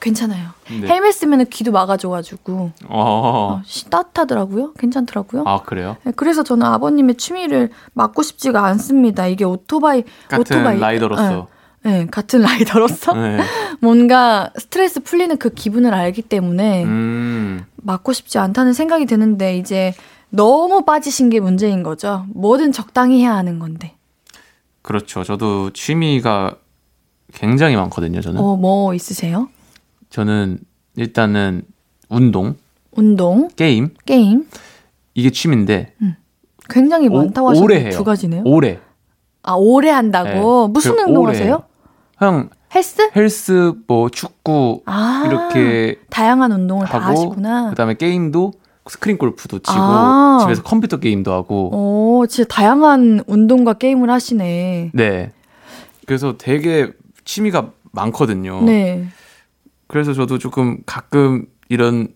괜찮아요. 0.00 0.48
네. 0.68 0.88
헬멧 0.88 1.14
쓰면 1.14 1.46
귀도 1.50 1.70
막아줘가지고 1.70 2.52
어. 2.54 2.72
어, 2.88 3.62
시- 3.64 3.88
따뜻하더라고요. 3.88 4.72
괜찮더라고요. 4.72 5.44
아, 5.46 5.62
그래요? 5.62 5.96
네, 6.02 6.10
그래서 6.16 6.42
저는 6.42 6.66
아버님의 6.66 7.14
취미를 7.18 7.70
막고 7.92 8.24
싶지가 8.24 8.64
않습니다. 8.64 9.28
이게 9.28 9.44
오토바이 9.44 10.02
같은 10.26 10.40
오토바이 10.56 10.80
라이더로서. 10.80 11.46
네, 11.84 12.00
네, 12.00 12.06
같은 12.10 12.40
라이더로서 12.42 13.12
네. 13.12 13.38
뭔가 13.80 14.50
스트레스 14.58 14.98
풀리는 14.98 15.36
그 15.38 15.50
기분을 15.50 15.94
알기 15.94 16.22
때문에 16.22 16.82
음. 16.82 17.64
맞고 17.76 18.12
싶지 18.12 18.38
않다는 18.38 18.72
생각이 18.72 19.06
드는데 19.06 19.56
이제 19.56 19.94
너무 20.30 20.84
빠지신 20.84 21.30
게 21.30 21.40
문제인 21.40 21.82
거죠. 21.82 22.26
뭐든 22.34 22.72
적당히 22.72 23.20
해야 23.20 23.34
하는 23.34 23.58
건데. 23.58 23.94
그렇죠. 24.82 25.24
저도 25.24 25.70
취미가 25.70 26.56
굉장히 27.34 27.76
많거든요, 27.76 28.20
저는. 28.20 28.40
어, 28.40 28.56
뭐 28.56 28.94
있으세요? 28.94 29.48
저는 30.10 30.58
일단은 30.96 31.62
운동, 32.08 32.56
운동, 32.92 33.48
게임, 33.56 33.94
게임. 34.04 34.46
이게 35.14 35.30
취미인데 35.30 35.94
굉장히 36.68 37.08
오- 37.08 37.16
많다고 37.16 37.50
하셨는데. 37.50 37.90
두 37.90 38.04
가지네요. 38.04 38.42
오래. 38.44 38.80
아, 39.42 39.52
오래 39.54 39.90
한다고? 39.90 40.66
네. 40.68 40.72
무슨 40.72 40.96
그 40.96 41.02
운동 41.02 41.28
하세요? 41.28 41.62
그냥 42.18 42.50
헬스? 42.74 43.10
헬스, 43.14 43.72
뭐 43.86 44.08
축구 44.08 44.82
아, 44.86 45.24
이렇게 45.26 46.00
다양한 46.10 46.52
운동을 46.52 46.86
다 46.86 46.98
하고 46.98 47.10
하시구나. 47.12 47.70
그다음에 47.70 47.94
게임도 47.94 48.52
스크린 48.88 49.18
골프도 49.18 49.58
치고 49.58 49.72
아. 49.78 50.38
집에서 50.42 50.62
컴퓨터 50.62 50.98
게임도 50.98 51.32
하고 51.32 51.70
오, 52.20 52.26
진짜 52.26 52.46
다양한 52.48 53.24
운동과 53.26 53.74
게임을 53.74 54.10
하시네. 54.10 54.90
네. 54.94 55.32
그래서 56.06 56.36
되게 56.38 56.90
취미가 57.24 57.70
많거든요. 57.92 58.62
네. 58.62 59.06
그래서 59.88 60.12
저도 60.12 60.38
조금 60.38 60.78
가끔 60.86 61.46
이런 61.68 62.08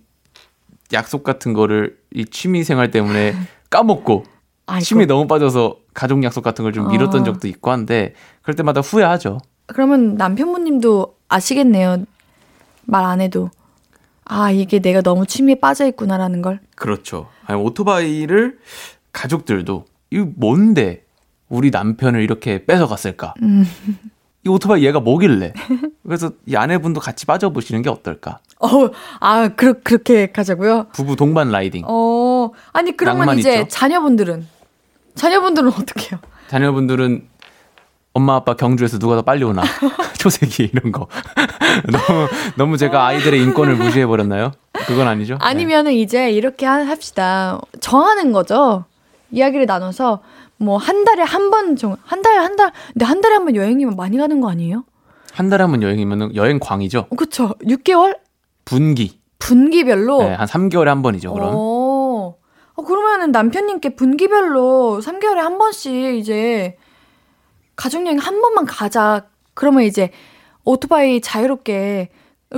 약속 0.93 1.25
같은 1.25 1.53
거를 1.53 1.99
이 2.13 2.25
취미 2.25 2.63
생활 2.65 2.91
때문에 2.91 3.35
까먹고 3.71 4.25
아이고. 4.67 4.85
취미에 4.85 5.07
너무 5.07 5.27
빠져서 5.27 5.77
가족 5.95 6.23
약속 6.23 6.43
같은 6.43 6.65
걸 6.65 6.73
좀 6.73 6.89
미뤘던 6.89 7.23
아. 7.23 7.25
적도 7.25 7.49
있고 7.49 7.71
한데 7.71 8.15
그럴 8.43 8.55
때마다 8.55 8.81
후회하죠. 8.81 9.39
그러면 9.67 10.15
남편분님도 10.17 11.15
아시겠네요. 11.29 12.05
말 12.85 13.05
안 13.05 13.21
해도. 13.21 13.51
아, 14.31 14.53
이게 14.53 14.79
내가 14.79 15.03
너무 15.03 15.27
취미에 15.27 15.57
빠져 15.57 15.87
있구나라는 15.89 16.41
걸. 16.41 16.61
그렇죠. 16.77 17.29
아니, 17.47 17.61
오토바이를 17.61 18.59
가족들도 19.13 19.87
이거 20.11 20.29
뭔데 20.37 21.05
우리 21.49 21.71
남편을 21.71 22.23
이렇게 22.23 22.65
뺏어갔을까? 22.65 23.35
음. 23.43 23.65
이 24.47 24.49
오토바이 24.49 24.85
얘가 24.85 25.01
뭐길래? 25.01 25.53
그래서 26.05 26.31
이 26.47 26.55
아내분도 26.55 27.01
같이 27.01 27.27
빠져보시는 27.27 27.83
게 27.83 27.91
어떨까? 27.91 28.39
어, 28.61 28.69
아, 29.19 29.49
그, 29.49 29.83
그렇게 29.83 30.31
가자고요? 30.31 30.87
부부 30.93 31.17
동반 31.17 31.51
라이딩. 31.51 31.83
어, 31.89 32.51
아니, 32.73 32.97
그러면 32.97 33.37
이제 33.37 33.63
있죠? 33.63 33.69
자녀분들은? 33.69 34.47
자녀분들은 35.17 35.73
어떻게 35.73 36.13
해요? 36.13 36.21
자녀분들은 36.49 37.27
엄마 38.13 38.35
아빠 38.35 38.55
경주에서 38.55 38.99
누가 38.99 39.15
더 39.17 39.23
빨리 39.23 39.45
오나 39.45 39.63
초세기 40.19 40.71
이런 40.73 40.91
거 40.93 41.07
너무 41.91 42.29
너무 42.57 42.77
제가 42.77 43.07
아이들의 43.07 43.41
인권을 43.41 43.77
무시해 43.77 44.07
버렸나요? 44.07 44.53
그건 44.87 45.07
아니죠? 45.09 45.35
네. 45.35 45.39
아니면은 45.43 45.93
이제 45.93 46.31
이렇게 46.31 46.67
하- 46.67 46.85
합시다. 46.87 47.61
정하는 47.81 48.33
거죠. 48.33 48.85
이야기를 49.31 49.67
나눠서 49.67 50.21
뭐 50.57 50.77
한 50.79 51.05
달에 51.05 51.23
한 51.23 51.51
번 51.51 51.77
정도, 51.77 51.97
한 52.05 52.21
달, 52.23 52.39
한 52.39 52.57
달, 52.57 52.73
근데 52.93 53.05
한 53.05 53.21
달에 53.21 53.35
한 53.35 53.45
번 53.45 53.55
여행이면 53.57 53.95
많이 53.97 54.17
가는 54.19 54.41
거 54.41 54.51
아니에요? 54.51 54.85
한 55.33 55.49
달에 55.49 55.63
한 55.63 55.71
번 55.71 55.83
여행이면 55.83 56.35
여행 56.35 56.59
광이죠. 56.59 57.07
어, 57.11 57.17
그쵸. 57.17 57.55
6개월? 57.63 58.19
분기 58.65 59.21
분기별로? 59.39 60.19
네, 60.23 60.35
한 60.35 60.47
3개월에 60.47 60.87
한 60.87 61.03
번이죠. 61.03 61.33
그럼 61.33 61.51
어. 61.55 62.35
어, 62.75 62.83
그러면은 62.85 63.31
남편님께 63.33 63.95
분기별로 63.95 65.01
3개월에 65.03 65.37
한 65.37 65.57
번씩 65.59 66.17
이제 66.17 66.77
가족여행 67.81 68.19
한 68.19 68.43
번만 68.43 68.67
가자. 68.67 69.27
그러면 69.55 69.85
이제 69.85 70.11
오토바이 70.65 71.21
자유롭게 71.23 72.11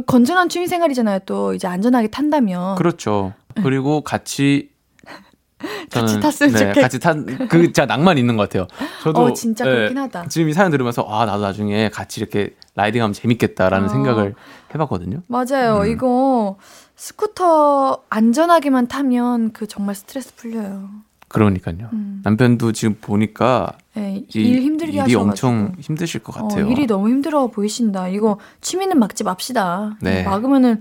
건전한 0.06 0.48
취미 0.48 0.66
생활이잖아요. 0.66 1.20
또 1.26 1.54
이제 1.54 1.68
안전하게 1.68 2.08
탄다면. 2.08 2.74
그렇죠. 2.74 3.32
그리고 3.62 4.00
같이 4.00 4.70
같이 5.92 6.18
탔으면 6.18 6.52
네, 6.54 6.72
좋겠- 6.72 6.80
같이 6.82 6.98
탄그 6.98 7.62
진짜 7.62 7.86
낭만 7.86 8.18
있는 8.18 8.36
것 8.36 8.48
같아요. 8.48 8.66
저도 9.04 9.22
어, 9.22 9.32
진짜 9.32 9.64
그렇긴 9.64 9.96
하다. 9.98 10.26
지금 10.26 10.48
이 10.48 10.52
사연 10.52 10.72
들으면서 10.72 11.02
아 11.02 11.24
나도 11.24 11.40
나중에 11.42 11.88
같이 11.90 12.20
이렇게 12.20 12.56
라이딩하면 12.74 13.12
재밌겠다라는 13.12 13.86
어. 13.86 13.88
생각을 13.88 14.34
해봤거든요. 14.74 15.22
맞아요. 15.28 15.82
음. 15.82 15.86
이거 15.86 16.56
스쿠터 16.96 18.02
안전하게만 18.10 18.88
타면 18.88 19.52
그 19.52 19.68
정말 19.68 19.94
스트레스 19.94 20.34
풀려요. 20.34 20.88
그러니까요. 21.28 21.90
음. 21.92 22.22
남편도 22.24 22.72
지금 22.72 22.96
보니까 23.00 23.72
네, 23.95 24.24
이일 24.34 24.62
힘들게 24.62 24.93
일이 24.93 24.99
하셔가지고. 25.01 25.22
엄청 25.22 25.74
힘드실 25.78 26.22
것 26.22 26.32
같아요. 26.34 26.66
어, 26.66 26.70
일이 26.70 26.86
너무 26.86 27.09
힘들어 27.11 27.49
보이신다. 27.49 28.09
이거 28.09 28.38
취미는 28.61 28.99
막지 28.99 29.22
맙시다. 29.24 29.97
네. 30.01 30.22
막으면은 30.22 30.80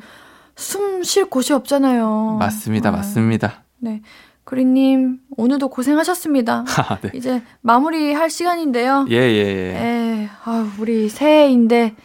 숨 0.55 1.03
쉴 1.03 1.25
곳이 1.25 1.53
없잖아요. 1.53 2.37
맞습니다, 2.39 2.89
아, 2.89 2.91
맞습니다. 2.91 3.63
네. 3.79 4.01
그리님, 4.43 5.19
오늘도 5.37 5.69
고생하셨습니다. 5.69 6.65
아, 6.77 6.97
네. 7.01 7.09
이제 7.15 7.41
마무리할 7.61 8.29
시간인데요. 8.29 9.05
예, 9.09 9.15
예, 9.15 9.19
예. 9.19 9.77
에, 9.77 10.29
아유, 10.45 10.67
우리 10.79 11.09
새해인데 11.09 11.95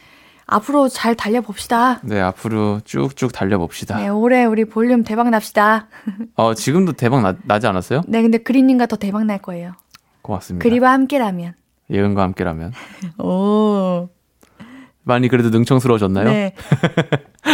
앞으로 0.47 0.89
잘 0.89 1.15
달려봅시다. 1.17 2.01
네, 2.05 2.21
앞으로 2.21 2.81
쭉쭉 2.85 3.33
달려봅시다. 3.33 3.99
네, 3.99 4.09
올해 4.09 4.45
우리 4.45 4.65
볼륨 4.65 5.03
대박 5.03 5.29
납시다. 5.31 5.89
어, 6.37 6.55
지금도 6.55 6.93
대박 6.93 7.21
나, 7.23 7.35
나지 7.45 7.67
않았어요? 7.67 8.03
네, 8.07 8.23
근데 8.23 8.39
그리님과 8.39 8.87
더 8.87 8.97
대박 8.97 9.25
날 9.25 9.39
거예요. 9.39 9.73
고맙습니다. 10.27 10.63
그리와 10.63 10.93
함께라면. 10.93 11.55
예은과 11.91 12.23
함께라면. 12.23 12.73
오. 13.23 14.09
많이 15.03 15.29
그래도 15.29 15.51
능청스러워졌나요? 15.51 16.25
네. 16.25 16.53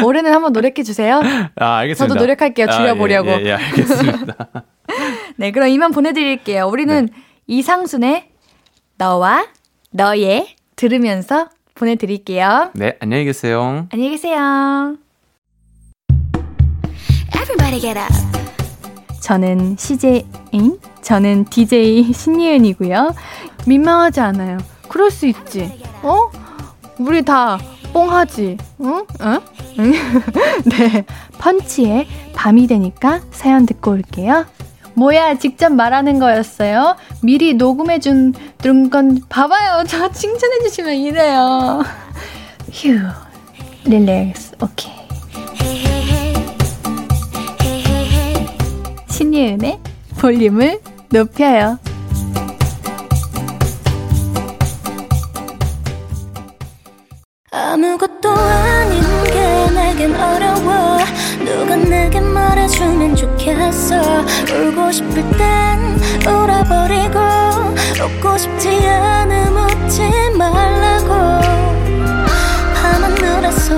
올해는 0.05 0.33
한번 0.33 0.53
노력해 0.55 0.83
주세요. 0.83 1.21
아, 1.57 1.77
알겠습니다. 1.77 2.15
저도 2.15 2.19
노력할게요. 2.19 2.67
줄여보려고. 2.67 3.31
아, 3.31 3.35
예, 3.35 3.41
예, 3.41 3.47
예, 3.49 3.53
알겠습니다. 3.53 4.49
네, 5.37 5.51
그럼 5.51 5.69
이만 5.69 5.93
보내드릴게요. 5.93 6.67
우리는 6.67 7.11
이상순의 7.47 8.31
너와 8.97 9.49
너의 9.91 10.57
들으면서 10.77 11.51
보내드릴게요. 11.75 12.71
네, 12.73 12.97
안녕히 13.01 13.25
계세요. 13.27 13.87
안녕히 13.93 14.13
계세요. 14.13 14.97
Everybody 17.35 17.81
get 17.81 17.99
up. 17.99 18.42
저는 19.23 19.77
CJ, 19.79 20.27
잉? 20.51 20.79
저는 21.01 21.45
DJ 21.45 22.13
신예은이고요. 22.13 23.15
민망하지 23.67 24.21
않아요. 24.21 24.59
그럴 24.89 25.11
수 25.13 25.27
있지. 25.27 25.81
어? 26.03 26.29
우리 26.99 27.23
다 27.23 27.59
뽕하지. 27.93 28.59
응? 28.81 29.07
응? 29.21 29.41
응? 29.79 29.93
네. 30.67 31.05
펀치의 31.39 32.09
밤이 32.35 32.67
되니까 32.67 33.21
사연 33.31 33.65
듣고 33.65 33.93
올게요. 33.93 34.45
뭐야, 34.95 35.39
직접 35.39 35.73
말하는 35.73 36.19
거였어요? 36.19 36.97
미리 37.23 37.55
녹음해준, 37.55 38.35
건, 38.91 39.21
봐봐요. 39.29 39.85
저 39.87 40.11
칭찬해주시면 40.11 40.95
이래요. 40.97 41.83
휴, 42.73 42.99
릴렉스, 43.85 44.57
오케이. 44.61 45.92
신예은의 49.23 49.79
볼륨을 50.19 50.81
높여요. 51.11 51.79
아무것도 57.53 58.31
아닌 58.31 59.01
게 59.27 59.71
내겐 59.75 60.17
어려워. 60.17 60.99
누가 61.45 61.77
내게 61.77 62.19
말해주면 62.19 63.15
좋겠어. 63.15 64.25
울고 64.51 64.91
싶을 64.91 65.23
땐 65.39 66.01
울어버리고 66.27 67.21
웃고 68.05 68.39
싶지 68.39 68.89
않음 68.89 69.57
웃지 69.57 70.03
말라고. 70.37 71.13
밤하늘에서 72.75 73.77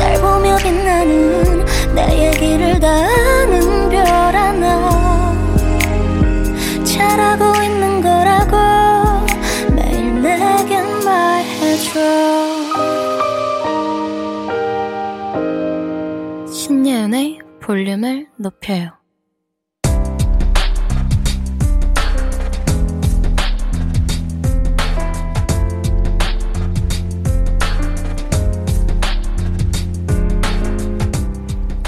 날 0.00 0.20
보며 0.20 0.56
빛나는 0.56 1.64
내 1.94 2.26
얘기를 2.26 2.80
다 2.80 2.88
아는 2.88 3.79
신예은의 17.00 17.38
볼륨을 17.62 18.28
높여요. 18.36 18.90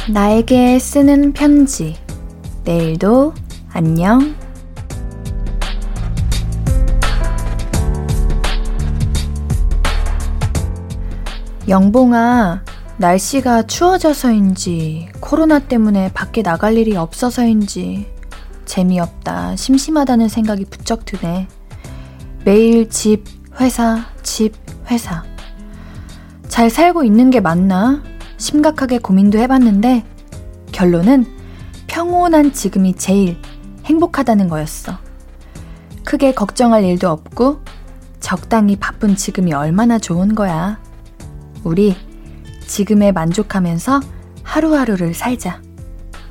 나에게 0.08 0.78
쓰는 0.78 1.32
편지. 1.32 1.96
내일도 2.64 3.34
안녕. 3.72 4.34
영봉아, 11.68 12.64
날씨가 12.98 13.62
추워져서인지 13.62 15.08
코로나 15.20 15.58
때문에 15.58 16.12
밖에 16.12 16.42
나갈 16.42 16.76
일이 16.76 16.96
없어서인지 16.96 18.06
재미없다, 18.64 19.56
심심하다는 19.56 20.28
생각이 20.28 20.66
부쩍 20.66 21.04
드네. 21.04 21.48
매일 22.44 22.88
집, 22.90 23.24
회사, 23.60 24.04
집, 24.22 24.54
회사. 24.90 25.24
잘 26.48 26.70
살고 26.70 27.02
있는 27.02 27.30
게 27.30 27.40
맞나? 27.40 28.02
심각하게 28.36 28.98
고민도 28.98 29.38
해봤는데 29.38 30.04
결론은 30.70 31.26
평온한 31.86 32.52
지금이 32.52 32.94
제일 32.94 33.36
행복하다는 33.84 34.48
거였어. 34.48 34.98
크게 36.04 36.34
걱정할 36.34 36.84
일도 36.84 37.08
없고 37.08 37.60
적당히 38.20 38.76
바쁜 38.76 39.16
지금이 39.16 39.52
얼마나 39.52 39.98
좋은 39.98 40.34
거야. 40.34 40.78
우리 41.64 41.96
지금에 42.66 43.12
만족하면서 43.12 44.00
하루하루를 44.42 45.14
살자. 45.14 45.60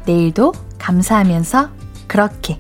내일도 0.05 0.53
감사하면서 0.77 1.69
그렇게. 2.07 2.59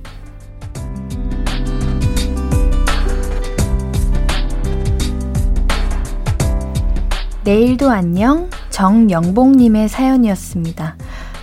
내일도 7.43 7.89
안녕 7.89 8.49
정영봉님의 8.69 9.89
사연이었습니다. 9.89 10.95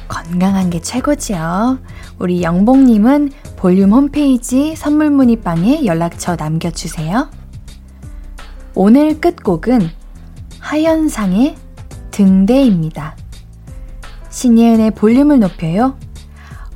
건강한 0.06 0.70
게 0.70 0.80
최고지요. 0.80 1.80
우리 2.18 2.42
영봉님은 2.42 3.32
볼륨 3.56 3.92
홈페이지 3.92 4.76
선물 4.76 5.10
문의방에 5.10 5.84
연락처 5.84 6.36
남겨주세요. 6.36 7.28
오늘 8.74 9.20
끝곡은 9.20 9.90
하현상의 10.60 11.56
등대입니다. 12.18 13.14
신예은의 14.28 14.90
볼륨을 14.90 15.38
높여요. 15.38 15.96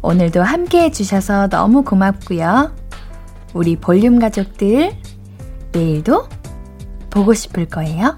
오늘도 0.01 0.41
함께 0.41 0.83
해주셔서 0.85 1.49
너무 1.49 1.83
고맙고요. 1.83 2.73
우리 3.53 3.75
볼륨 3.75 4.21
가족들, 4.21 4.93
내일도 5.73 6.29
보고 7.11 7.35
싶을 7.35 7.67
거예요. 7.67 8.17